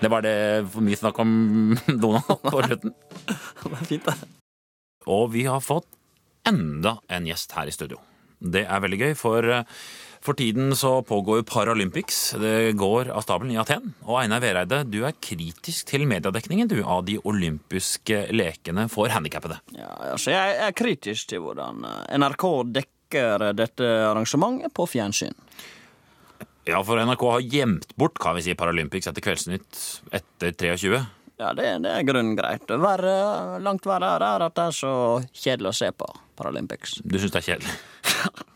Det 0.00 0.08
var 0.10 0.24
det 0.24 0.34
for 0.72 0.82
mye 0.82 0.98
snakk 0.98 1.18
om 1.22 1.32
Donald 2.02 2.44
på 2.46 2.62
slutten. 2.66 2.94
Det 3.28 3.72
er 3.76 3.86
fint, 3.86 4.06
det. 4.08 4.30
Og 5.06 5.30
vi 5.32 5.44
har 5.46 5.60
fått 5.64 5.86
enda 6.48 6.96
en 7.12 7.26
gjest 7.28 7.52
her 7.56 7.68
i 7.70 7.74
studio. 7.74 8.00
Det 8.40 8.62
er 8.66 8.80
veldig 8.82 8.98
gøy, 9.04 9.14
for 9.20 9.44
eh, 9.44 9.62
for 10.20 10.36
tiden 10.36 10.76
så 10.76 11.02
pågår 11.02 11.40
jo 11.40 11.44
Paralympics. 11.48 12.34
Det 12.40 12.72
går 12.72 13.08
av 13.08 13.24
stabelen 13.24 13.54
i 13.54 13.58
Aten. 13.58 13.94
Og 14.04 14.18
Einar 14.20 14.42
Vereide, 14.44 14.82
du 14.84 15.00
er 15.08 15.16
kritisk 15.16 15.88
til 15.88 16.04
mediedekningen 16.08 16.68
du, 16.68 16.82
av 16.84 17.06
de 17.08 17.16
olympiske 17.24 18.26
lekene 18.36 18.84
for 18.92 19.08
handikappede. 19.08 19.56
Ja, 19.78 19.88
altså, 20.12 20.34
jeg 20.34 20.58
er 20.66 20.76
kritisk 20.76 21.32
til 21.32 21.40
hvordan 21.46 21.86
eh, 21.88 22.18
NRK 22.20 22.44
dekker 22.76 23.48
dette 23.56 23.88
arrangementet 24.10 24.74
på 24.76 24.84
fjernsyn. 24.92 25.32
Ja, 26.68 26.82
for 26.84 27.00
NRK 27.00 27.24
har 27.32 27.48
gjemt 27.56 27.96
bort 27.96 28.20
kan 28.20 28.36
vi 28.36 28.44
si, 28.44 28.54
Paralympics 28.54 29.08
etter 29.08 29.24
Kveldsnytt 29.24 29.80
etter 30.12 30.52
23. 30.52 31.00
Ja, 31.40 31.54
det, 31.56 31.70
det 31.86 31.96
er 31.96 32.04
grunnen 32.04 32.36
greit. 32.36 32.68
Verre, 32.68 33.56
langt 33.64 33.88
verre 33.88 34.12
er 34.18 34.28
er 34.28 34.44
at 34.50 34.60
det 34.60 34.68
er 34.68 34.76
så 34.76 34.94
kjedelig 35.32 35.72
å 35.72 35.76
se 35.80 35.88
på 35.96 36.12
Paralympics. 36.36 36.98
Du 37.00 37.16
syns 37.16 37.32
det 37.32 37.40
er 37.40 37.48
kjedelig? 37.54 37.78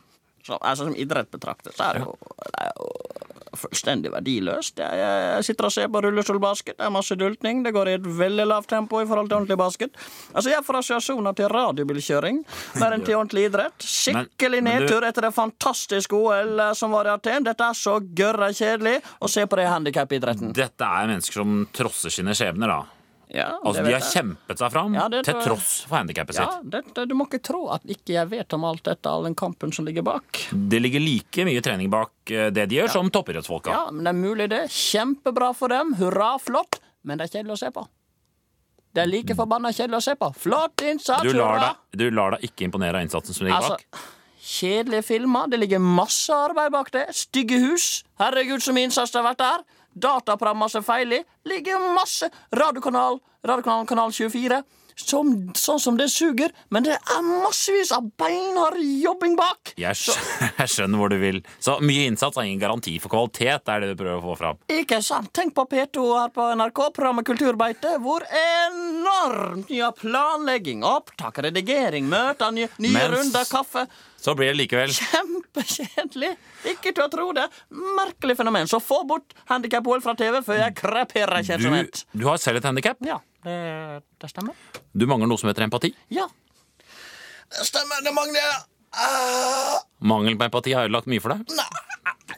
Så, 0.45 0.59
altså, 0.61 0.85
som 0.91 0.97
idrett 1.01 1.31
betraktet, 1.33 1.73
så 1.77 1.87
er 1.91 1.99
det 1.99 2.05
jo, 2.05 2.17
det 2.45 2.67
er 2.67 2.73
jo 2.77 2.89
fullstendig 3.55 4.11
verdiløst. 4.13 4.81
Jeg, 4.83 4.99
jeg, 4.99 5.21
jeg 5.37 5.45
sitter 5.47 5.69
og 5.69 5.73
ser 5.73 5.87
på 5.95 6.01
rullestolbasket, 6.05 6.77
det 6.77 6.85
er 6.85 6.91
masse 6.93 7.15
dultning, 7.17 7.63
det 7.65 7.73
går 7.73 7.89
i 7.89 7.95
et 8.01 8.09
veldig 8.19 8.45
lavt 8.51 8.69
tempo 8.69 8.99
i 9.01 9.07
forhold 9.09 9.31
til 9.31 9.39
ordentlig 9.39 9.57
basket. 9.61 9.95
Altså, 10.35 10.51
jeg 10.51 10.65
får 10.67 10.79
assosiasjoner 10.81 11.37
til 11.39 11.49
radiobilkjøring 11.55 12.43
mer 12.83 12.97
enn 12.99 13.07
til 13.07 13.17
ordentlig 13.17 13.47
idrett. 13.49 13.79
Skikkelig 13.87 14.61
Men- 14.63 14.75
men 14.75 14.83
du- 14.83 14.89
nedtur 14.89 15.07
etter 15.09 15.29
det 15.29 15.35
fantastiske 15.35 16.13
OL 16.19 16.61
eh, 16.61 16.73
som 16.75 16.91
var 16.93 17.07
i 17.07 17.15
Aten. 17.15 17.45
Dette 17.47 17.65
er 17.71 17.79
så 17.79 17.97
gørra 18.15 18.51
kjedelig 18.53 18.99
å 19.23 19.31
se 19.31 19.47
på 19.47 19.57
det 19.57 19.69
handikapidretten. 19.71 20.53
Dette 20.53 20.85
er 20.85 21.07
mennesker 21.15 21.33
som 21.41 21.67
trosser 21.73 22.11
sine 22.11 22.35
skjebner, 22.37 22.67
da. 22.69 22.83
Ja, 23.33 23.59
Altså, 23.65 23.83
De 23.85 23.93
har 23.93 24.01
jeg. 24.01 24.11
kjempet 24.13 24.59
seg 24.61 24.71
fram 24.73 24.95
Ja, 24.95 25.09
til 25.09 25.35
tross 25.41 25.85
for 25.89 25.97
handikappet 25.97 26.35
Ja, 26.37 26.47
sitt. 26.61 26.71
dette, 26.71 27.07
du 27.09 27.15
må 27.15 27.25
ikke 27.27 27.43
tro 27.43 27.69
at 27.73 27.83
ikke 27.87 28.13
jeg 28.19 28.29
vet 28.29 28.53
om 28.53 28.65
alt 28.65 28.83
dette, 28.85 29.07
all 29.09 29.25
den 29.25 29.35
kampen 29.35 29.73
som 29.73 29.85
ligger 29.87 30.03
bak. 30.05 30.47
Det 30.53 30.81
ligger 30.83 31.01
like 31.01 31.45
mye 31.49 31.63
trening 31.65 31.91
bak 31.91 32.11
eh, 32.31 32.51
det 32.51 32.69
de 32.69 32.77
gjør, 32.83 32.91
som 32.91 33.11
toppidrettsfolka. 33.11 33.71
Ja, 33.71 33.91
men 33.91 34.05
det 34.05 34.13
er 34.13 34.21
mulig 34.21 34.49
det. 34.51 34.63
Kjempebra 34.71 35.55
for 35.55 35.69
dem. 35.69 35.95
Hurra, 35.95 36.39
flott. 36.39 36.81
Men 37.05 37.19
det 37.19 37.31
er 37.31 37.39
kjedelig 37.41 37.53
å 37.57 37.59
se 37.65 37.71
på. 37.71 37.87
Det 38.95 39.03
er 39.03 39.07
like 39.11 39.35
forbanna 39.35 39.73
kjedelig 39.75 39.97
å 39.99 40.03
se 40.07 40.15
på. 40.15 40.29
Flott 40.39 40.81
innsats, 40.87 41.23
Du 41.23 41.33
lar, 41.33 41.57
hurra! 41.59 41.73
deg, 41.91 41.99
du 41.99 42.11
lar 42.15 42.31
deg 42.37 42.45
ikke 42.51 42.65
imponere 42.69 43.01
av 43.01 43.03
innsatsen 43.09 43.35
som 43.35 43.47
ligger 43.49 43.59
Altså, 43.59 43.79
bak? 43.91 44.05
kjedelige 44.45 45.03
filmer. 45.05 45.49
Det 45.51 45.59
ligger 45.59 45.79
masse 45.83 46.31
arbeid 46.33 46.71
bak 46.73 46.91
det. 46.95 47.07
Stygge 47.17 47.59
hus. 47.65 48.05
Herregud, 48.21 48.61
så 48.63 48.73
mye 48.77 48.85
innsats 48.91 49.11
det 49.11 49.21
har 49.23 49.35
vært 49.35 49.43
der. 49.43 49.65
Dataprogram 49.95 50.69
som 50.69 50.83
feiler. 50.83 51.25
Ligger 51.45 51.95
masse 51.95 52.31
Radiokanal, 52.53 53.19
radiokanal 53.47 53.87
kanal 53.87 54.13
24. 54.13 54.63
Som, 54.95 55.31
sånn 55.59 55.81
som 55.83 55.97
det 55.99 56.07
suger, 56.13 56.53
men 56.71 56.85
det 56.87 56.95
er 56.95 57.25
massevis 57.27 57.91
av 57.95 58.07
beinhard 58.21 58.79
jobbing 58.79 59.35
bak. 59.39 59.75
Jeg, 59.81 59.99
skj 59.99 60.15
jeg 60.61 60.71
skjønner 60.71 61.03
hvor 61.03 61.11
du 61.11 61.19
vil. 61.19 61.41
Så 61.59 61.77
mye 61.83 62.07
innsats 62.09 62.39
er 62.39 62.47
ingen 62.47 62.63
garanti 62.63 62.95
for 63.03 63.13
kvalitet, 63.13 63.65
det 63.67 63.75
er 63.75 63.85
det 63.85 63.93
du 63.95 64.03
prøver 64.05 64.23
å 64.23 64.27
få 64.31 64.39
fram. 64.39 64.63
Ikke 64.71 65.01
sant? 65.05 65.33
Tenk 65.35 65.55
på 65.57 65.67
P2 65.71 66.07
her 66.15 66.33
på 66.35 66.47
NRK, 66.61 66.81
programmet 66.95 67.27
Kulturbeite, 67.27 67.97
hvor 68.05 68.23
enormt 68.29 69.71
mye 69.75 69.91
planlegging, 69.99 70.85
opptak, 70.87 71.43
redigering, 71.49 72.07
møter, 72.11 72.55
nye, 72.55 72.71
nye 72.79 73.07
runder, 73.11 73.47
kaffe 73.51 73.87
Så 74.21 74.35
blir 74.39 74.53
det 74.53 74.59
likevel 74.63 74.93
Kjempekjedelig! 74.95 76.33
Ikke 76.71 76.95
til 76.95 77.05
å 77.05 77.11
tro 77.13 77.29
det. 77.37 77.45
Merkelig 77.99 78.39
fenomen. 78.39 78.71
Så 78.71 78.81
få 78.81 79.03
bort 79.09 79.35
handikap-OL 79.51 80.03
fra 80.05 80.15
TV 80.19 80.41
før 80.47 80.63
jeg 80.63 80.77
kreperer 80.79 81.43
av 81.43 81.61
du, 81.61 82.03
du 82.15 82.27
har 82.29 82.41
selv 82.41 82.63
et 82.63 82.69
handikap. 82.69 83.01
Ja, 83.05 83.19
det, 83.45 84.03
det 84.21 84.31
stemmer. 84.31 84.57
Du 84.93 85.07
mangler 85.11 85.29
noe 85.31 85.41
som 85.41 85.51
heter 85.51 85.67
empati. 85.67 85.93
Ja. 86.13 86.27
Det 87.55 87.67
stemmer, 87.69 88.01
det 88.05 88.13
mangler 88.17 88.41
jeg. 88.41 88.63
Uh... 88.95 89.81
Mangel 90.07 90.37
på 90.39 90.47
empati 90.47 90.75
har 90.77 90.87
ødelagt 90.87 91.09
mye 91.11 91.23
for 91.23 91.35
deg. 91.35 91.57
nei, 91.59 91.85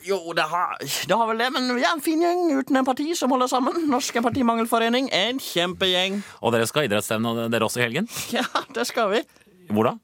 jo, 0.07 0.19
det 0.37 0.47
har, 0.51 0.77
det 0.81 1.17
har 1.19 1.29
vel 1.29 1.41
det, 1.43 1.49
men 1.55 1.69
vi 1.75 1.83
er 1.83 1.91
en 1.91 2.03
fin 2.05 2.21
gjeng 2.23 2.45
uten 2.61 2.79
empati 2.81 3.11
som 3.19 3.33
holder 3.35 3.51
sammen. 3.51 3.89
Norsk 3.91 4.21
Empatimangelforening. 4.23 5.11
En 5.15 5.41
kjempegjeng. 5.43 6.21
Og 6.41 6.55
dere 6.55 6.69
skal 6.71 6.85
ha 6.85 6.91
idrettsstevne 6.91 7.49
dere 7.53 7.69
også 7.69 7.83
i 7.83 7.87
helgen. 7.87 8.11
Ja, 8.37 8.47
det 8.75 8.87
skal 8.89 9.11
vi. 9.13 9.23
Hvor 9.71 9.91
da? 9.91 9.97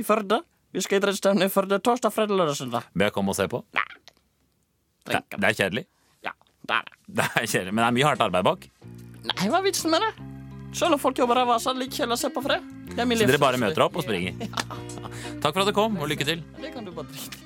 I 0.00 0.06
Førde. 0.06 0.40
Vi 0.74 0.82
skal 0.82 0.98
idrettsstevne 0.98 1.46
i 1.46 1.52
Førde 1.52 1.78
torsdag, 1.78 2.14
fredag, 2.14 2.36
lørdag, 2.40 2.58
søndag. 2.58 2.88
Bør 2.96 3.10
jeg 3.10 3.16
komme 3.16 3.34
og 3.34 3.38
se 3.38 3.48
på? 3.52 3.62
Det, 5.04 5.20
det 5.36 5.50
er 5.50 5.58
kjedelig. 5.60 5.84
Ja, 6.24 6.32
det 6.64 6.80
er 6.80 6.88
det. 6.88 7.00
Det 7.20 7.26
er 7.28 7.44
kjedelig, 7.46 7.74
Men 7.74 7.82
det 7.84 7.88
er 7.90 7.98
mye 8.00 8.08
hardt 8.08 8.24
arbeid 8.24 8.48
bak. 8.48 8.70
Nei, 9.28 9.42
hva 9.48 9.60
er 9.60 9.68
vitsen 9.68 9.92
med 9.92 10.02
det? 10.04 10.33
Selv 10.74 10.96
om 10.96 10.98
folk 10.98 11.18
jobber 11.18 11.38
ræva, 11.38 11.56
så 11.62 11.70
er 11.70 11.78
det 11.78 11.86
like 11.86 11.94
kjedelig 11.94 12.16
å 12.16 12.22
se 12.24 12.30
på 12.34 12.42
fred. 12.42 12.62
det. 12.90 12.98
er 12.98 13.06
min 13.06 13.18
Så 13.18 13.26
dere 13.30 13.38
bare 13.38 13.60
møter 13.62 13.86
opp 13.86 13.96
og 14.00 14.02
springer. 14.02 14.34
Takk 15.40 15.52
for 15.52 15.62
at 15.62 15.68
du 15.70 15.74
kom, 15.76 15.98
og 16.02 16.08
lykke 16.10 16.26
til. 16.26 16.42
Det 16.58 16.72
kan 16.74 16.86
du 16.86 16.90
bare 16.90 17.06
drite. 17.12 17.42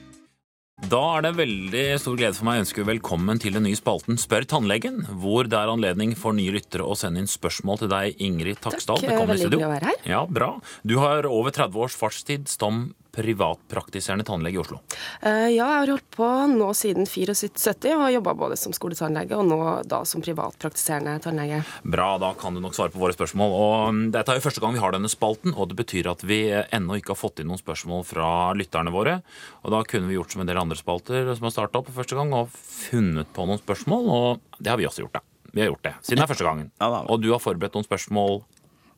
Da 0.88 1.00
er 1.18 1.24
det 1.26 1.32
veldig 1.34 1.82
stor 1.98 2.14
glede 2.16 2.36
for 2.38 2.46
meg 2.46 2.60
å 2.60 2.62
ønske 2.62 2.84
velkommen 2.86 3.40
til 3.42 3.56
den 3.56 3.64
nye 3.66 3.76
spalten 3.76 4.16
Spør 4.16 4.46
tannlegen, 4.46 5.00
hvor 5.20 5.48
det 5.50 5.58
er 5.58 5.72
anledning 5.72 6.14
for 6.16 6.36
nye 6.36 6.54
lyttere 6.54 6.86
å 6.86 6.94
sende 6.96 7.18
inn 7.20 7.28
spørsmål 7.28 7.82
til 7.82 7.90
deg, 7.90 8.14
Ingrid 8.22 8.62
Taksdal. 8.62 9.02
Takk, 9.02 9.26
veldig 9.26 9.48
hyggelig 9.48 9.66
å 9.66 9.72
være 9.74 9.90
her. 9.90 9.98
Ja, 10.06 10.22
bra. 10.24 10.52
Du 10.86 10.96
har 11.02 11.26
over 11.26 11.50
30 11.52 11.82
års 11.82 11.98
fartstid 11.98 12.46
som 12.48 12.94
privatpraktiserende 13.18 14.24
tannlege 14.24 14.58
i 14.58 14.60
Oslo. 14.62 14.78
Eh, 15.20 15.48
ja, 15.50 15.66
jeg 15.66 15.80
har 15.82 15.92
holdt 15.92 16.08
på 16.14 16.28
nå 16.52 16.68
siden 16.76 17.08
74 17.08 17.94
og 17.96 18.04
har 18.04 18.14
jobba 18.14 18.34
både 18.38 18.58
som 18.60 18.74
skoletannlege 18.76 19.36
og 19.38 19.48
nå 19.48 19.58
da 19.90 20.02
som 20.08 20.22
privatpraktiserende 20.24 21.16
tannlege. 21.24 21.60
Bra, 21.82 22.12
da 22.22 22.32
kan 22.38 22.54
du 22.54 22.62
nok 22.62 22.76
svare 22.78 22.94
på 22.94 23.02
våre 23.02 23.16
spørsmål. 23.16 23.54
Og 23.58 23.94
mm, 23.94 24.04
Dette 24.14 24.34
er 24.34 24.38
jo 24.38 24.46
første 24.46 24.62
gang 24.62 24.76
vi 24.76 24.82
har 24.82 24.94
denne 24.94 25.10
spalten, 25.10 25.54
og 25.54 25.72
det 25.72 25.78
betyr 25.82 26.10
at 26.12 26.22
vi 26.26 26.44
eh, 26.52 26.68
ennå 26.74 27.00
ikke 27.00 27.14
har 27.16 27.20
fått 27.20 27.42
inn 27.42 27.50
noen 27.50 27.60
spørsmål 27.60 28.06
fra 28.08 28.28
lytterne 28.58 28.94
våre. 28.94 29.18
Og 29.64 29.74
da 29.74 29.82
kunne 29.88 30.10
vi 30.10 30.18
gjort 30.18 30.34
som 30.34 30.44
en 30.44 30.50
del 30.50 30.60
andre 30.60 30.78
spalter 30.78 31.34
som 31.34 31.48
har 31.48 31.56
starta 31.56 31.82
opp 31.82 31.90
for 31.90 32.00
første 32.02 32.18
gang, 32.18 32.32
og 32.36 32.52
funnet 32.54 33.34
på 33.34 33.48
noen 33.48 33.60
spørsmål, 33.60 34.08
og 34.14 34.62
det 34.62 34.72
har 34.72 34.80
vi 34.80 34.88
også 34.88 35.04
gjort, 35.04 35.18
da. 35.18 35.24
Vi 35.52 35.62
har 35.64 35.70
gjort 35.72 35.86
det, 35.86 35.94
siden 36.04 36.20
det 36.20 36.26
er 36.26 36.30
første 36.30 36.46
gangen. 36.46 36.72
Ja, 36.76 36.90
da. 36.92 37.04
Og 37.08 37.22
du 37.24 37.30
har 37.32 37.40
forberedt 37.42 37.74
noen 37.74 37.86
spørsmål, 37.86 38.42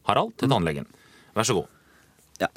Harald, 0.09 0.35
til 0.41 0.51
tannlegen. 0.51 0.89
Vær 1.37 1.47
så 1.47 1.57
god. 1.61 1.71
Ja. 2.41 2.49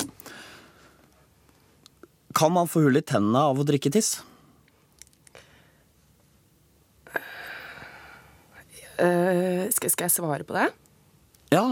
Kan 2.33 2.51
man 2.55 2.67
få 2.69 2.81
hull 2.85 2.97
i 2.97 3.03
tennene 3.05 3.41
av 3.49 3.59
å 3.61 3.65
drikke 3.67 3.91
tiss? 3.93 4.15
Uh, 8.93 9.69
skal, 9.73 9.89
skal 9.89 10.05
jeg 10.07 10.13
svare 10.15 10.45
på 10.47 10.55
det? 10.55 10.67
Ja. 11.53 11.65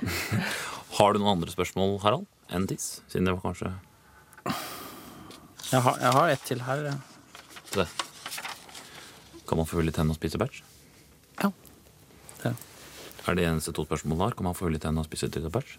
Har 0.96 1.12
du 1.12 1.20
noen 1.20 1.36
andre 1.36 1.52
spørsmål, 1.52 1.98
Harald, 2.04 2.26
enn 2.52 2.68
tiss? 2.70 3.00
Siden 3.12 3.28
det 3.28 3.34
var 3.36 3.44
kanskje 3.50 3.72
Jeg 5.70 5.80
har, 5.84 5.96
jeg 6.00 6.12
har 6.16 6.32
et 6.32 6.46
til 6.48 6.62
her. 6.66 6.86
ja. 6.90 6.96
det. 7.76 7.88
Kan 9.48 9.58
man 9.58 9.66
få 9.66 9.80
hull 9.80 9.90
i 9.90 9.94
tennene 9.94 10.14
og 10.14 10.20
spise 10.20 10.38
bæsj? 10.38 10.62
Ja. 11.42 11.50
Det. 12.42 12.54
Er 13.26 13.36
det 13.36 13.46
eneste 13.48 13.72
to 13.74 13.84
spørsmålene 13.86 14.28
har? 14.28 14.36
Kan 14.38 14.46
man 14.46 14.54
få 14.54 14.68
hull 14.68 14.78
i 14.78 14.82
tennene 14.82 15.02
og 15.02 15.08
spise 15.10 15.26
bæsj? 15.28 15.78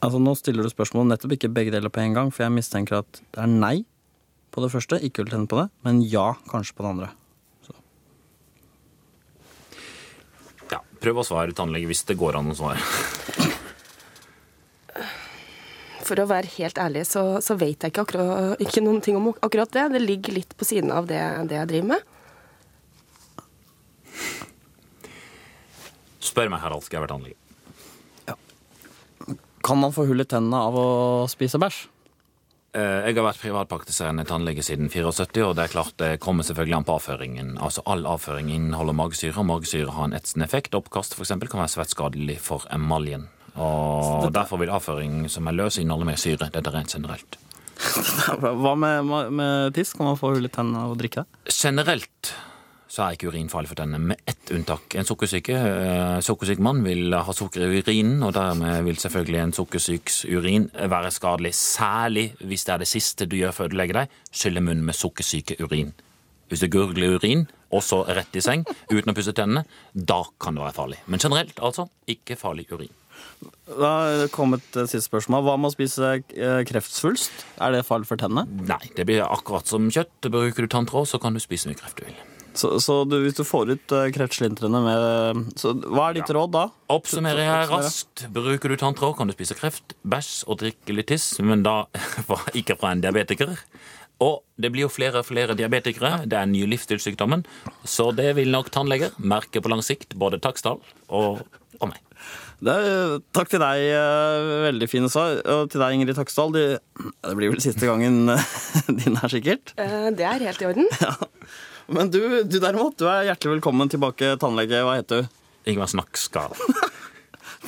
Altså 0.00 0.20
Nå 0.22 0.32
stiller 0.38 0.64
du 0.64 0.72
spørsmål 0.72 1.10
nettopp 1.10 1.34
ikke 1.36 1.52
begge 1.52 1.72
deler 1.74 1.92
på 1.92 2.00
en 2.00 2.14
gang, 2.16 2.30
for 2.32 2.46
jeg 2.46 2.54
mistenker 2.56 3.02
at 3.02 3.20
det 3.20 3.42
er 3.42 3.50
nei 3.50 3.76
på 4.50 4.62
det 4.64 4.70
første, 4.72 4.98
ikke 5.04 5.22
vil 5.22 5.34
tenne 5.34 5.50
på 5.50 5.60
det, 5.60 5.68
men 5.86 6.00
ja 6.02 6.32
kanskje 6.50 6.74
på 6.76 6.84
det 6.84 6.90
andre. 6.90 7.08
Så. 7.66 7.74
Ja, 10.72 10.80
prøv 11.04 11.20
å 11.20 11.26
svare 11.26 11.54
tannlege 11.56 11.90
hvis 11.90 12.02
det 12.08 12.16
går 12.18 12.40
an 12.40 12.50
å 12.50 12.56
svare. 12.58 12.80
For 16.08 16.18
å 16.18 16.26
være 16.26 16.50
helt 16.56 16.80
ærlig 16.82 17.04
så, 17.06 17.22
så 17.44 17.54
vet 17.60 17.84
jeg 17.84 17.92
ikke, 17.92 18.06
akkurat, 18.08 18.64
ikke 18.64 18.82
noen 18.82 19.04
ting 19.04 19.20
om 19.20 19.28
akkurat 19.36 19.70
det. 19.76 19.84
Det 19.92 20.00
ligger 20.02 20.40
litt 20.40 20.56
på 20.58 20.66
siden 20.66 20.90
av 20.90 21.06
det, 21.06 21.20
det 21.52 21.60
jeg 21.60 21.70
driver 21.70 21.92
med. 21.92 22.16
Spør 26.30 26.50
meg, 26.50 26.64
Harald, 26.64 26.82
skal 26.88 26.98
jeg 26.98 27.04
være 27.04 27.14
tannlege? 27.14 27.39
Kan 29.62 29.80
man 29.82 29.92
få 29.92 30.06
hull 30.08 30.22
i 30.22 30.28
tennene 30.28 30.60
av 30.68 30.76
å 30.76 30.86
spise 31.30 31.58
bæsj? 31.60 31.80
Eh, 32.72 33.08
Jeg 33.08 33.16
har 33.18 33.26
vært 33.26 33.42
privatpraktiserende 33.42 34.24
tannlege 34.28 34.62
siden 34.62 34.88
74, 34.88 35.42
og 35.48 35.56
det 35.58 35.64
er 35.64 35.72
klart 35.74 35.96
det 35.98 36.20
kommer 36.22 36.46
selvfølgelig 36.46 36.76
an 36.78 36.86
på 36.86 36.96
avføringen. 37.00 37.52
Altså 37.58 37.82
All 37.86 38.06
avføring 38.06 38.50
inneholder 38.54 38.94
magesyre, 38.94 39.36
og 39.42 39.48
magesyre 39.50 39.90
har 39.96 40.06
en 40.06 40.14
etsende 40.16 40.46
effekt. 40.46 40.74
Oppkast 40.78 41.16
for 41.16 41.26
eksempel, 41.26 41.50
kan 41.50 41.60
være 41.64 41.74
svært 41.74 41.94
skadelig 41.96 42.38
for 42.40 42.66
emaljen. 42.70 43.28
Og 43.58 44.30
Derfor 44.32 44.60
vil 44.62 44.70
avføring 44.70 45.24
som 45.28 45.48
er 45.50 45.56
løs, 45.58 45.80
inneholde 45.82 46.06
mer 46.06 46.20
syre. 46.20 46.50
Det 46.54 46.62
er 46.62 46.72
rent 46.72 46.94
generelt. 46.94 47.40
Hva 48.40 48.74
med, 48.78 49.10
med 49.34 49.74
tiss? 49.74 49.92
Kan 49.96 50.06
man 50.06 50.20
få 50.20 50.34
hull 50.36 50.46
i 50.46 50.52
tennene 50.52 50.84
av 50.86 50.94
å 50.94 50.98
drikke 51.00 51.24
det? 51.24 51.52
Generelt 51.56 52.32
så 52.90 53.04
er 53.04 53.14
ikke 53.14 53.30
urin 53.30 53.50
farlig 53.50 53.70
for 53.70 53.78
tennene, 53.78 54.12
med 54.12 54.22
ett 54.26 54.50
unntak. 54.50 54.96
En 54.98 55.06
sukkersyke, 55.06 55.54
eh, 55.54 56.18
sukkersyk 56.26 56.58
mann 56.58 56.82
vil 56.82 57.14
ha 57.14 57.32
sukker 57.32 57.62
i 57.62 57.78
urinen, 57.78 58.22
og 58.26 58.34
dermed 58.34 58.82
vil 58.84 58.98
selvfølgelig 58.98 59.42
en 59.44 59.52
sukkersyks 59.54 60.24
urin 60.26 60.70
være 60.74 61.12
skadelig. 61.14 61.54
Særlig 61.54 62.32
hvis 62.42 62.66
det 62.66 62.74
er 62.74 62.78
det 62.82 62.90
siste 62.90 63.28
du 63.30 63.36
gjør 63.38 63.54
før 63.54 63.70
du 63.70 63.76
legger 63.78 64.02
deg, 64.02 64.08
skylle 64.32 64.60
munnen 64.60 64.84
med 64.84 64.98
sukkersyke 64.98 65.60
urin. 65.62 65.92
Hvis 66.50 66.64
du 66.64 66.66
gurgler 66.66 67.14
urin, 67.14 67.46
og 67.70 67.84
så 67.86 68.02
rett 68.10 68.34
i 68.34 68.42
seng, 68.42 68.64
uten 68.90 69.12
å 69.12 69.14
pusse 69.14 69.32
tennene, 69.38 69.62
da 69.94 70.24
kan 70.42 70.58
det 70.58 70.64
være 70.64 70.74
farlig. 70.74 70.98
Men 71.06 71.22
generelt, 71.22 71.54
altså, 71.62 71.86
ikke 72.10 72.34
farlig 72.34 72.66
urin. 72.72 72.90
Da 73.70 73.92
er 74.08 74.18
det 74.24 74.32
kommet 74.34 74.66
et 74.74 74.90
siste 74.90 75.06
spørsmål. 75.06 75.44
Hva 75.46 75.54
med 75.60 75.70
å 75.70 75.76
spise 75.76 76.10
eh, 76.18 76.64
kreftsvulst? 76.66 77.46
Er 77.62 77.76
det 77.76 77.86
farlig 77.86 78.10
for 78.10 78.18
tennene? 78.18 78.48
Nei, 78.66 78.82
det 78.96 79.06
blir 79.06 79.22
akkurat 79.22 79.70
som 79.70 79.86
kjøtt. 79.94 80.26
Bruker 80.26 80.66
du 80.66 80.72
tanntråd, 80.74 81.06
så 81.06 81.22
kan 81.22 81.38
du 81.38 81.42
spise 81.42 81.70
mye 81.70 81.78
kreft 81.78 82.02
du 82.02 82.08
vil. 82.08 82.18
Så, 82.60 82.74
så 82.84 82.96
du, 83.08 83.14
hvis 83.24 83.38
du 83.38 83.44
får 83.46 83.70
ut 83.72 83.94
uh, 83.96 84.06
kreftslintrene 84.12 84.80
med 84.84 85.54
så 85.60 85.72
Hva 85.80 86.10
er 86.10 86.18
ditt 86.18 86.32
råd 86.34 86.52
da? 86.56 86.64
Oppsummerer 86.92 87.46
jeg 87.46 87.70
raskt. 87.70 88.26
Bruker 88.34 88.74
du 88.74 88.76
tanntråd, 88.80 89.14
kan 89.16 89.30
du 89.30 89.34
spise 89.36 89.56
kreft, 89.56 89.94
bæsj 90.04 90.32
og 90.50 90.60
drikke 90.60 90.96
litt 90.96 91.08
tiss, 91.12 91.32
men 91.40 91.64
da 91.64 91.84
ikke 92.60 92.76
fra 92.80 92.92
en 92.92 93.04
diabetiker. 93.04 93.54
Og 94.20 94.42
det 94.60 94.68
blir 94.74 94.84
jo 94.84 94.92
flere 94.92 95.22
og 95.22 95.28
flere 95.30 95.56
diabetikere. 95.56 96.26
Det 96.28 96.36
er 96.36 96.44
den 96.44 96.52
nye 96.52 96.68
livsstilssykdommen. 96.68 97.46
Så 97.88 98.10
det 98.12 98.34
vil 98.36 98.52
nok 98.52 98.68
tannleger 98.74 99.14
merke 99.16 99.62
på 99.64 99.72
lang 99.72 99.80
sikt, 99.86 100.12
både 100.20 100.42
Taksdal 100.44 100.82
og, 101.08 101.40
og 101.80 101.88
meg. 101.88 102.02
Det 102.60 102.74
er, 102.76 103.14
takk 103.32 103.48
til 103.48 103.62
deg, 103.62 103.86
eh, 103.96 104.50
veldig 104.66 104.90
fine 104.92 105.08
svar. 105.08 105.38
Og 105.54 105.72
til 105.72 105.80
deg, 105.80 105.96
Ingrid 105.96 106.18
Taksdal. 106.18 106.52
Det, 106.52 106.66
det 107.00 107.32
blir 107.38 107.54
vel 107.54 107.64
siste 107.64 107.88
gangen 107.88 108.26
din 109.00 109.16
her, 109.16 109.32
sikkert. 109.32 109.72
Eh, 109.80 110.10
Det 110.12 110.28
er 110.28 110.44
helt 110.50 110.60
i 110.60 110.68
orden. 110.68 110.90
Men 111.90 112.10
du, 112.10 112.20
du 112.46 112.60
derimot, 112.62 112.94
du 112.98 113.08
er 113.10 113.24
hjertelig 113.26 113.56
velkommen 113.56 113.90
tilbake, 113.90 114.36
tannlege. 114.38 114.84
Hva 114.86 114.94
heter 115.00 115.24
du? 115.24 115.38
Ingvar 115.70 115.90
Snakkskal. 115.90 116.54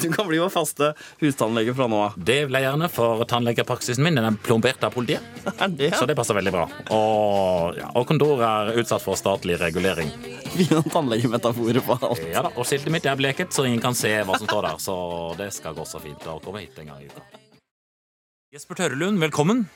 Du 0.00 0.06
kan 0.08 0.24
bli 0.24 0.38
vår 0.40 0.48
faste 0.48 0.86
hustannlege 1.20 1.74
fra 1.76 1.84
nå 1.90 1.98
av. 2.00 2.14
Det 2.16 2.38
vil 2.46 2.56
jeg 2.56 2.64
gjerne, 2.64 2.86
for 2.88 3.26
tannlegepraksisen 3.28 4.00
min 4.06 4.16
den 4.16 4.24
er 4.24 4.38
plombert 4.40 4.80
av 4.88 4.94
politiet. 4.94 5.20
Det? 5.76 5.90
Så 5.98 6.06
det 6.08 6.16
passer 6.16 6.38
veldig 6.38 6.52
bra. 6.54 6.62
Og, 6.96 7.76
ja, 7.76 7.90
og 8.00 8.06
kontoret 8.08 8.40
er 8.72 8.80
utsatt 8.80 9.04
for 9.04 9.20
statlig 9.20 9.58
regulering. 9.60 10.08
Fine 10.54 10.80
tannlegemetaforer 10.88 11.84
på 11.84 11.98
alt. 11.98 12.24
Ja 12.32 12.46
da, 12.48 12.54
Og 12.56 12.64
skiltet 12.66 12.88
mitt 12.94 13.04
er 13.04 13.20
bleket, 13.20 13.52
så 13.52 13.66
ingen 13.68 13.84
kan 13.84 13.92
se 13.98 14.14
hva 14.24 14.40
som 14.40 14.48
står 14.48 14.70
der. 14.70 14.80
Så 14.80 14.96
det 15.38 15.52
skal 15.60 15.76
gå 15.76 15.84
så 15.86 16.00
fint 16.00 16.24
å 16.24 16.40
komme 16.40 16.64
hit 16.64 16.80
en 16.80 16.94
gang 16.94 17.04
i 17.04 17.12
uka. 17.12 17.28
Jesper 18.56 18.80
Tørrelund, 18.80 19.20
velkommen. 19.20 19.66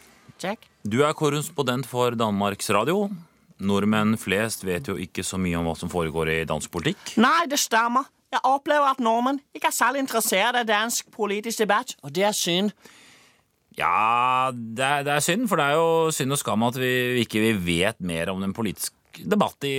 Check. 0.41 0.65
Du 0.81 1.03
er 1.05 1.13
korrespondent 1.17 1.85
for 1.93 2.17
Danmarks 2.17 2.73
Radio. 2.73 3.11
Nordmenn 3.59 4.17
flest 4.21 4.67
vet 4.67 4.89
jo 4.91 4.99
ikke 5.01 5.25
så 5.25 5.39
mye 5.41 5.57
om 5.59 5.69
hva 5.69 5.77
som 5.79 5.93
foregår 5.93 6.33
i 6.35 6.45
dansk 6.49 6.71
politikk. 6.75 7.17
Nei, 7.23 7.47
det 7.51 7.61
stemmer. 7.63 8.09
Jeg 8.33 8.43
opplever 8.45 8.91
at 8.91 9.01
nordmenn 9.01 9.39
ikke 9.55 9.71
er 9.71 9.77
særlig 9.77 10.03
interessert 10.03 10.59
i 10.61 10.67
dansk 10.67 11.09
politisk 11.15 11.63
debatt, 11.63 11.95
og 12.03 12.13
det 12.15 12.27
er 12.27 12.37
synd. 12.37 12.73
Ja, 13.79 14.51
det 14.53 14.85
er, 14.85 15.03
det 15.07 15.13
er 15.15 15.25
synd, 15.25 15.49
for 15.49 15.61
det 15.61 15.69
er 15.69 15.79
jo 15.79 16.13
synd 16.15 16.35
og 16.35 16.41
skam 16.41 16.65
at 16.67 16.79
vi 16.81 17.23
ikke 17.23 17.43
vi 17.45 17.53
vet 17.67 18.01
mer 18.01 18.33
om 18.33 18.41
den 18.45 18.55
politiske 18.57 19.25
debatt 19.25 19.65
i, 19.65 19.77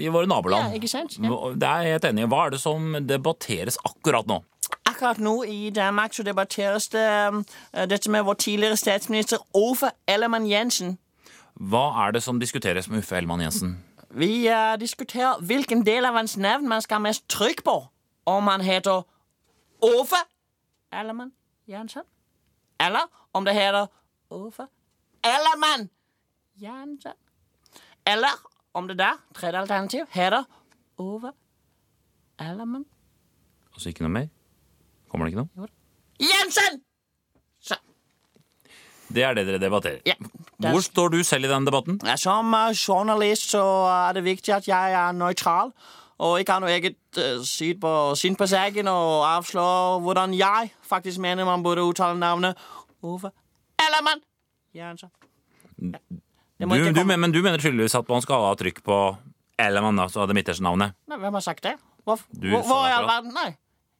i 0.00 0.08
våre 0.10 0.26
naboland. 0.30 0.72
Ja, 0.72 0.80
ikke 0.80 0.90
sant? 0.90 1.18
Ja. 1.22 1.52
Det 1.54 1.68
er 1.68 1.84
jeg 1.84 1.96
helt 1.96 2.08
enig 2.10 2.24
i. 2.24 2.30
Hva 2.30 2.40
er 2.46 2.54
det 2.54 2.62
som 2.62 2.96
debatteres 3.06 3.78
akkurat 3.86 4.30
nå? 4.30 4.40
Akkurat 4.88 5.20
nå 5.22 5.36
i 5.50 5.70
Danmark 5.74 6.14
så 6.14 6.24
debatteres 6.26 6.88
det 6.94 7.06
um, 7.30 7.44
dette 7.90 8.10
med 8.10 8.24
vår 8.26 8.38
tidligere 8.46 8.78
statsminister 8.78 9.42
Ove 9.54 9.92
Ellemann 10.10 10.48
Jensen. 10.50 10.96
Hva 11.54 12.06
er 12.06 12.14
det 12.16 12.22
som 12.22 12.40
diskuteres 12.40 12.88
med 12.90 12.98
Uffe 12.98 13.16
Ellemann 13.16 13.40
Jensen? 13.40 13.76
Vi 14.10 14.46
uh, 14.50 14.74
diskuterer 14.80 15.40
hvilken 15.42 15.84
del 15.86 16.04
av 16.04 16.14
hans 16.18 16.36
navn 16.36 16.68
man 16.68 16.82
skal 16.82 16.98
ha 16.98 17.06
mest 17.06 17.28
trykk 17.30 17.64
på. 17.64 17.76
Om 18.26 18.48
han 18.48 18.60
heter 18.64 19.02
Uffe 19.84 20.20
Ellemann 20.92 21.32
Jensen, 21.68 22.02
eller 22.80 23.06
om 23.32 23.44
det 23.44 23.54
heter 23.54 23.86
Uffe 24.30 24.66
Ellemann 25.24 25.90
Jensen. 26.60 27.18
Eller 28.06 28.34
om 28.74 28.88
det 28.88 28.98
der, 28.98 29.12
tredje 29.34 29.60
alternativ, 29.60 30.04
heter 30.10 30.44
Ove 30.98 31.32
Ellemann 32.38 32.84
Altså 33.74 33.88
ikke 33.88 34.04
noe 34.04 34.12
mer? 34.14 34.26
Kommer 35.10 35.26
det 35.26 35.34
ikke 35.34 35.42
noe? 35.42 35.68
Jensen! 36.20 36.82
Det 39.14 39.24
er 39.24 39.36
det 39.36 39.46
dere 39.48 39.60
debatterer. 39.62 40.00
ja, 40.06 40.14
Hvor 40.58 40.82
står 40.84 41.12
du 41.14 41.22
selv 41.26 41.46
i 41.48 41.52
den 41.52 41.66
debatten? 41.66 42.00
Som 42.20 42.54
eh, 42.54 42.72
journalist 42.74 43.54
så 43.54 43.62
er 43.90 44.16
det 44.18 44.24
viktig 44.26 44.54
at 44.54 44.68
jeg 44.68 44.96
er 44.98 45.12
nøytral 45.16 45.72
og 46.24 46.38
ikke 46.40 46.54
har 46.54 46.62
noe 46.62 46.70
eget 46.70 47.18
uh, 47.18 47.42
syn 47.42 47.80
på, 47.82 47.90
syn 48.18 48.36
på 48.38 48.46
saken 48.46 48.86
og 48.86 49.24
avslår 49.26 49.98
hvordan 50.04 50.34
jeg 50.38 50.70
faktisk 50.86 51.18
mener 51.18 51.46
man 51.48 51.64
burde 51.64 51.82
uttale 51.82 52.18
navnet 52.18 52.60
Ove 53.02 53.32
Ellemann 53.82 54.22
Jensen. 54.74 55.10
Ja. 55.78 55.98
Du, 56.58 56.92
du, 56.94 57.04
men, 57.04 57.20
men 57.20 57.32
du 57.34 57.42
mener 57.42 57.58
tydeligvis 57.58 57.96
at 57.98 58.08
man 58.08 58.22
skal 58.22 58.46
ha 58.46 58.54
trykk 58.58 58.80
på 58.86 58.98
Ellemann, 59.58 59.98
altså 60.02 60.26
det 60.26 60.36
midterste 60.38 60.62
navnet? 60.62 60.94
Nei, 61.10 61.18
Hvem 61.18 61.34
har 61.34 61.44
sagt 61.44 61.66
det? 61.66 61.74
Hvor, 62.04 62.20
hvor, 62.38 62.62
hvor 62.66 62.86
i 62.86 62.94
all 62.94 63.06
verden? 63.08 63.34
Nei. 63.34 63.50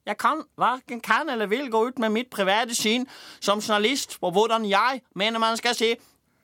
Jeg 0.06 0.18
kan 0.20 0.42
hverken 0.60 1.00
kan 1.00 1.30
eller 1.32 1.46
vil 1.48 1.70
gå 1.72 1.80
ut 1.88 1.98
med 1.98 2.12
mitt 2.12 2.30
private 2.30 2.74
syn 2.76 3.06
som 3.40 3.60
journalist 3.64 4.18
på 4.20 4.30
hvordan 4.30 4.66
jeg 4.68 5.00
mener 5.14 5.40
man 5.40 5.56
skal 5.56 5.74
si 5.74 5.94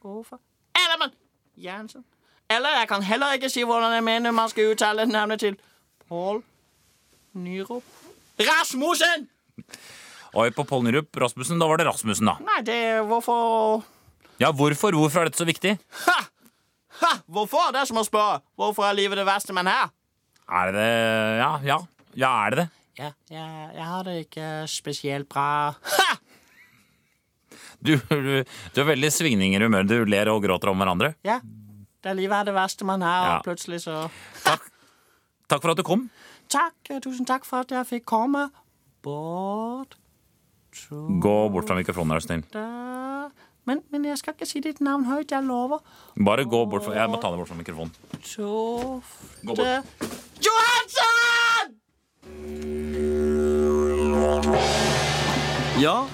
Hvorfor? 0.01 0.41
Eller 0.77 0.97
man 0.99 1.11
Jensen. 1.61 2.05
Eller 2.51 2.79
jeg 2.79 2.89
kan 2.89 3.03
heller 3.03 3.37
ikke 3.37 3.51
si 3.53 3.63
hvordan 3.69 3.93
jeg 3.93 4.05
mener 4.05 4.33
man 4.33 4.49
skal 4.49 4.73
uttale 4.73 5.07
navnet 5.07 5.41
til 5.41 5.59
Pål 6.09 6.43
Nyrup 7.33 7.85
Rasmussen! 8.41 9.29
Oi, 10.35 10.49
på 10.51 10.65
Pål 10.65 10.85
Nyrup 10.87 11.17
Rasmussen, 11.21 11.61
da 11.61 11.69
var 11.69 11.77
det 11.77 11.87
Rasmussen, 11.87 12.27
da. 12.27 12.39
Nei, 12.41 12.63
det 12.67 12.81
Hvorfor 13.07 13.85
Ja, 14.41 14.53
hvorfor? 14.57 14.97
Hvorfor 14.97 15.21
er 15.21 15.29
dette 15.29 15.39
så 15.39 15.45
viktig? 15.45 15.77
Ha! 16.07 16.19
Ha! 17.03 17.13
Hvorfor? 17.29 17.71
Det 17.75 17.83
er 17.83 17.89
som 17.93 18.01
å 18.01 18.05
spørre 18.09 18.41
hvorfor 18.57 18.89
er 18.89 18.97
livet 18.97 19.21
det 19.21 19.27
verste 19.29 19.53
man 19.53 19.69
har. 19.69 19.93
Er 20.49 20.73
det 20.73 20.81
det? 20.81 20.93
Ja, 21.45 21.51
ja. 21.65 21.79
Ja, 22.17 22.31
er 22.47 22.55
det 22.55 22.65
det? 22.65 22.69
Ja, 23.01 23.11
jeg, 23.33 23.71
jeg 23.79 23.87
har 23.89 24.05
det 24.05 24.17
ikke 24.27 24.49
spesielt 24.69 25.29
bra. 25.33 25.47
Ha! 25.97 26.09
Du, 27.81 27.95
du, 27.97 28.43
du 28.45 28.79
har 28.83 28.89
veldig 28.91 29.09
svingninger 29.13 29.63
i 29.63 29.65
humøret. 29.65 29.89
Du 29.89 30.05
ler 30.05 30.29
og 30.29 30.43
gråter 30.45 30.69
om 30.69 30.77
hverandre. 30.83 31.15
Ja. 31.25 31.39
Det 32.05 32.13
livet 32.17 32.37
er 32.37 32.45
det 32.51 32.55
verste 32.57 32.85
man 32.89 33.01
har, 33.05 33.25
Ja. 33.31 33.39
plutselig 33.45 33.79
så 33.87 34.03
Takk. 34.45 34.67
Takk 35.51 35.63
for 35.65 35.73
at 35.73 35.81
du 35.81 35.85
kom. 35.85 36.05
Takk, 36.53 36.77
eh, 36.93 37.01
tusen 37.05 37.27
takk 37.29 37.45
for 37.49 37.65
at 37.65 37.73
jeg 37.73 37.89
fikk 37.89 38.05
komme. 38.09 38.47
Bort 39.05 39.97
Gå 41.25 41.35
bort 41.51 41.67
fra 41.67 41.75
mikrofonen, 41.81 42.13
er 42.15 42.21
du 42.21 42.27
snill. 42.29 42.45
men, 43.67 43.81
men 43.91 44.05
jeg 44.07 44.19
skal 44.21 44.37
ikke 44.37 44.47
si 44.47 44.61
ditt 44.63 44.81
navn 44.85 45.05
høyt, 45.09 45.33
jeg 45.35 45.43
lover. 45.49 45.81
Bare 46.21 46.45
gå 46.45 46.61
bort 46.71 46.85
fra 46.87 46.95
Jeg 47.01 47.09
må 47.11 47.19
ta 47.21 47.33
deg 47.33 47.41
bort 47.43 47.49
fra 47.51 47.59
mikrofonen. 47.59 47.93
Gå 48.13 49.03
Tofte 49.49 49.57
bort. 49.57 49.59
Johansson! 50.47 51.77
Ja, 55.81 56.07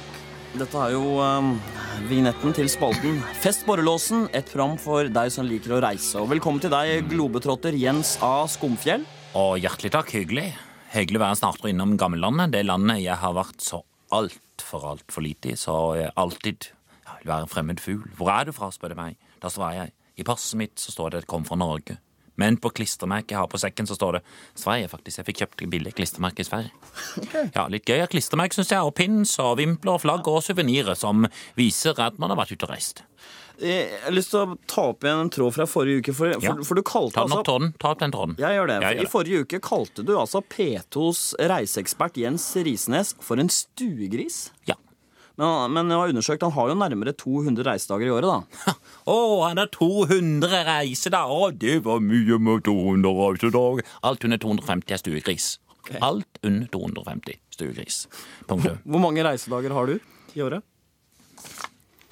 dette 0.58 0.80
er 0.82 0.94
jo 0.94 1.16
um, 1.22 1.52
vignetten 2.10 2.54
til 2.56 2.68
spalten 2.70 3.20
Fest 3.42 3.66
borrelåsen, 3.68 4.28
et 4.34 4.48
program 4.50 4.76
for 4.80 5.06
deg 5.12 5.30
som 5.34 5.46
liker 5.46 5.76
å 5.76 5.80
reise. 5.84 6.18
Og 6.20 6.30
velkommen 6.32 6.62
til 6.62 6.72
deg, 6.72 7.06
globetrotter 7.10 7.76
Jens 7.78 8.16
A. 8.24 8.46
Skumfjell. 8.50 9.04
Og 9.38 9.58
hjertelig 9.62 9.92
takk. 9.94 10.10
Hyggelig. 10.16 10.48
Hyggelig 10.94 11.20
å 11.20 11.24
være 11.26 11.38
snart 11.42 11.68
innom 11.70 11.94
gammellandet. 12.00 12.54
Det 12.54 12.64
landet 12.66 13.04
jeg 13.04 13.18
har 13.20 13.36
vært 13.36 13.62
så 13.62 13.82
altfor, 14.16 14.88
altfor 14.94 15.26
lite 15.26 15.52
i. 15.52 15.58
Så 15.60 15.76
jeg 16.00 16.14
alltid 16.18 16.70
jeg 16.70 17.20
vil 17.22 17.32
være 17.34 17.46
en 17.46 17.52
fremmed 17.52 17.82
fugl. 17.82 18.10
Hvor 18.18 18.32
er 18.34 18.48
du 18.48 18.54
fra, 18.56 18.72
spør 18.74 18.94
de 18.94 18.98
meg. 18.98 19.20
Da 19.42 19.52
svarer 19.52 19.84
jeg. 19.84 19.94
I 20.16 20.26
passet 20.26 20.58
mitt 20.58 20.80
så 20.80 20.94
står 20.94 21.10
det 21.10 21.26
'Kom 21.26 21.44
fra 21.44 21.56
Norge'. 21.56 21.98
Men 22.36 22.58
på 22.60 22.70
klistremerket 22.76 23.32
jeg 23.34 23.40
har 23.40 23.48
på 23.52 23.60
sekken, 23.62 23.88
så 23.88 23.96
står 23.96 24.18
det 24.18 24.22
Sverige, 24.58 24.90
faktisk. 24.92 25.18
Jeg 25.22 25.28
fikk 25.30 25.42
kjøpt 25.44 25.64
billig 25.72 25.94
klistremerke 25.96 26.44
i 26.44 26.48
Sverige. 26.48 26.70
Ja, 27.56 27.66
Litt 27.72 27.88
gøy 27.88 28.02
av 28.04 28.10
klistremerke, 28.12 28.58
syns 28.58 28.72
jeg. 28.74 28.82
Og 28.84 28.94
pins 28.98 29.32
og 29.42 29.56
vimpler 29.60 29.96
og 29.96 30.02
flagg 30.04 30.28
og 30.28 30.42
suvenirer 30.44 30.96
som 30.98 31.24
viser 31.56 31.96
at 32.04 32.18
man 32.20 32.32
har 32.34 32.40
vært 32.42 32.52
ute 32.56 32.68
og 32.68 32.74
reist. 32.74 33.02
Jeg 33.56 33.86
har 34.02 34.12
lyst 34.12 34.34
til 34.34 34.42
å 34.42 34.56
ta 34.68 34.82
opp 34.90 35.04
igjen 35.06 35.22
en 35.24 35.30
tråd 35.32 35.54
fra 35.56 35.64
forrige 35.64 36.02
uke, 36.04 36.12
for, 36.12 36.34
for, 36.44 36.58
for 36.68 36.76
du 36.76 36.82
kalte 36.84 37.14
Ta 37.16 37.22
den 37.24 37.32
opp, 37.32 37.38
altså 37.40 37.46
tråden. 37.48 37.70
Ta 37.80 37.92
opp 37.94 38.02
den 38.02 38.12
tråden. 38.12 38.34
Jeg 38.42 38.58
gjør 38.58 38.68
det. 38.68 38.74
Jeg 38.84 38.84
I 38.84 38.98
gjør 38.98 39.06
det. 39.06 39.12
forrige 39.14 39.44
uke 39.46 39.60
kalte 39.64 40.04
du 40.04 40.12
altså 40.20 40.42
P2s 40.44 41.22
reiseekspert 41.54 42.20
Jens 42.20 42.44
Risnes 42.68 43.14
for 43.24 43.40
en 43.40 43.48
stuegris. 43.48 44.42
Ja. 44.68 44.76
Men, 45.36 45.72
men 45.74 45.92
jeg 45.92 46.00
har 46.00 46.12
undersøkt, 46.14 46.44
han 46.46 46.54
har 46.56 46.70
jo 46.70 46.76
nærmere 46.80 47.12
200 47.12 47.66
reisedager 47.66 48.08
i 48.08 48.14
året, 48.14 48.30
da. 48.30 48.72
Å, 49.12 49.16
han 49.44 49.60
har 49.60 49.68
200 49.74 50.62
reisedager! 50.70 51.32
Å, 51.36 51.50
det 51.52 51.78
var 51.84 52.00
mye 52.04 52.38
med 52.40 52.64
200 52.64 53.12
reisedager. 53.20 53.90
Alt 54.08 54.24
under 54.28 54.40
250 54.40 54.96
er 54.96 55.02
stuegris. 55.02 55.50
Alt 56.00 56.40
under 56.42 56.70
250 56.72 57.36
stuegris. 57.52 58.06
Punktum. 58.48 58.80
Hvor 58.84 59.04
mange 59.04 59.24
reisedager 59.26 59.76
har 59.76 59.92
du 59.92 59.98
i 60.36 60.42
året? 60.44 60.64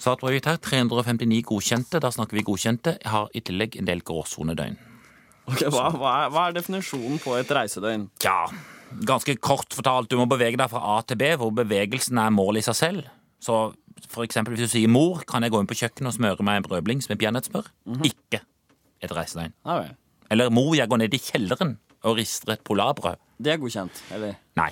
Startprøvet 0.05 0.45
her, 0.51 0.61
359 0.61 1.41
godkjente. 1.49 2.01
Da 2.05 2.13
snakker 2.13 2.37
vi 2.37 2.45
godkjente. 2.45 2.99
Jeg 3.01 3.13
har 3.15 3.33
i 3.33 3.41
tillegg 3.41 3.81
en 3.81 3.89
del 3.89 4.05
gråsonedøgn. 4.05 4.77
Ok, 5.49 5.65
hva, 5.73 5.89
hva, 5.97 6.13
er, 6.13 6.31
hva 6.33 6.47
er 6.49 6.57
definisjonen 6.57 7.19
på 7.21 7.35
et 7.37 7.51
reisedøgn? 7.53 8.07
Tja, 8.21 8.37
ganske 9.09 9.35
kort 9.43 9.75
fortalt, 9.75 10.09
du 10.11 10.17
må 10.21 10.27
bevege 10.31 10.59
deg 10.61 10.71
fra 10.71 10.81
A 10.97 11.01
til 11.03 11.19
B, 11.21 11.33
hvor 11.41 11.51
bevegelsen 11.55 12.19
er 12.23 12.31
mål 12.35 12.61
i 12.61 12.65
seg 12.67 12.77
selv. 12.79 13.11
Så 13.43 13.75
for 14.11 14.25
eksempel 14.25 14.55
hvis 14.55 14.69
du 14.69 14.73
sier 14.77 14.91
mor, 14.91 15.23
kan 15.29 15.43
jeg 15.45 15.53
gå 15.55 15.61
inn 15.63 15.69
på 15.71 15.77
kjøkkenet 15.79 16.11
og 16.13 16.17
smøre 16.17 16.45
meg 16.47 16.61
en 16.61 16.67
brødblings 16.69 17.09
med 17.11 17.19
peanøttsmør? 17.21 17.69
Ikke 18.07 18.41
et 19.05 19.13
reisedøgn. 19.15 19.53
Ja 19.67 19.79
vel. 19.83 19.93
Eller 20.33 20.51
mor, 20.55 20.73
jeg 20.77 20.89
går 20.89 21.03
ned 21.03 21.15
i 21.15 21.21
kjelleren 21.21 21.77
og 22.05 22.17
rister 22.19 22.55
et 22.55 22.65
polarbrød. 22.65 23.21
Det 23.45 23.53
er 23.53 23.61
godkjent, 23.61 24.03
eller? 24.15 24.35
Nei. 24.57 24.71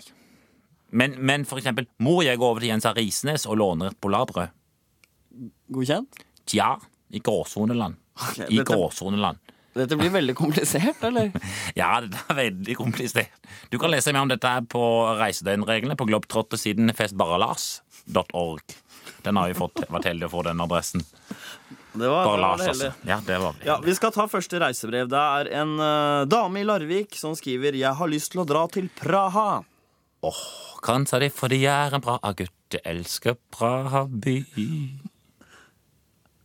Men, 0.92 1.14
men 1.24 1.44
for 1.48 1.60
eksempel, 1.60 1.86
mor, 2.04 2.22
jeg 2.24 2.38
går 2.40 2.50
over 2.54 2.60
til 2.60 2.68
Jens 2.72 2.86
A. 2.88 2.92
Risnes 2.96 3.46
og 3.48 3.56
låner 3.60 3.92
et 3.92 4.00
polarbrød. 4.00 4.52
Godkjent? 5.72 6.22
Tja, 6.48 6.74
i 7.12 7.20
gråsoneland. 7.24 7.96
Okay, 8.16 8.46
I 8.50 8.58
dette- 8.60 8.68
gråsoneland. 8.74 9.38
Dette 9.72 9.96
blir 9.96 10.12
veldig 10.12 10.34
komplisert, 10.36 11.00
eller? 11.08 11.32
Ja, 11.80 11.94
det 12.04 12.18
er 12.28 12.36
veldig 12.36 12.76
komplisert. 12.76 13.32
Du 13.72 13.78
kan 13.80 13.92
lese 13.92 14.12
mer 14.12 14.26
om 14.26 14.32
dette 14.32 14.52
på 14.72 14.82
reisedøgnreglene 15.20 15.96
på 15.96 16.06
globetrottersiden 16.10 16.92
festbaralars.org. 16.96 18.76
Den 19.22 19.38
har 19.38 19.48
vi 19.48 19.56
fått, 19.56 19.84
vært 19.88 20.10
heldige 20.10 20.28
å 20.28 20.34
få 20.34 20.42
den 20.46 20.60
adressen. 20.62 21.04
Det 21.92 22.08
var, 22.08 22.24
Bare 22.24 22.40
Lars, 22.40 22.66
altså. 22.72 22.92
Ja, 23.08 23.18
det 23.24 23.38
var 23.42 23.56
vi. 23.58 23.66
Ja, 23.68 23.76
Vi 23.84 23.94
skal 23.96 24.12
ta 24.14 24.26
første 24.30 24.60
reisebrev. 24.62 25.10
Det 25.12 25.20
er 25.20 25.50
en 25.60 25.74
uh, 25.80 26.24
dame 26.28 26.62
i 26.62 26.66
Larvik 26.68 27.16
som 27.20 27.36
skriver 27.36 27.76
'Jeg 27.76 27.94
har 27.98 28.08
lyst 28.08 28.32
til 28.32 28.44
å 28.44 28.48
dra 28.48 28.66
til 28.72 28.88
Praha'. 28.96 29.64
Åh, 30.22 30.44
Kanskje 30.82 31.20
det 31.22 31.26
er 31.30 31.34
fordi 31.36 31.60
jeg 31.62 31.88
er 31.88 31.94
en 31.94 32.02
bra 32.02 32.18
gutt. 32.34 32.54
Jeg 32.72 32.82
elsker 32.84 33.36
Praha 33.54 34.06
by. 34.08 34.38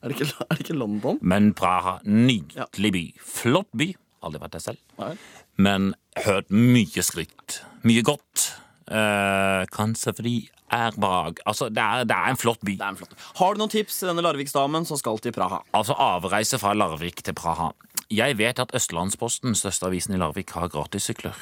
Er 0.03 0.11
det 0.11 0.17
ikke, 0.19 0.29
er 0.49 0.53
det 0.55 0.65
ikke 0.67 0.77
London? 0.77 1.17
Men 1.21 1.53
Praha, 1.57 1.97
nydelig 2.05 2.91
by. 2.93 3.05
Flott 3.23 3.69
by. 3.77 3.91
Aldri 4.25 4.41
vært 4.41 4.55
der 4.57 4.63
selv. 4.63 4.81
Nei. 4.99 5.13
Men 5.61 5.91
hørt 6.25 6.49
mye 6.53 7.03
skryt. 7.05 7.61
Mye 7.87 8.03
godt. 8.05 8.47
Eh, 8.87 9.63
kanskje 9.73 10.13
fordi 10.15 10.35
er 10.71 10.95
bra 10.99 11.31
Altså, 11.45 11.67
det 11.71 11.81
er, 11.83 12.05
det 12.07 12.15
er 12.15 12.31
en 12.31 12.39
flott 12.39 12.61
by. 12.65 12.75
Er 12.79 12.91
en 12.93 12.97
flott. 12.99 13.13
Har 13.39 13.53
du 13.55 13.61
noen 13.61 13.71
tips 13.73 13.99
til 13.99 14.09
denne 14.11 14.23
Larviksdamen 14.25 14.85
som 14.87 14.99
skal 14.99 15.19
til 15.23 15.33
Praha? 15.35 15.61
Altså 15.75 15.95
avreise 15.99 16.59
fra 16.61 16.73
Larvik 16.77 17.21
til 17.23 17.35
Praha. 17.37 17.71
Jeg 18.13 18.37
vet 18.39 18.59
at 18.63 18.71
Østlandsposten, 18.77 19.55
største 19.59 19.89
avisen 19.89 20.15
i 20.15 20.19
Larvik, 20.21 20.53
har 20.55 20.69
gratissykler. 20.71 21.35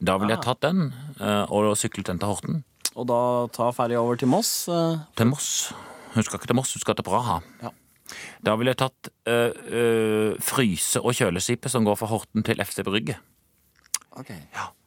Da 0.00 0.16
ville 0.18 0.34
jeg 0.36 0.44
tatt 0.44 0.62
den 0.64 0.86
eh, 1.20 1.44
og 1.52 1.74
syklet 1.78 2.08
den 2.10 2.20
til 2.22 2.32
Horten. 2.32 2.62
Og 2.94 3.08
da 3.10 3.20
ta 3.54 3.68
ferja 3.74 4.00
over 4.00 4.16
til 4.20 4.28
Moss? 4.32 4.68
eh, 4.68 4.98
Til 5.18 5.28
Moss. 5.32 5.72
Hun 6.14 6.22
skal 6.26 6.38
ikke 6.38 6.50
til 6.50 6.58
Moss, 6.58 6.74
hun 6.76 6.84
skal 6.84 6.96
til 6.98 7.06
Praha. 7.06 7.40
Ja. 7.62 7.72
Da 8.44 8.54
ville 8.60 8.74
jeg 8.74 8.80
tatt 8.82 9.10
øh, 9.30 9.52
øh, 9.66 10.32
fryse- 10.44 11.00
og 11.00 11.16
kjøleskipet 11.16 11.72
som 11.72 11.86
går 11.86 11.96
fra 11.98 12.10
Horten 12.10 12.44
til 12.46 12.60
FC 12.64 12.84
Brygge. 12.84 13.16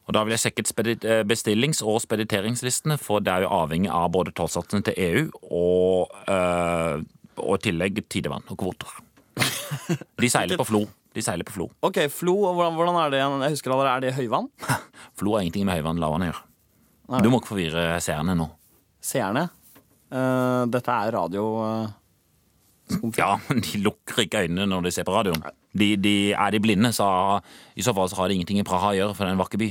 Og 0.08 0.14
da 0.16 0.22
vil 0.24 0.32
jeg 0.32 0.40
sjekke 0.46 0.64
eh, 0.64 1.24
bestillings- 1.28 1.82
og 1.84 2.00
spediteringslistene, 2.00 2.96
for 2.98 3.20
det 3.20 3.32
er 3.32 3.44
jo 3.44 3.50
avhengig 3.52 3.90
av 3.92 4.08
både 4.14 4.32
tollsatsene 4.32 4.86
til 4.86 4.94
EU 4.96 5.26
og, 5.50 6.14
og 7.36 7.58
i 7.58 7.62
tillegg 7.66 8.00
tidevann 8.08 8.46
og 8.48 8.56
kvoter. 8.62 8.94
De 10.22 10.30
seiler 10.32 10.56
på 10.56 10.64
Flo. 10.70 10.86
De 11.14 11.24
seiler 11.24 11.44
på 11.44 11.52
Flo. 11.58 11.68
Ok, 11.84 12.00
Flo, 12.14 12.38
hvordan, 12.54 12.78
hvordan 12.78 12.96
er 13.02 13.12
det? 13.12 13.20
Jeg 13.20 13.58
husker 13.58 13.74
allerede, 13.74 13.96
Er 13.96 14.06
det 14.06 14.16
høyvann? 14.16 14.48
Flo 15.18 15.34
har 15.34 15.44
ingenting 15.44 15.68
med 15.68 15.80
høyvann 15.80 16.00
lavvann 16.00 16.24
å 16.24 16.30
gjøre. 16.30 16.44
Du 17.24 17.30
må 17.32 17.42
ikke 17.42 17.52
forvirre 17.52 17.84
seerne 18.04 18.36
nå. 18.36 18.48
Seerne? 19.04 19.48
Eh, 20.08 20.62
dette 20.72 20.94
er 20.94 21.12
radio 21.12 21.46
eh. 21.66 21.88
Ja, 23.18 23.34
men 23.50 23.60
de 23.60 23.82
lukker 23.84 24.22
ikke 24.24 24.46
øynene 24.46 24.64
når 24.70 24.86
de 24.86 24.92
ser 24.96 25.04
på 25.04 25.12
radioen. 25.12 25.42
De, 25.76 25.90
de, 26.00 26.32
er 26.32 26.54
de 26.54 26.60
blinde, 26.64 26.88
så 26.96 27.08
i 27.76 27.84
så 27.84 27.92
fall 27.92 28.08
så 28.08 28.16
har 28.22 28.30
de 28.30 28.38
ingenting 28.38 28.62
i 28.62 28.64
Praha 28.64 28.94
å 28.94 28.96
gjøre, 28.96 29.16
for 29.16 29.26
det 29.26 29.34
er 29.34 29.36
en 29.36 29.42
vakker 29.42 29.60
by. 29.60 29.68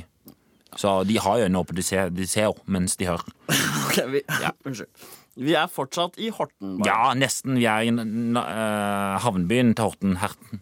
Så 0.77 0.91
de 1.09 1.17
har 1.17 1.41
øynene 1.41 1.63
oppe, 1.63 1.73
de 1.73 1.85
ser, 1.85 2.11
de 2.13 2.27
ser 2.29 2.53
mens 2.69 2.97
de 2.99 3.09
hører. 3.09 3.33
Ok, 3.88 4.03
vi, 4.13 4.21
Unnskyld. 4.67 5.07
Vi 5.38 5.53
er 5.57 5.69
fortsatt 5.69 6.17
i 6.21 6.29
Horten. 6.33 6.77
bare. 6.79 6.89
Ja, 6.89 7.13
nesten. 7.17 7.57
Vi 7.57 7.65
er 7.69 7.85
i 7.85 7.91
uh, 7.93 8.41
eh, 8.41 9.17
havnebyen 9.21 9.75
til 9.77 9.85
Horten, 9.85 10.17
Herten, 10.21 10.61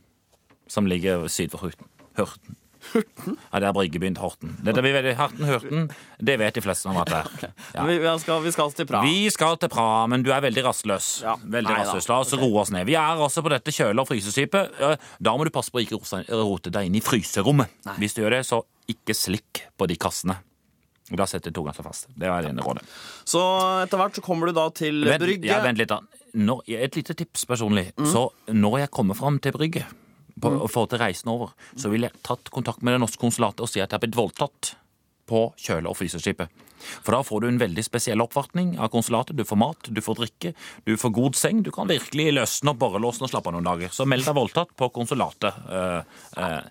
som 0.67 0.87
ligger 0.87 1.27
syd 1.31 1.51
for 1.51 1.63
Horten. 1.63 1.87
Hørten. 2.19 2.59
Ja, 2.95 3.59
det 3.59 3.67
er 3.67 3.73
bryggebyen 3.75 4.15
Horten. 4.21 4.53
Dette 4.63 4.81
blir 4.85 4.93
veldig 4.95 5.13
Herten, 5.19 5.45
Hurten, 5.49 5.87
det 6.29 6.35
vet 6.39 6.55
de 6.57 6.63
fleste 6.63 6.85
som 6.87 6.95
har 6.95 7.05
vært 7.09 7.41
der. 7.41 7.53
Ja. 7.75 7.83
Vi, 7.89 7.97
skal, 8.21 8.41
vi 8.45 8.51
skal 8.55 8.71
til 8.77 8.87
Praha. 8.87 9.03
Vi 9.09 9.29
skal 9.33 9.57
til 9.59 9.71
Praha, 9.73 10.05
men 10.11 10.23
du 10.23 10.31
er 10.31 10.41
veldig 10.45 10.63
rastløs. 10.67 11.09
Ja. 11.25 11.33
Veldig 11.41 11.71
Nei 11.73 11.81
rastløs. 11.83 12.07
La 12.11 12.19
oss 12.23 12.33
roe 12.39 12.61
oss 12.63 12.71
ned. 12.75 12.85
Vi 12.87 12.95
er 12.95 13.19
altså 13.25 13.43
på 13.45 13.51
dette 13.51 13.73
kjøle- 13.75 14.05
og 14.05 14.07
fryseskipet. 14.09 14.79
Da 15.19 15.35
må 15.35 15.43
du 15.47 15.51
passe 15.55 15.73
på 15.73 15.81
å 15.81 15.85
ikke 15.85 15.99
rote- 16.31 16.71
deg 16.71 16.87
inn 16.91 16.95
i 16.95 17.03
fryserommet. 17.03 17.71
Hvis 17.99 18.15
du 18.15 18.21
gjør 18.23 18.37
det, 18.37 18.43
så 18.47 18.61
ikke 18.91 19.15
slikk 19.17 19.65
på 19.77 19.87
de 19.91 19.97
kassene. 19.99 20.37
Da 21.15 21.27
setter 21.29 21.53
tunga 21.53 21.73
seg 21.75 21.85
fast. 21.85 22.07
Det 22.17 22.25
er 22.25 22.41
det 22.47 22.53
ene 22.55 22.63
rådet. 22.65 22.81
Så 23.29 23.41
etter 23.83 23.99
hvert 24.01 24.15
så 24.17 24.23
kommer 24.25 24.49
du 24.49 24.55
da 24.57 24.69
til 24.73 25.03
Vent, 25.05 25.21
Brygge. 25.21 25.45
ja, 25.51 25.59
vent 25.61 25.77
litt 25.77 25.91
da. 25.91 25.99
Når, 26.35 26.63
et 26.79 26.95
lite 26.97 27.13
tips 27.15 27.45
personlig. 27.47 27.91
Så 28.09 28.29
når 28.49 28.79
jeg 28.85 28.91
kommer 28.95 29.15
fram 29.19 29.37
til 29.39 29.53
Brygge, 29.55 29.83
på, 30.41 30.51
og 30.51 30.71
får 30.71 30.89
til 30.91 31.01
reisen 31.01 31.31
over, 31.31 31.53
så 31.79 31.91
ville 31.91 32.09
jeg 32.09 32.23
tatt 32.27 32.51
kontakt 32.53 32.83
med 32.83 32.95
det 32.95 33.03
norske 33.05 33.21
konsulatet 33.21 33.63
og 33.63 33.71
si 33.71 33.79
at 33.79 33.89
jeg 33.89 33.97
har 33.97 34.03
blitt 34.03 34.17
voldtatt 34.19 34.75
på 35.25 35.47
kjøle- 35.57 35.89
og 35.89 35.97
fryseskipet. 35.97 36.63
For 37.01 37.15
da 37.15 37.23
får 37.25 37.41
du 37.41 37.47
en 37.49 37.59
veldig 37.61 37.83
spesiell 37.85 38.21
oppvartning 38.21 38.75
av 38.77 38.91
konsulatet. 38.93 39.35
Du 39.37 39.45
får 39.47 39.57
mat, 39.57 39.89
du 39.89 40.01
får 40.03 40.19
drikke, 40.21 40.53
du 40.85 40.95
får 41.01 41.13
god 41.15 41.39
seng. 41.39 41.63
Du 41.65 41.71
kan 41.73 41.89
virkelig 41.89 42.27
løsne 42.35 42.73
opp 42.73 42.81
borrelåsen 42.83 43.25
og 43.25 43.31
slappe 43.31 43.49
av 43.49 43.57
noen 43.57 43.65
dager. 43.65 43.93
Så 43.95 44.05
meld 44.05 44.27
deg 44.27 44.37
voldtatt 44.37 44.75
på 44.77 44.91
konsulatet. 44.93 45.57
Uh, 45.65 46.03
uh, 46.37 46.61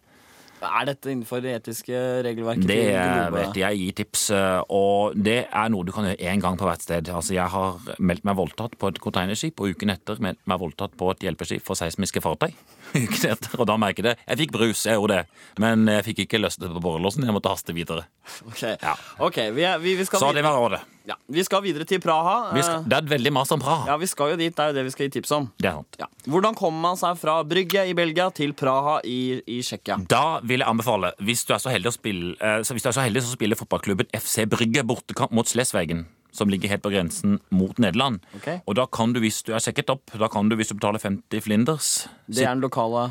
Er 0.65 0.87
dette 0.89 1.11
innenfor 1.11 1.43
det 1.45 1.57
etiske 1.59 1.99
regelverket? 2.25 2.69
det 2.71 2.87
vet 3.35 3.59
jeg 3.59 3.81
gir 3.83 3.97
tips, 3.99 4.23
eh, 4.33 4.63
og 4.73 5.13
det 5.13 5.43
er 5.51 5.69
noe 5.69 5.85
du 5.85 5.93
kan 5.93 6.07
gjøre 6.09 6.31
én 6.31 6.41
gang 6.41 6.57
på 6.57 6.65
hvert 6.65 6.81
sted. 6.81 7.11
Altså, 7.13 7.35
Jeg 7.35 7.51
har 7.53 7.77
meldt 7.99 8.25
meg 8.25 8.39
voldtatt 8.39 8.79
på 8.79 8.89
et 8.89 9.01
containerskip, 9.03 9.61
og 9.61 9.75
uken 9.75 9.93
etter 9.93 10.23
meldt 10.25 10.41
meg 10.49 10.63
voldtatt 10.63 10.97
på 10.97 11.11
et 11.13 11.27
hjelpeskip 11.27 11.67
for 11.67 11.77
seismiske 11.77 12.23
fartøy. 12.25 12.55
Uken 12.95 13.31
etter, 13.33 13.59
Og 13.61 13.67
da 13.67 13.75
merket 13.81 14.05
jeg 14.05 14.15
det. 14.15 14.17
Jeg 14.29 14.39
fikk 14.45 14.53
brus, 14.55 14.85
jeg 14.87 14.95
gjorde 14.99 15.17
det, 15.19 15.45
men 15.59 15.87
jeg 15.91 16.05
fikk 16.07 16.25
ikke 16.25 16.39
løsnet 16.41 16.71
på 16.77 16.83
borrelåsen. 16.85 17.25
Jeg 17.27 17.35
måtte 17.35 17.51
haste 17.51 17.75
videre. 17.75 18.05
Ok, 18.47 18.63
Ja. 18.81 18.95
okay 19.19 19.51
vi, 19.53 19.65
er, 19.67 19.79
vi, 19.83 19.97
vi, 19.99 20.05
Så 20.07 20.31
det 20.35 20.45
var 20.47 20.55
rådet. 20.57 20.81
ja, 21.11 21.17
vi 21.29 21.43
skal 21.45 21.61
videre 21.65 21.85
til 21.85 22.01
Praha. 22.01 22.53
Vi 22.55 22.63
skal, 22.63 22.81
Eh, 22.81 22.89
det 22.89 22.97
er 23.01 23.09
veldig 23.11 23.33
mas 23.35 23.51
om 23.53 23.61
Praha. 23.61 23.87
ja, 23.91 23.97
vi 24.01 24.07
skal 24.07 24.31
jo 24.33 24.37
dit. 24.41 24.55
Det 24.55 24.63
er 24.65 24.73
jo 24.73 24.79
det 24.79 24.85
vi 24.87 24.91
skal 24.95 25.09
gi 25.09 25.15
tips 25.21 25.33
om. 25.37 25.51
Det 25.59 25.69
er 25.69 25.77
sant. 25.81 25.97
Ja. 26.01 26.07
Hvordan 26.31 26.55
kommer 26.57 26.81
man 26.89 26.97
seg 26.97 27.19
fra 27.21 27.43
Brygge 27.45 27.85
i 27.91 27.95
Belgia 27.99 28.31
til 28.31 28.55
Praha 28.55 29.01
i, 29.05 29.41
i 29.47 29.61
Tsjekkia? 29.61 29.99
Da 30.09 30.41
vil 30.43 30.61
jeg 30.65 30.69
anbefale, 30.71 31.13
hvis 31.21 31.45
du 31.45 31.53
er 31.55 31.59
så 31.59 31.71
heldig 31.75 31.91
å 31.93 31.97
spille, 31.99 32.35
eh, 32.41 32.61
så 32.65 32.73
hvis 32.75 32.83
du 32.87 32.89
er 32.89 32.97
så 32.97 33.05
heldig 33.05 33.23
så 33.27 33.35
spiller 33.37 33.57
fotballklubben 33.61 34.07
FC 34.15 34.47
Brygge 34.47 34.85
bortekamp 34.87 35.33
mot 35.35 35.47
Slesvegen, 35.51 36.07
som 36.35 36.51
ligger 36.51 36.73
helt 36.73 36.83
på 36.83 36.91
grensen 36.93 37.39
mot 37.55 37.79
Nederland. 37.79 38.25
Okay. 38.41 38.59
Og 38.67 38.75
da 38.79 38.89
kan 38.91 39.15
du, 39.15 39.21
hvis 39.23 39.43
du 39.47 39.53
er 39.55 39.63
sjekket 39.63 39.93
opp, 39.95 40.11
da 40.19 40.29
kan 40.33 40.51
du, 40.51 40.57
hvis 40.59 40.73
du 40.73 40.77
betaler 40.79 41.03
50 41.03 41.45
flinders 41.47 41.91
Det 42.27 42.43
er 42.43 42.57
den 42.57 42.65
lokale 42.67 43.07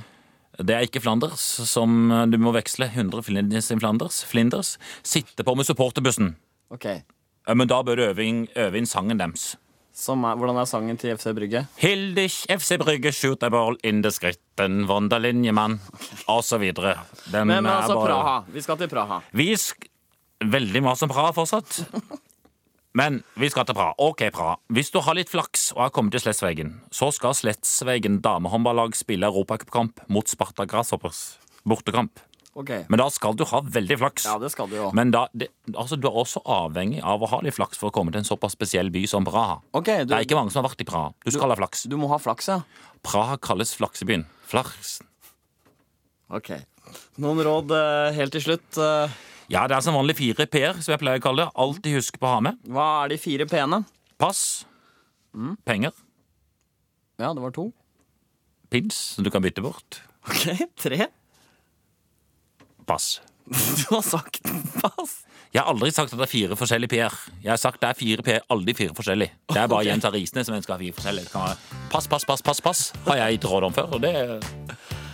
Det 0.60 0.76
er 0.76 0.86
ikke 0.86 1.02
Flanders, 1.02 1.42
som 1.72 2.12
du 2.30 2.38
må 2.38 2.52
veksle 2.54 2.92
100 2.92 3.24
Flinders 3.26 3.72
i 3.74 3.80
Flanders. 3.80 4.22
Flinders. 4.28 4.76
Sitte 5.02 5.44
på 5.48 5.56
med 5.58 5.66
supporterbussen. 5.66 6.36
Ok. 6.74 6.86
Men 7.48 7.68
da 7.68 7.82
bør 7.84 7.98
du 7.98 8.04
øve 8.12 8.24
inn, 8.24 8.44
øve 8.56 8.78
inn 8.80 8.88
sangen 8.88 9.20
deres. 9.20 9.54
Som 9.94 10.24
er, 10.26 10.38
hvordan 10.40 10.58
er 10.58 10.66
sangen 10.66 10.98
til 10.98 11.14
FC 11.14 11.30
Brygge? 11.38 11.66
Hildich, 11.78 12.40
FC 12.50 12.80
Brygge, 12.82 13.12
shoot 13.14 13.44
a 13.46 13.50
ball 13.54 13.76
in 13.86 14.02
the 14.02 14.10
skritten, 14.12 14.88
Wanderlinjemann, 14.90 15.80
videre. 16.60 16.96
Men, 17.32 17.48
men 17.48 17.66
altså 17.68 17.96
bare- 18.00 18.08
Praha. 18.08 18.38
Vi 18.50 18.62
skal 18.62 18.78
til 18.78 18.90
Praha. 18.90 19.22
Vi 19.32 19.56
sk 19.56 19.90
Veldig 20.44 20.82
mye 20.84 20.96
som 21.00 21.08
Praha 21.08 21.32
fortsatt. 21.32 21.86
Men 22.94 23.24
vi 23.42 23.50
skal 23.50 23.66
til 23.66 23.74
Praha. 23.78 23.96
Ok, 23.98 24.22
Praha. 24.34 24.58
Hvis 24.74 24.92
du 24.94 25.00
har 25.02 25.16
litt 25.18 25.32
flaks 25.32 25.72
og 25.74 25.82
har 25.88 25.94
kommet 25.96 26.14
til 26.14 26.22
Slettsvegen, 26.22 26.76
så 26.94 27.10
skal 27.16 27.34
Slettsvegen 27.38 28.20
damehåndballag 28.22 28.94
spille 28.98 29.26
europacupkamp 29.32 30.04
mot 30.14 30.30
Sparta 30.30 30.68
Grasshoppers. 30.70 31.40
bortekamp. 31.66 32.20
Ok. 32.54 32.70
Men 32.92 33.00
da 33.00 33.08
skal 33.10 33.34
du 33.34 33.46
ha 33.50 33.62
veldig 33.66 33.96
flaks. 33.98 34.26
Ja, 34.30 34.36
det 34.38 34.52
skal 34.54 34.68
du 34.70 34.76
jo. 34.76 34.92
Men 34.94 35.10
da, 35.16 35.24
det, 35.34 35.48
altså, 35.74 35.98
du 35.98 36.06
er 36.10 36.20
også 36.22 36.44
avhengig 36.46 37.00
av 37.02 37.24
å 37.24 37.30
ha 37.32 37.40
litt 37.42 37.56
flaks 37.56 37.80
for 37.82 37.90
å 37.90 37.96
komme 37.96 38.14
til 38.14 38.22
en 38.22 38.28
såpass 38.28 38.54
spesiell 38.54 38.92
by 38.94 39.08
som 39.10 39.26
Praha. 39.26 39.56
Ok, 39.74 39.90
du, 40.04 40.12
Det 40.12 40.20
er 40.20 40.28
ikke 40.28 40.38
mange 40.38 40.54
som 40.54 40.62
har 40.62 40.70
vært 40.70 40.84
i 40.86 40.90
Praha. 40.92 41.16
Du 41.26 41.32
skal 41.34 41.50
ha 41.50 41.58
flaks. 41.58 41.88
du 41.90 41.98
må 41.98 42.12
ha 42.12 42.20
flaks, 42.22 42.52
ja. 42.52 42.60
Praha 43.02 43.40
kalles 43.42 43.74
flaksebyen. 43.80 44.28
Flaks. 44.52 45.00
Ok. 46.30 46.52
Noen 47.24 47.42
råd 47.48 47.74
eh, 47.74 48.14
helt 48.20 48.36
til 48.38 48.46
slutt? 48.52 48.78
Ja, 49.52 49.66
det 49.68 49.76
er 49.76 49.84
som 49.86 49.98
vanlig 49.98 50.16
fire 50.20 50.48
p-er, 50.48 50.80
som 50.80 50.94
jeg 50.94 51.02
pleier 51.02 51.20
å 51.20 51.24
kalle 51.24 51.46
det. 51.46 51.52
Alltid 51.66 51.98
husk 51.98 52.20
på 52.20 52.30
å 52.30 52.36
ha 52.38 52.44
med. 52.46 52.60
hva 52.70 52.88
er 53.04 53.14
de 53.14 53.20
fire 53.22 53.48
p-ene? 53.50 53.84
Pass. 54.22 54.64
Mm. 55.36 55.58
Penger. 55.66 55.92
Ja, 57.20 57.34
det 57.34 57.44
var 57.44 57.52
to. 57.56 57.72
Pins, 58.74 58.96
som 59.16 59.26
du 59.26 59.30
kan 59.34 59.44
bytte 59.44 59.62
bort. 59.62 60.02
Ok, 60.30 60.68
tre. 60.80 61.08
Pass. 62.88 63.20
Du 63.54 63.96
har 63.96 64.02
sagt 64.02 64.40
pass. 64.80 65.26
Jeg 65.54 65.62
har 65.62 65.70
aldri 65.70 65.92
sagt 65.94 66.14
at 66.14 66.18
det 66.18 66.26
er 66.26 66.32
fire 66.32 66.56
forskjellige 66.58 66.90
p-er. 66.96 67.18
Jeg 67.44 67.52
har 67.52 67.60
sagt 67.62 67.82
det 67.84 67.90
er 67.92 67.98
fire 68.00 68.24
p-er, 68.26 68.46
aldri 68.50 68.74
fire 68.78 68.96
forskjellige. 68.98 69.36
Det 69.52 69.60
er 69.60 69.68
bare 69.68 69.84
okay. 69.84 69.92
Jens 69.92 70.08
risene 70.16 70.46
som 70.48 70.56
ønsker 70.58 70.74
å 70.74 70.78
ha 70.78 70.82
fire 70.82 70.98
forskjellige. 70.98 71.44
Pass, 71.92 72.08
pass, 72.10 72.26
pass, 72.26 72.42
pass, 72.42 72.64
pass, 72.64 72.86
har 73.06 73.20
jeg 73.22 73.38
gitt 73.38 73.50
råd 73.52 73.68
om 73.70 73.76
før. 73.76 73.94
Og 73.94 74.02
det 74.02 74.16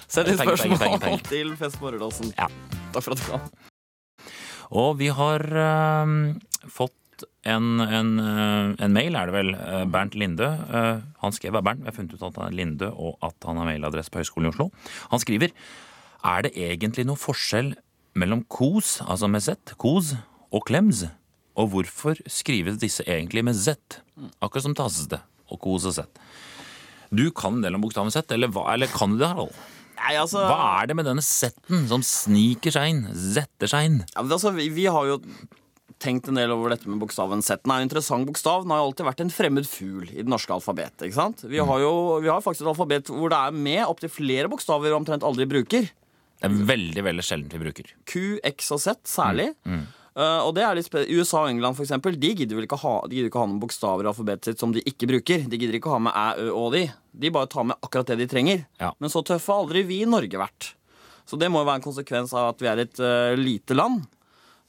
Send 0.10 0.32
inn 0.32 0.40
spørsmål 0.40 0.80
penger, 0.80 0.80
penger, 0.86 1.04
penger. 1.04 1.28
til 1.30 1.52
Fest 1.60 2.38
Ja. 2.38 2.48
Takk 2.94 3.04
for 3.04 3.12
at 3.12 3.20
du 3.20 3.28
kom. 3.28 3.69
Og 4.70 5.00
vi 5.00 5.10
har 5.14 5.42
øhm, 5.42 6.40
fått 6.70 7.26
en, 7.50 7.80
en, 7.82 8.12
øh, 8.22 8.76
en 8.80 8.94
mail, 8.94 9.16
er 9.16 9.30
det 9.30 9.34
vel. 9.34 9.54
øh, 9.56 9.86
Bernt 9.92 10.16
Linde. 10.16 10.50
Øh, 10.70 11.02
han 11.24 11.36
skrev 11.36 11.56
av 11.56 11.64
Bernt, 11.66 11.82
vi 11.82 11.90
har 11.90 11.96
funnet 11.96 12.14
ut 12.14 12.24
at 12.24 12.38
han 12.38 12.52
er 12.52 12.58
Linde, 12.58 12.92
og 12.94 13.18
at 13.24 13.36
han 13.46 13.58
har 13.58 13.66
mailadresse 13.66 14.12
på 14.12 14.22
Høgskolen 14.22 14.50
i 14.50 14.54
Oslo. 14.54 14.70
Han 15.12 15.20
skriver 15.20 15.50
Er 16.24 16.42
det 16.44 16.52
egentlig 16.56 17.06
noen 17.08 17.18
forskjell 17.18 17.74
mellom 18.20 18.44
kos, 18.52 19.00
altså 19.08 19.28
med 19.28 19.42
z, 19.42 19.56
kos, 19.78 20.16
og 20.52 20.66
klems? 20.68 21.06
Og 21.56 21.72
hvorfor 21.72 22.20
skrives 22.28 22.78
disse 22.78 23.04
egentlig 23.08 23.44
med 23.46 23.56
z? 23.56 23.76
Akkurat 24.42 24.64
som 24.64 24.76
tasete 24.76 25.22
og 25.50 25.60
kos 25.60 25.86
og 25.86 25.96
z. 25.96 26.06
Du 27.10 27.32
kan 27.32 27.58
en 27.58 27.64
del 27.64 27.76
om 27.76 27.82
bokstaven 27.82 28.12
z, 28.12 28.22
eller, 28.36 28.52
eller 28.74 28.88
kan 28.88 29.16
du 29.16 29.18
det, 29.18 29.28
Harald? 29.28 29.56
Nei, 30.00 30.16
altså, 30.18 30.42
Hva 30.48 30.82
er 30.82 30.90
det 30.90 30.96
med 30.98 31.06
denne 31.10 31.22
z-en 31.26 31.88
som 31.92 32.04
sniker 32.06 32.72
seg 32.74 32.94
inn, 32.94 33.02
zetter 33.36 33.68
seg 33.70 33.90
inn? 33.90 33.98
ja, 34.16 34.22
men 34.24 34.32
altså 34.36 34.54
vi, 34.56 34.70
vi 34.74 34.86
har 34.90 35.06
jo 35.10 35.20
tenkt 36.00 36.30
en 36.32 36.38
del 36.40 36.54
over 36.56 36.72
dette 36.72 36.88
med 36.88 37.02
bokstaven 37.02 37.42
Z. 37.44 37.60
Den 37.66 37.74
er 37.76 37.82
en 37.82 37.90
interessant 37.90 38.24
bokstav. 38.30 38.62
Den 38.64 38.72
har 38.72 38.80
jo 38.80 38.86
alltid 38.88 39.08
vært 39.10 39.24
en 39.26 39.32
fremmed 39.36 39.68
fugl 39.68 40.06
i 40.14 40.22
det 40.24 40.32
norske 40.32 40.54
alfabetet. 40.56 41.10
ikke 41.10 41.18
sant? 41.18 41.44
Vi 41.52 41.60
har 41.60 41.82
jo 41.84 41.92
vi 42.24 42.32
har 42.32 42.40
faktisk 42.46 42.64
et 42.64 42.72
alfabet 42.72 43.12
hvor 43.12 43.34
det 43.34 43.40
er 43.50 43.58
med 43.68 43.82
opptil 43.84 44.12
flere 44.14 44.48
bokstaver 44.52 44.88
vi 44.88 44.96
omtrent 44.96 45.26
aldri 45.28 45.44
bruker. 45.52 45.90
Det 46.40 46.48
er 46.48 46.56
veldig 46.70 47.04
veldig 47.04 47.26
sjeldent 47.28 47.52
vi 47.58 47.60
bruker. 47.66 47.92
Q, 48.08 48.40
X 48.48 48.72
og 48.72 48.80
Z 48.80 49.02
særlig. 49.12 49.50
Mm, 49.68 49.82
Uh, 50.18 50.42
og 50.48 50.54
det 50.58 50.64
er 50.66 50.78
litt 50.78 50.96
USA 51.14 51.44
og 51.44 51.52
England 51.52 51.78
for 51.78 51.86
eksempel, 51.86 52.18
de 52.20 52.32
gidder 52.34 52.58
vel 52.58 52.66
ikke 52.66 52.80
ha, 52.82 52.96
de 53.06 53.18
gidder 53.18 53.30
ikke 53.30 53.44
ha 53.44 53.50
noen 53.50 53.62
bokstaver 53.62 54.08
i 54.08 54.10
alfabetet 54.12 54.52
sitt 54.52 54.64
som 54.64 54.74
de 54.76 54.84
ikke 54.90 55.10
bruker. 55.12 55.46
De 55.50 55.60
gidder 55.60 55.78
ikke 55.78 55.94
ha 55.94 56.02
med 56.08 56.16
æ, 56.16 56.48
ø 56.48 56.50
og 56.58 56.74
de. 56.76 56.86
De 57.12 57.34
bare 57.34 57.50
tar 57.52 57.68
med 57.70 57.80
akkurat 57.80 58.12
det 58.12 58.20
de 58.24 58.30
trenger. 58.32 58.66
Ja. 58.82 58.94
Men 59.00 59.14
så 59.14 59.24
tøffe 59.26 59.54
har 59.54 59.64
aldri 59.64 59.86
vi 59.88 60.02
i 60.04 60.10
Norge 60.10 60.42
vært. 60.42 60.74
Så 61.30 61.38
det 61.38 61.52
må 61.54 61.62
jo 61.62 61.70
være 61.70 61.82
en 61.82 61.86
konsekvens 61.86 62.34
av 62.34 62.56
at 62.56 62.64
vi 62.64 62.72
er 62.72 62.84
et 62.86 63.04
uh, 63.04 63.38
lite 63.38 63.78
land. 63.78 64.08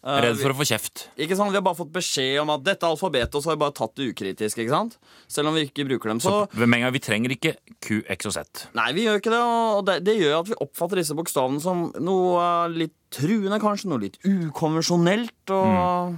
Uh, 0.01 0.17
Redd 0.25 0.39
for 0.41 0.55
å 0.55 0.57
få 0.57 0.65
kjeft. 0.65 1.03
ikke 1.21 1.37
sant? 1.37 1.53
Vi 1.53 1.59
har 1.59 1.65
bare 1.65 1.77
fått 1.77 1.91
beskjed 1.93 2.39
om 2.41 2.49
at 2.55 2.63
dette 2.65 2.87
er 2.87 2.95
alfabetet, 2.95 3.35
og 3.37 3.43
så 3.45 3.51
har 3.51 3.59
vi 3.59 3.61
bare 3.61 3.75
tatt 3.77 3.93
det 4.01 4.07
ukritisk. 4.15 4.63
ikke 4.63 4.73
sant? 4.73 4.95
Selv 5.29 5.51
om 5.51 5.59
vi 5.59 5.67
ikke 5.69 5.85
bruker 5.85 6.09
dem. 6.09 6.23
Så 6.25 6.33
så 6.49 6.69
gang 6.71 6.93
Vi 6.95 7.03
trenger 7.05 7.35
ikke 7.35 7.53
Q, 7.85 8.01
X 8.09 8.31
og 8.31 8.33
Z. 8.33 8.63
Nei, 8.79 8.87
vi 8.97 9.05
gjør 9.05 9.21
ikke 9.21 9.35
det, 9.35 9.41
og 9.45 9.83
det, 9.85 9.99
det 10.07 10.17
gjør 10.17 10.39
at 10.39 10.49
vi 10.49 10.57
oppfatter 10.65 11.03
disse 11.03 11.17
bokstavene 11.19 11.61
som 11.61 11.91
noe 12.01 12.41
eh, 12.41 12.79
litt 12.87 12.97
truende, 13.13 13.61
kanskje. 13.61 13.91
Noe 13.93 14.01
litt 14.07 14.17
ukonvensjonelt. 14.25 15.53
Og 15.53 16.17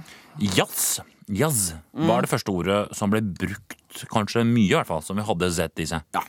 Jazz. 0.55 1.01
Jazz 1.27 1.73
var 1.91 2.23
det 2.23 2.31
første 2.31 2.51
ordet 2.55 2.79
som 2.95 3.11
ble 3.11 3.19
brukt 3.23 4.07
kanskje 4.11 4.45
mye, 4.47 4.71
i 4.71 4.77
hvert 4.77 4.89
fall, 4.89 5.03
som 5.03 5.19
vi 5.19 5.27
hadde 5.27 5.51
Z 5.51 5.83
i 5.83 5.89
seg. 5.91 6.07
Ja. 6.15 6.23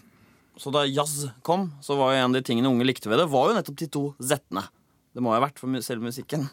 Så 0.59 0.71
da 0.75 0.85
jazz 0.87 1.29
kom, 1.43 1.73
så 1.83 1.97
var 1.99 2.13
jo 2.15 2.21
en 2.21 2.29
av 2.31 2.37
de 2.37 2.45
tingene 2.47 2.71
unge 2.71 2.87
likte 2.87 3.11
ved 3.11 3.19
det, 3.19 3.31
var 3.31 3.51
jo 3.51 3.57
nettopp 3.57 3.79
de 3.81 3.89
to 3.91 4.05
z-ene. 4.23 4.63
Det 5.15 5.23
må 5.23 5.33
jo 5.33 5.39
ha 5.39 5.47
vært 5.47 5.59
for 5.59 5.83
selve 5.83 6.07
musikken. 6.07 6.47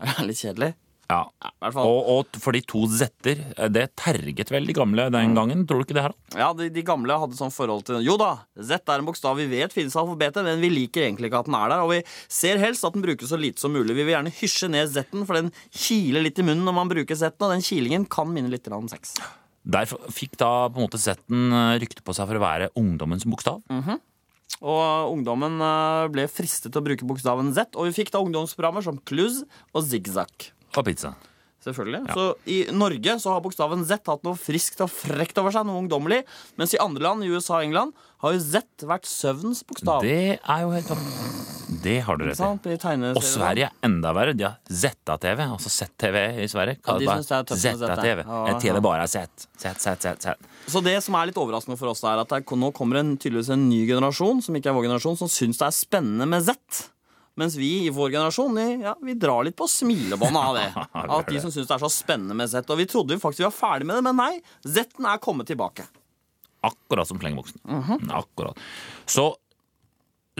Det 0.00 0.16
er 0.18 0.26
litt 0.28 0.40
kjedelig. 0.40 0.74
Ja. 1.10 1.20
Og, 1.60 1.98
og 2.08 2.38
for 2.40 2.56
de 2.56 2.62
to 2.64 2.84
Z-er, 2.88 3.40
eh, 3.58 3.68
det 3.72 3.84
terget 4.00 4.50
vel 4.52 4.66
de 4.68 4.74
gamle 4.76 5.06
den 5.12 5.34
gangen? 5.36 5.64
Tror 5.68 5.82
du 5.82 5.86
ikke 5.86 5.96
det, 5.98 6.04
her? 6.06 6.14
Ja, 6.38 6.48
de, 6.56 6.70
de 6.72 6.84
gamle 6.86 7.18
hadde 7.20 7.36
sånn 7.38 7.52
forhold 7.54 7.84
til 7.88 8.00
Jo 8.04 8.16
da, 8.20 8.30
Z 8.56 8.80
er 8.88 9.02
en 9.02 9.08
bokstav 9.08 9.36
vi 9.38 9.46
vet 9.50 9.74
finnes 9.74 9.94
i 9.94 10.00
alfabetet, 10.00 10.46
men 10.46 10.64
vi 10.64 10.72
liker 10.72 11.04
egentlig 11.04 11.28
ikke 11.30 11.44
at 11.44 11.50
den 11.50 11.58
er 11.58 11.74
der. 11.74 11.84
Og 11.84 11.92
vi 11.92 12.00
ser 12.32 12.62
helst 12.62 12.86
at 12.88 12.96
den 12.96 13.04
brukes 13.04 13.30
så 13.30 13.38
lite 13.40 13.62
som 13.62 13.74
mulig. 13.76 13.92
Vi 13.92 14.02
vil 14.02 14.14
gjerne 14.16 14.32
hysje 14.40 14.70
ned 14.72 14.90
Z-en, 14.94 15.26
for 15.28 15.38
den 15.38 15.52
kiler 15.68 16.24
litt 16.24 16.40
i 16.40 16.46
munnen 16.46 16.64
når 16.66 16.78
man 16.80 16.92
bruker 16.92 17.20
Z-en, 17.20 17.36
og 17.50 17.56
den 17.56 17.66
kilingen 17.68 18.08
kan 18.10 18.32
minne 18.32 18.52
litt 18.52 18.72
om 18.72 18.88
sex. 18.90 19.14
Der 19.64 19.88
fikk 19.88 20.34
da 20.40 20.68
på 20.72 20.80
en 20.80 20.88
måte 20.88 21.00
Z-en 21.00 21.52
eh, 21.52 21.76
rykte 21.84 22.04
på 22.04 22.16
seg 22.16 22.28
for 22.32 22.40
å 22.40 22.44
være 22.44 22.72
ungdommens 22.80 23.28
bokstav. 23.28 23.60
Og 24.62 25.12
ungdommen 25.12 25.58
eh, 25.64 26.06
ble 26.14 26.28
fristet 26.30 26.70
til 26.72 26.80
å 26.82 26.86
bruke 26.86 27.08
bokstaven 27.08 27.52
Z, 27.56 27.74
og 27.74 27.88
vi 27.88 27.96
fikk 27.98 28.14
da 28.14 28.22
ungdomsprogrammer 28.22 28.84
som 28.86 29.00
Kluz 29.08 29.42
og 29.74 29.86
Zigzag. 29.86 30.50
Og 30.74 30.86
pizza. 30.86 31.14
Selvfølgelig. 31.64 32.02
Så 32.12 32.24
i 32.50 32.58
Norge 32.76 33.16
så 33.22 33.32
har 33.32 33.44
bokstaven 33.44 33.84
Z 33.88 34.04
hatt 34.10 34.24
noe 34.26 34.36
friskt 34.36 34.82
og 34.84 34.92
frekt 34.92 35.38
over 35.40 35.54
seg, 35.54 35.64
noe 35.64 35.80
ungdommelig. 35.80 36.22
Mens 36.60 36.74
i 36.76 36.80
andre 36.82 37.06
land, 37.06 37.24
i 37.24 37.30
USA 37.32 37.58
og 37.60 37.68
England, 37.68 37.94
har 38.24 38.36
jo 38.36 38.40
Z 38.44 38.84
vært 38.88 39.08
søvnens 39.08 39.64
bokstav. 39.64 40.04
Det 40.04 40.36
er 40.38 40.64
jo 40.64 40.72
helt 40.74 40.88
topp. 40.88 41.02
Det 41.84 41.96
har 42.04 42.18
du 42.20 42.24
rett 42.28 42.38
i. 42.38 43.10
Og 43.10 43.22
Sverige 43.24 43.68
er 43.68 43.88
enda 43.88 44.12
verre. 44.16 44.34
De 44.36 44.46
har 44.46 44.58
ZTV, 44.68 45.40
altså 45.46 45.72
ZTV 45.72 46.18
i 46.44 46.48
Sverige. 46.52 46.78
Ja, 46.84 46.96
de 47.00 47.08
synes 47.08 47.30
det 47.30 47.36
er 47.36 47.48
tøft 47.50 47.64
med 47.64 47.82
ZTV. 47.82 48.24
ja. 48.24 48.40
En 48.52 48.60
TV 48.62 48.80
bare 48.84 49.04
er 49.06 49.12
Z. 49.12 49.48
Z, 49.56 49.74
Z, 49.80 49.96
Z, 50.04 50.24
Z. 50.24 50.50
Så 50.70 50.84
det 50.84 50.96
som 51.04 51.16
er 51.18 51.30
litt 51.30 51.40
overraskende 51.40 51.78
for 51.80 51.92
oss, 51.92 52.04
er 52.04 52.20
at 52.22 52.54
nå 52.54 52.72
kommer 52.76 53.00
en, 53.00 53.16
tydeligvis 53.20 53.52
en 53.56 53.68
ny 53.68 53.84
generasjon, 53.88 54.44
som 54.44 54.56
ikke 54.56 54.72
er 54.72 54.76
vår 54.76 54.88
generasjon, 54.88 55.20
som 55.24 55.32
syns 55.32 55.60
det 55.60 55.68
er 55.68 55.76
spennende 55.76 56.28
med 56.28 56.44
Z. 56.44 56.90
Mens 57.40 57.56
vi 57.58 57.86
i 57.86 57.90
vår 57.90 58.12
generasjon 58.14 58.54
vi, 58.54 58.66
ja, 58.84 58.94
vi 59.02 59.16
drar 59.18 59.42
litt 59.46 59.56
på 59.58 59.66
smilebåndet 59.70 60.42
av 60.42 60.54
det. 60.54 60.66
Av 61.16 61.24
de 61.26 61.40
som 61.42 61.50
syns 61.50 61.66
det 61.66 61.74
er 61.74 61.82
så 61.82 61.90
spennende 61.90 62.36
med 62.38 62.50
Z. 62.50 62.68
Og 62.70 62.78
vi 62.78 62.86
trodde 62.90 63.16
vi 63.16 63.22
faktisk 63.22 63.42
vi 63.42 63.48
var 63.48 63.56
ferdig 63.56 63.88
med 63.90 63.98
det, 63.98 64.04
men 64.06 64.20
nei. 64.20 64.34
Z-en 64.62 65.08
er 65.10 65.22
kommet 65.22 65.50
tilbake. 65.50 65.86
Akkurat 66.64 67.08
som 67.08 67.18
slengebuksen. 67.18 67.60
-hmm. 67.64 68.12
Akkurat. 68.14 68.58
Så 69.06 69.34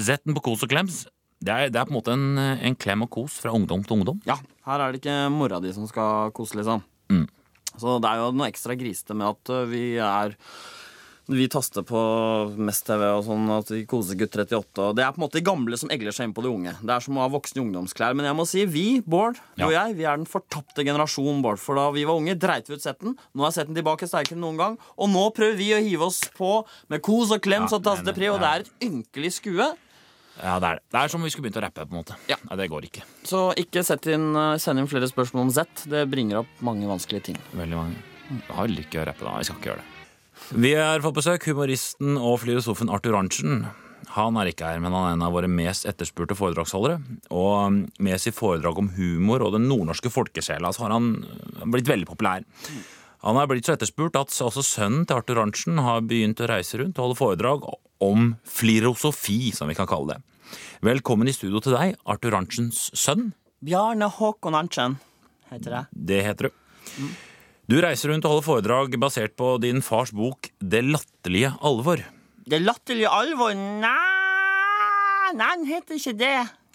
Z-en 0.01 0.35
på 0.35 0.41
kos 0.41 0.63
og 0.63 0.71
klems, 0.71 1.07
det 1.45 1.53
er, 1.53 1.69
det 1.71 1.81
er 1.81 1.85
på 1.85 1.93
en 1.93 1.99
måte 1.99 2.13
en, 2.13 2.39
en 2.39 2.77
klem 2.77 3.03
og 3.03 3.11
kos 3.11 3.41
fra 3.43 3.51
ungdom 3.51 3.85
til 3.85 3.99
ungdom. 3.99 4.21
Ja, 4.25 4.39
her 4.67 4.81
er 4.81 4.93
det 4.93 5.03
ikke 5.03 5.31
mora 5.31 5.61
di 5.61 5.73
som 5.73 5.87
skal 5.87 6.31
kose, 6.31 6.57
liksom. 6.57 6.83
Mm. 7.11 7.29
Så 7.77 7.99
det 7.99 8.09
er 8.09 8.23
jo 8.23 8.31
noe 8.33 8.49
ekstra 8.49 8.75
grisete 8.79 9.15
med 9.15 9.35
at 9.35 9.69
vi 9.69 9.97
er 9.99 10.37
vi 11.27 11.47
taster 11.49 11.81
på 11.89 12.01
Mest-TV 12.61 13.03
og 13.17 13.23
sånn, 13.25 13.47
at 13.55 13.71
vi 13.73 13.85
koser 13.89 14.19
gutt 14.21 14.35
38. 14.37 14.83
Og 14.91 14.97
det 14.99 15.05
er 15.07 15.13
på 15.15 15.21
en 15.21 15.25
måte 15.25 15.39
de 15.39 15.45
gamle 15.47 15.79
som 15.81 15.89
egler 15.95 16.13
seg 16.13 16.29
inn 16.29 16.35
på 16.37 16.43
de 16.45 16.51
unge. 16.53 16.75
Det 16.85 16.93
er 16.93 17.05
som 17.05 17.17
å 17.17 17.23
ha 17.25 17.31
voksne 17.33 17.63
i 17.63 17.65
ungdomsklær. 17.65 18.13
Men 18.19 18.29
jeg 18.29 18.37
må 18.37 18.45
si, 18.51 18.65
vi, 18.69 18.85
Bård, 19.01 19.39
Ja. 19.57 19.67
og 19.67 19.73
jeg, 19.73 19.95
vi 19.97 20.05
er 20.05 20.19
den 20.21 20.29
fortapte 20.29 20.85
generasjonen, 20.85 21.41
Bård. 21.45 21.59
For 21.63 21.75
da 21.81 21.87
vi 21.95 22.05
var 22.05 22.21
unge, 22.21 22.35
dreit 22.37 22.69
vi 22.69 22.77
ut 22.77 22.85
setten. 22.85 23.17
Nå 23.35 23.47
er 23.49 23.57
setten 23.57 23.75
tilbake 23.79 24.09
sterkere 24.11 24.37
enn 24.37 24.45
noen 24.45 24.61
gang. 24.61 24.77
Og 24.99 25.09
nå 25.09 25.25
prøver 25.35 25.57
vi 25.57 25.71
å 25.73 25.81
hive 25.81 26.11
oss 26.11 26.21
på 26.37 26.67
med 26.93 27.01
kos 27.03 27.33
og 27.33 27.41
klems 27.41 27.73
Ja, 27.73 27.79
og 27.81 27.85
tastepre, 27.89 28.29
og 28.35 28.41
det 28.45 28.51
er 28.53 28.67
et 28.67 28.73
ynkelig 28.85 29.33
skue. 29.41 29.71
Ja, 30.43 30.59
det 30.59 30.67
er 30.67 30.75
det. 30.81 30.83
Det 30.91 31.01
er 31.01 31.09
som 31.09 31.21
om 31.23 31.25
vi 31.25 31.31
skulle 31.31 31.49
begynt 31.49 31.61
å 31.63 31.65
rappe, 31.65 31.87
på 31.87 31.95
en 31.95 32.03
måte. 32.03 32.17
Ja. 32.29 32.37
Nei, 32.51 32.57
det 32.59 32.69
går 32.69 32.89
ikke. 32.91 33.05
Så 33.25 33.47
ikke 33.57 33.85
inn, 34.13 34.29
send 34.59 34.83
inn 34.83 34.91
flere 34.91 35.09
spørsmål 35.09 35.47
om 35.47 35.55
Z. 35.55 35.87
Det 35.89 36.05
bringer 36.11 36.43
opp 36.43 36.61
mange 36.61 36.91
vanskelige 36.91 37.31
ting. 37.31 37.39
Veldig 37.55 37.77
mange. 37.81 37.97
Jeg 38.35 38.57
har 38.57 38.69
lykke 38.69 39.01
å 39.03 39.07
rappe, 39.13 39.25
da. 39.25 39.37
Jeg 39.39 39.47
skal 39.53 39.61
ikke 39.63 39.71
gjøre 39.73 39.85
det. 39.85 39.94
Vi 40.53 40.75
har 40.77 41.01
fått 41.01 41.17
besøk 41.17 41.47
humoristen 41.49 42.19
og 42.21 42.43
filosofen 42.43 42.91
Arthur 42.93 43.17
Arntzen. 43.17 43.63
Han 44.15 44.37
er 44.37 44.51
ikke 44.51 44.69
her, 44.69 44.83
men 44.83 44.93
han 44.93 45.07
er 45.07 45.15
en 45.17 45.25
av 45.25 45.33
våre 45.35 45.49
mest 45.49 45.87
etterspurte 45.89 46.37
foredragsholdere. 46.37 46.99
Og 47.33 47.79
med 48.05 48.21
sitt 48.21 48.37
foredrag 48.37 48.79
om 48.83 48.91
humor 48.99 49.47
og 49.47 49.55
den 49.57 49.65
nordnorske 49.71 50.13
folkesjela 50.13 50.75
så 50.75 50.85
har 50.85 50.95
han 50.95 51.09
blitt 51.73 51.89
veldig 51.89 52.11
populær. 52.11 52.45
Han 53.25 53.41
er 53.41 53.49
blitt 53.49 53.65
så 53.65 53.79
etterspurt 53.79 54.19
at 54.21 54.37
også 54.45 54.63
sønnen 54.67 55.09
til 55.09 55.17
Arthur 55.17 55.41
Arntzen 55.47 55.81
har 55.81 56.05
begynt 56.05 56.43
å 56.45 56.51
reise 56.51 56.83
rundt 56.83 57.01
og 57.01 57.09
holde 57.09 57.21
foredrag 57.23 57.69
om 58.05 58.35
filosofi, 58.45 59.49
som 59.57 59.73
vi 59.73 59.79
kan 59.79 59.89
kalle 59.89 60.19
det. 60.19 60.59
Velkommen 60.85 61.31
i 61.31 61.35
studio 61.35 61.63
til 61.65 61.73
deg, 61.73 61.97
Arthur 62.05 62.37
Arntzens 62.37 62.91
sønn. 62.93 63.31
Bjarne 63.65 64.13
Håkon 64.13 64.59
Arntzen 64.59 64.99
heter 65.49 65.79
det. 65.79 65.87
Det 66.13 66.21
heter 66.29 66.51
du. 66.51 66.59
Du 67.65 67.79
reiser 67.81 68.11
rundt 68.13 68.27
og 68.29 68.35
holder 68.35 68.45
foredrag 68.47 68.97
basert 69.01 69.35
på 69.41 69.55
din 69.63 69.81
fars 69.85 70.11
bok 70.15 70.51
Det 70.61 70.83
latterlige 70.85 71.55
alvor. 71.65 72.03
Det 72.45 72.61
latterlige 72.61 73.09
alvor 73.09 73.55
Nei, 73.57 75.31
nei, 75.39 75.53
den 75.57 75.65
heter 75.71 75.97
ikke 75.97 76.13
det. 76.21 76.35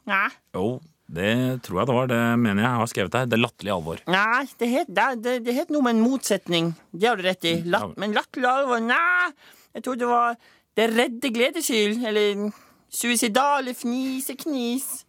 Nei, 0.09 0.29
Jo, 0.57 0.79
det 1.09 1.61
tror 1.65 1.81
jeg 1.81 1.89
det 1.89 1.95
var. 1.99 2.07
Det 2.09 2.21
mener 2.41 2.63
jeg 2.65 2.79
har 2.81 2.89
skrevet 2.89 3.17
her. 3.19 3.29
Det 3.29 3.39
latterlige 3.39 3.75
alvor. 3.75 4.01
nei 4.09 4.45
det, 4.57 4.69
het, 4.73 4.89
det, 4.89 5.07
det, 5.25 5.35
det 5.45 5.55
het 5.59 5.69
noe 5.73 5.85
med 5.85 5.97
en 5.99 6.03
motsetning. 6.07 6.71
Det 6.91 7.09
har 7.11 7.19
du 7.21 7.25
rett 7.27 7.45
i. 7.45 7.55
Latt, 7.69 7.91
Ja. 7.93 8.01
men 8.01 8.17
latterlig 8.17 8.49
alvor 8.49 8.81
Nei, 8.81 9.29
jeg 9.77 9.85
tror 9.85 9.95
det 10.01 10.09
var 10.09 10.39
Det 10.77 10.89
redde 10.95 11.29
gledeskyld. 11.35 12.01
Eller 12.07 12.49
Suicidale 12.89 13.75
fniseknis. 13.77 15.03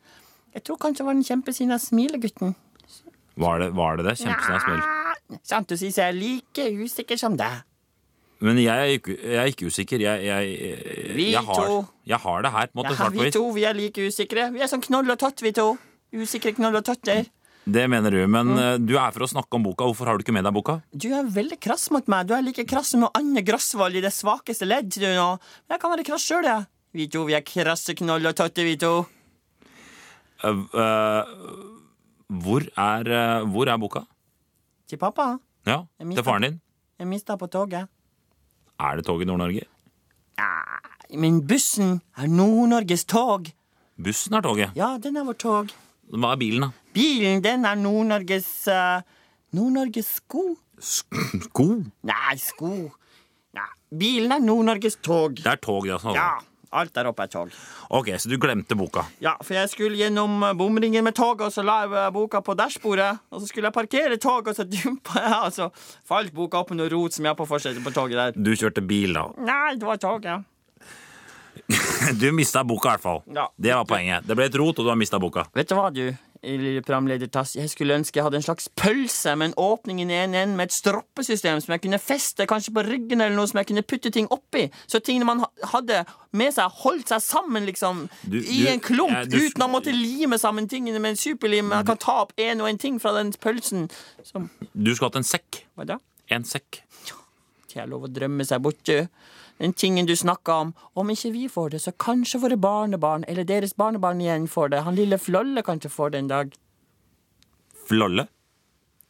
Jeg 0.53 0.65
tror 0.67 0.77
kanskje 0.83 1.01
det 1.01 1.07
var 1.07 1.15
den 1.17 1.25
kjempesinna 1.25 1.79
smilegutten. 1.81 2.53
Var 3.37 3.59
det 3.61 3.71
var 3.75 3.97
det? 3.97 4.05
det? 4.09 4.17
Kjempesnær 4.19 4.65
smil. 4.65 4.81
Ah, 4.83 5.37
Sant 5.47 5.71
å 5.71 5.77
si, 5.79 5.91
så 5.95 6.03
jeg 6.09 6.15
er 6.15 6.19
like 6.19 6.65
usikker 6.83 7.19
som 7.19 7.37
deg. 7.39 7.63
Men 8.41 8.57
jeg 8.57 8.73
er 8.73 8.95
ikke, 8.97 9.15
jeg 9.21 9.37
er 9.37 9.51
ikke 9.53 9.67
usikker. 9.69 10.01
Jeg, 10.01 10.25
jeg, 10.25 11.15
Vi 11.15 11.27
jeg, 11.35 11.45
har, 11.45 11.67
to. 11.69 11.87
jeg 12.09 12.19
har 12.19 12.43
det 12.43 12.51
her 12.55 12.71
måte 12.75 12.89
Ja, 12.95 12.97
svart 12.97 13.15
på 13.15 13.23
vi 13.27 13.31
to 13.31 13.43
vi 13.53 13.65
er 13.69 13.75
like 13.77 14.07
usikre. 14.09 14.49
Vi 14.55 14.61
er 14.65 14.67
som 14.67 14.81
knoll 14.81 15.11
og 15.13 15.19
tott, 15.21 15.43
vi 15.45 15.53
to. 15.53 15.77
Usikre 16.17 16.55
knoll 16.57 16.75
og 16.81 16.85
totter. 16.89 17.29
Det 17.71 17.85
mener 17.93 18.11
du, 18.11 18.27
men 18.27 18.49
Mm. 18.49 18.59
eh, 18.59 18.79
du 18.79 18.97
er 18.99 19.13
for 19.13 19.21
å 19.27 19.29
snakke 19.29 19.55
om 19.55 19.63
boka. 19.63 19.85
Hvorfor 19.85 20.07
har 20.09 20.17
du 20.19 20.25
ikke 20.25 20.33
med 20.33 20.45
deg 20.45 20.55
boka? 20.57 20.81
Du 20.97 21.13
er 21.15 21.23
veldig 21.29 21.61
krass 21.61 21.91
mot 21.93 22.09
meg. 22.09 22.27
Du 22.27 22.35
er 22.35 22.43
like 22.43 22.65
krass 22.67 22.89
som 22.97 23.05
Anne 23.15 23.43
Grosvold 23.45 23.95
i 23.95 24.01
det 24.01 24.11
svakeste 24.17 24.67
ledd. 24.67 24.89
Du 24.97 25.05
nå. 25.07 25.39
Men 25.69 25.77
jeg 25.77 25.81
kan 25.81 25.91
være 25.93 26.07
krass 26.09 26.25
sjøl, 26.27 26.43
jeg. 26.49 26.67
Vi 26.97 27.07
to 27.07 27.25
vi 27.29 27.35
er 27.37 27.43
krasse 27.47 27.95
knoll 27.95 28.27
og 28.27 28.35
totter, 28.35 28.65
vi 28.65 28.77
to. 28.81 29.07
Uh, 30.43 30.65
eh, 30.73 31.25
hvor, 32.31 32.65
er, 32.79 33.11
eh, 33.11 33.45
hvor 33.51 33.69
er 33.69 33.79
boka? 33.83 34.05
Til 34.89 34.99
pappa. 34.99 35.37
Ja, 35.67 35.83
Til 36.01 36.25
faren 36.25 36.43
din? 36.47 36.61
Jeg 36.99 37.09
mista 37.09 37.37
på 37.37 37.47
toget. 37.51 37.89
Er 38.81 38.97
det 38.97 39.05
tog 39.07 39.21
i 39.23 39.27
Nord-Norge? 39.29 39.67
Men 41.11 41.41
bussen 41.47 42.01
er 42.17 42.29
Nord-Norges 42.31 43.05
tog. 43.05 43.51
Bussen 44.01 44.35
er 44.35 44.41
toget. 44.41 44.71
Ja, 44.77 44.97
den 45.03 45.17
er 45.17 45.25
vårt 45.27 45.43
tog. 45.43 45.73
Hva 46.11 46.33
er 46.33 46.41
bilen, 46.41 46.65
da? 46.65 46.71
Bilen, 46.95 47.43
den 47.45 47.67
er 47.69 47.75
Nord-Norges 47.79 48.49
eh, 48.71 49.03
Nord-Norges 49.55 50.15
sko? 50.21 50.45
Sko? 50.81 51.67
Nei, 52.09 52.37
sko. 52.41 52.71
Nei, 53.55 53.69
bilen 54.01 54.33
er 54.33 54.43
Nord-Norges 54.43 54.97
tog. 55.03 55.37
Det 55.43 55.47
er 55.53 55.61
tog, 55.61 55.85
det. 55.87 55.99
Altså. 55.99 56.15
Ja, 56.17 56.39
alt 56.73 56.93
der 56.95 57.09
oppe 57.11 57.25
er 57.27 57.31
tog. 57.33 57.51
Ok, 57.91 58.13
Så 58.19 58.29
du 58.31 58.37
glemte 58.39 58.77
boka. 58.79 59.05
Ja, 59.23 59.37
for 59.43 59.55
jeg 59.57 59.71
skulle 59.73 59.99
gjennom 59.99 60.43
eh, 60.47 60.55
bomringen 60.55 61.05
med 61.05 61.15
toget, 61.19 61.47
og 61.49 61.53
så 61.55 61.65
la 61.67 61.81
jeg 61.85 61.97
eh, 61.99 62.11
boka 62.15 62.41
på 62.47 62.55
dashbordet. 62.59 63.11
Og 63.31 63.43
så 63.43 63.51
skulle 63.51 63.71
jeg 63.71 63.77
parkere 63.77 64.19
toget, 64.23 64.53
og 64.53 64.57
så 64.61 64.67
dumpa 64.69 65.25
jeg, 65.25 65.41
og 65.47 65.53
så 65.57 65.71
falt 66.07 66.33
boka 66.37 66.63
opp 66.63 66.71
med 66.71 66.83
noe 66.83 66.93
rot 66.93 67.17
som 67.17 67.27
jeg 67.27 67.35
har 67.35 67.39
på 67.41 67.49
forsetet 67.51 67.85
på 67.85 67.95
toget 67.95 68.21
der. 68.21 68.39
Du 68.39 68.53
kjørte 68.55 68.85
bil, 68.87 69.15
da. 69.19 69.27
Nei, 69.43 69.75
det 69.81 69.87
var 69.89 70.01
toget. 70.03 70.47
Du 72.21 72.31
mista 72.33 72.63
boka, 72.65 72.89
i 72.89 72.93
hvert 72.97 73.03
fall. 73.03 73.21
Ja. 73.35 73.49
Det 73.57 73.75
var 73.75 73.85
poenget. 73.87 74.27
Det 74.27 74.37
ble 74.39 74.47
et 74.49 74.57
rot, 74.59 74.79
og 74.79 74.87
du 74.87 74.91
har 74.91 74.99
mista 74.99 75.19
boka. 75.23 75.45
Vet 75.55 75.69
du 75.71 75.75
hva, 75.77 75.91
du, 75.95 76.07
programleder 76.43 77.29
Tass? 77.31 77.55
Jeg 77.57 77.69
skulle 77.71 77.95
ønske 77.99 78.17
jeg 78.17 78.25
hadde 78.25 78.39
en 78.41 78.45
slags 78.45 78.69
pølse 78.77 79.35
med 79.37 79.51
en 79.51 79.55
åpning 79.61 80.01
i 80.01 80.05
den 80.07 80.11
ene 80.15 80.43
enden, 80.43 80.57
med 80.57 80.71
et 80.71 80.73
stroppesystem 80.77 81.61
som 81.61 81.73
jeg 81.75 81.83
kunne 81.85 81.99
feste 82.01 82.47
kanskje 82.49 82.73
på 82.77 82.85
ryggen, 82.87 83.21
eller 83.21 83.37
noe 83.37 83.47
som 83.51 83.59
jeg 83.61 83.69
kunne 83.71 83.83
putte 83.87 84.11
ting 84.15 84.29
oppi. 84.33 84.71
Så 84.89 85.01
tingene 85.05 85.29
man 85.29 85.45
hadde 85.73 86.05
med 86.33 86.55
seg, 86.57 86.71
holdt 86.85 87.09
seg 87.13 87.21
sammen, 87.25 87.67
liksom, 87.69 88.09
Du- 88.29 88.39
i 88.39 88.63
du- 88.65 88.69
en 88.69 88.81
klump, 88.81 89.11
ja, 89.13 89.25
du- 89.25 89.37
uten 89.37 89.63
å 89.63 89.71
måtte 89.71 89.93
lime 89.93 90.39
sammen 90.39 90.69
tingene 90.69 91.01
med 91.01 91.11
en 91.11 91.17
superlim. 91.17 91.69
Man 91.69 91.85
kan 91.85 91.97
ta 91.99 92.21
opp 92.23 92.33
en 92.39 92.61
og 92.61 92.69
en 92.69 92.79
ting 92.79 92.99
fra 92.99 93.13
den 93.13 93.33
pølsen. 93.33 93.91
Som 94.23 94.51
Du 94.75 94.95
skulle 94.95 95.09
hatt 95.11 95.17
en 95.17 95.23
sekk. 95.23 95.65
Hva 95.77 95.87
da? 95.87 95.99
En 96.31 96.43
sekk. 96.45 96.81
Til 97.69 97.83
jeg 97.83 97.89
lov 97.89 98.03
å 98.03 98.09
drømme 98.13 98.45
seg 98.47 98.63
bort, 98.63 98.83
du. 98.85 99.09
Den 99.61 99.73
tingen 99.77 100.07
du 100.09 100.15
snakka 100.17 100.55
om. 100.65 100.73
Om 100.97 101.11
ikke 101.13 101.31
vi 101.35 101.45
får 101.53 101.75
det, 101.75 101.79
så 101.85 101.93
kanskje 101.93 102.39
våre 102.41 102.57
barnebarn, 102.57 103.27
eller 103.29 103.45
deres 103.45 103.75
barnebarn 103.77 104.21
igjen, 104.25 104.47
får 104.49 104.71
det. 104.73 104.79
Han 104.87 104.97
lille 104.97 105.19
Flolle 105.21 105.61
kanskje 105.63 105.91
får 105.93 106.15
det 106.15 106.23
en 106.23 106.31
dag. 106.31 106.55
Flolle. 107.91 108.25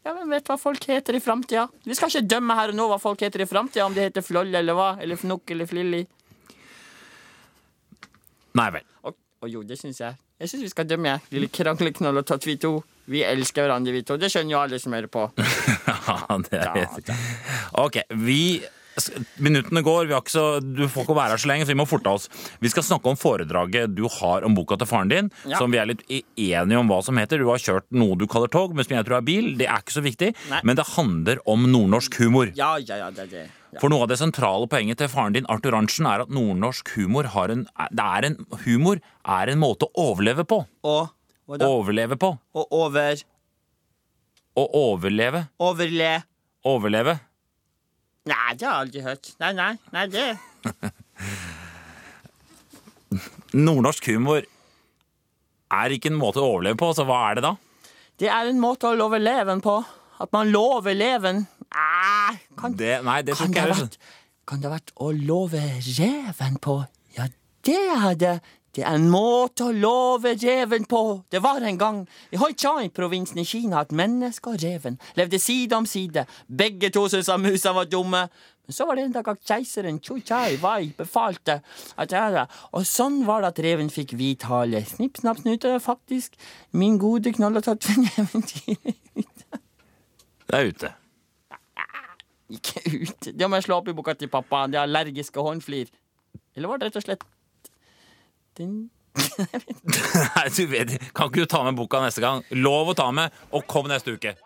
Ja, 0.03 0.15
men 0.17 0.33
vet 0.33 0.49
hva 0.51 0.57
folk 0.59 0.89
heter 0.91 1.15
i 1.15 1.21
framtida? 1.23 1.69
Vi 1.87 1.95
skal 1.95 2.11
ikke 2.11 2.33
dømme 2.33 2.57
her 2.59 2.73
og 2.73 2.79
nå 2.81 2.89
hva 2.91 2.99
folk 2.99 3.23
heter 3.23 3.45
i 3.45 3.47
framtida, 3.47 3.85
om 3.87 3.95
de 3.95 4.09
heter 4.09 4.25
Flolle 4.27 4.59
eller 4.59 4.75
hva, 4.75 4.89
eller 4.99 5.21
Fnukk 5.21 5.55
eller 5.55 5.71
Flilli. 5.71 6.03
Nei 8.59 8.67
vel. 8.75 8.89
Og, 9.07 9.15
og 9.45 9.55
jo, 9.55 9.63
det 9.63 9.79
syns 9.79 10.03
jeg. 10.03 10.19
Jeg 10.41 10.51
syns 10.51 10.67
vi 10.67 10.73
skal 10.73 10.89
dømme, 10.91 11.15
jeg. 11.15 11.27
Lille 11.37 11.53
krangleknoll 11.53 12.25
og 12.25 12.27
tatt, 12.27 12.49
vi 12.49 12.57
to. 12.59 12.81
Vi 13.13 13.23
elsker 13.27 13.69
hverandre, 13.69 13.95
vi 13.95 14.03
to. 14.09 14.19
Det 14.19 14.33
skjønner 14.33 14.57
jo 14.57 14.61
alle 14.65 14.83
som 14.83 14.99
hører 14.99 15.13
på. 15.13 15.29
Ja, 16.11 16.37
det 16.43 16.59
er 16.59 16.75
helt 16.75 17.11
Ok, 17.79 18.01
vi 18.25 18.43
Minuttene 19.41 19.81
går, 19.87 20.11
så, 20.29 20.43
du 20.61 20.83
får 20.91 21.05
ikke 21.07 21.15
være 21.17 21.35
her 21.37 21.41
så 21.41 21.49
lenge, 21.49 21.65
så 21.65 21.73
vi 21.73 21.79
må 21.79 21.87
forte 21.89 22.11
oss. 22.11 22.27
Vi 22.61 22.69
skal 22.73 22.85
snakke 22.85 23.09
om 23.13 23.17
foredraget 23.17 23.95
du 23.95 24.03
har 24.21 24.45
om 24.45 24.55
boka 24.57 24.77
til 24.81 24.87
faren 24.91 25.09
din, 25.13 25.31
Ja. 25.49 25.57
som 25.59 25.71
vi 25.73 25.79
er 25.79 25.87
litt 25.87 26.03
e- 26.11 26.25
enige 26.37 26.79
om 26.79 26.89
hva 26.91 26.99
som 27.03 27.17
heter. 27.17 27.39
Du 27.39 27.47
har 27.49 27.59
kjørt 27.63 27.87
noe 27.91 28.17
du 28.19 28.27
kaller 28.27 28.49
tog, 28.51 28.75
men 28.75 28.85
som 28.85 28.97
jeg 28.97 29.07
tror 29.07 29.17
er 29.19 29.27
bil. 29.27 29.57
Det 29.57 29.67
er 29.71 29.79
ikke 29.81 29.97
så 29.97 30.03
viktig, 30.05 30.35
Nei. 30.51 30.61
men 30.65 30.77
det 30.77 30.87
handler 30.97 31.39
om 31.47 31.65
nordnorsk 31.71 32.19
humor. 32.21 32.53
Ja, 32.57 32.77
ja, 32.77 32.97
ja, 32.97 33.11
det 33.11 33.25
er 33.29 33.33
det. 33.37 33.47
Ja. 33.73 33.79
For 33.81 33.89
noe 33.89 34.03
av 34.03 34.09
det 34.11 34.19
sentrale 34.19 34.67
poenget 34.69 34.99
til 34.99 35.09
faren 35.09 35.33
din, 35.33 35.47
Arthur 35.49 35.73
Arntzen, 35.79 36.05
er 36.11 36.23
at 36.27 36.29
nordnorsk 36.35 36.89
humor 36.97 37.25
har 37.31 37.49
en, 37.55 37.67
det 37.95 38.05
er 38.05 38.25
en 38.27 38.37
Humor 38.67 38.99
er 39.25 39.47
en 39.49 39.59
måte 39.63 39.87
å 39.87 40.11
overleve 40.11 40.45
på. 40.45 40.65
Og? 40.85 41.09
Overleve 41.49 42.19
på. 42.19 42.35
Og 42.55 42.67
over. 42.73 43.23
Å 44.59 44.65
overleve. 44.75 45.49
Overle. 45.63 46.23
Overleve. 46.67 47.21
Nei, 48.31 48.51
det 48.55 48.67
har 48.67 48.75
jeg 48.75 48.81
aldri 48.85 49.05
hørt. 49.05 49.33
Nei, 49.43 49.53
nei, 49.59 49.73
nei, 49.95 50.07
det 50.13 50.27
Nordnorsk 53.67 54.07
humor 54.13 54.45
er 55.71 55.95
ikke 55.95 56.11
en 56.13 56.19
måte 56.19 56.43
å 56.43 56.47
overleve 56.53 56.79
på, 56.79 56.91
så 56.95 57.07
hva 57.09 57.19
er 57.31 57.41
det 57.41 57.45
da? 57.47 57.55
Det 58.21 58.29
er 58.31 58.51
en 58.51 58.61
måte 58.63 58.91
å 58.91 58.99
love 58.99 59.19
leven 59.23 59.63
på. 59.65 59.81
At 60.21 60.31
man 60.37 60.51
lover 60.53 60.95
leven. 60.95 61.47
Ah, 61.73 62.37
kan, 62.61 62.75
Det, 62.77 62.99
nei, 63.07 63.21
det 63.25 63.37
kan, 63.39 63.53
det 63.55 63.67
vært, 63.71 63.97
kan 64.47 64.61
det 64.61 64.69
ha 64.69 64.75
vært 64.77 64.93
å 65.01 65.11
love 65.17 65.63
reven 65.87 66.59
på? 66.63 66.77
Ja, 67.17 67.31
det 67.67 67.79
er 67.81 68.43
det. 68.77 68.85
Er 68.85 68.95
en 68.95 69.11
måte 69.11 69.67
å 69.69 69.75
love 69.75 70.35
reven 70.39 70.87
på. 70.91 71.03
Det 71.31 71.43
var 71.43 71.65
en 71.67 71.79
gang 71.81 72.01
i 72.31 72.39
Hoichai-provinsen 72.41 73.41
i 73.43 73.47
Kina 73.49 73.83
at 73.85 73.95
mennesket 73.97 74.53
og 74.53 74.63
reven 74.63 75.01
levde 75.19 75.41
side 75.43 75.77
om 75.77 75.89
side. 75.89 76.27
Begge 76.47 76.93
to 76.95 77.07
syntes 77.09 77.33
at 77.33 77.43
musa 77.43 77.75
var 77.77 77.91
dumme. 77.91 78.27
Men 78.71 78.77
så 78.77 78.87
var 78.87 78.97
det 78.97 79.05
en 79.09 79.15
dag 79.17 79.29
at 79.33 79.41
keiseren 79.43 79.99
Chuchai 79.99 80.61
Wai 80.63 80.93
befalte 80.95 81.57
at 81.99 82.13
jeg 82.15 82.37
det. 82.37 82.47
Og 82.79 82.87
sånn 82.87 83.25
var 83.27 83.43
det 83.43 83.49
at 83.51 83.63
reven 83.67 83.91
fikk 83.91 84.15
hvit 84.15 84.47
hale. 84.47 84.85
Snipp, 84.87 85.19
snapp, 85.19 85.41
snute, 85.43 85.73
faktisk. 85.83 86.39
Min 86.71 87.01
gode 87.03 87.33
knoll 87.35 87.59
og 87.59 87.67
tatt-eventyr. 87.67 88.79
Det 90.51 90.59
er 90.59 90.67
ute. 90.67 90.89
Ikke 92.51 92.81
ute. 92.91 93.33
Det 93.39 93.47
må 93.47 93.59
jeg 93.61 93.69
slå 93.69 93.77
opp 93.79 93.91
i 93.91 93.95
boka 93.95 94.17
til 94.19 94.31
pappa. 94.31 94.65
Det 94.67 94.81
er 94.81 94.87
allergiske 94.89 95.43
håndflir. 95.47 95.93
Eller 96.57 96.71
var 96.71 96.81
det 96.81 96.89
rett 96.89 96.99
og 96.99 97.05
slett 97.05 97.23
den 98.61 98.91
Nei, 100.37 100.45
du 100.55 100.67
vet, 100.71 100.93
Kan 101.17 101.31
ikke 101.33 101.43
du 101.43 101.51
ta 101.51 101.65
med 101.67 101.75
boka 101.79 101.99
neste 102.05 102.23
gang? 102.23 102.45
Lov 102.55 102.93
å 102.93 102.95
ta 102.97 103.09
med, 103.15 103.35
og 103.51 103.67
kom 103.71 103.89
neste 103.91 104.15
uke. 104.15 104.37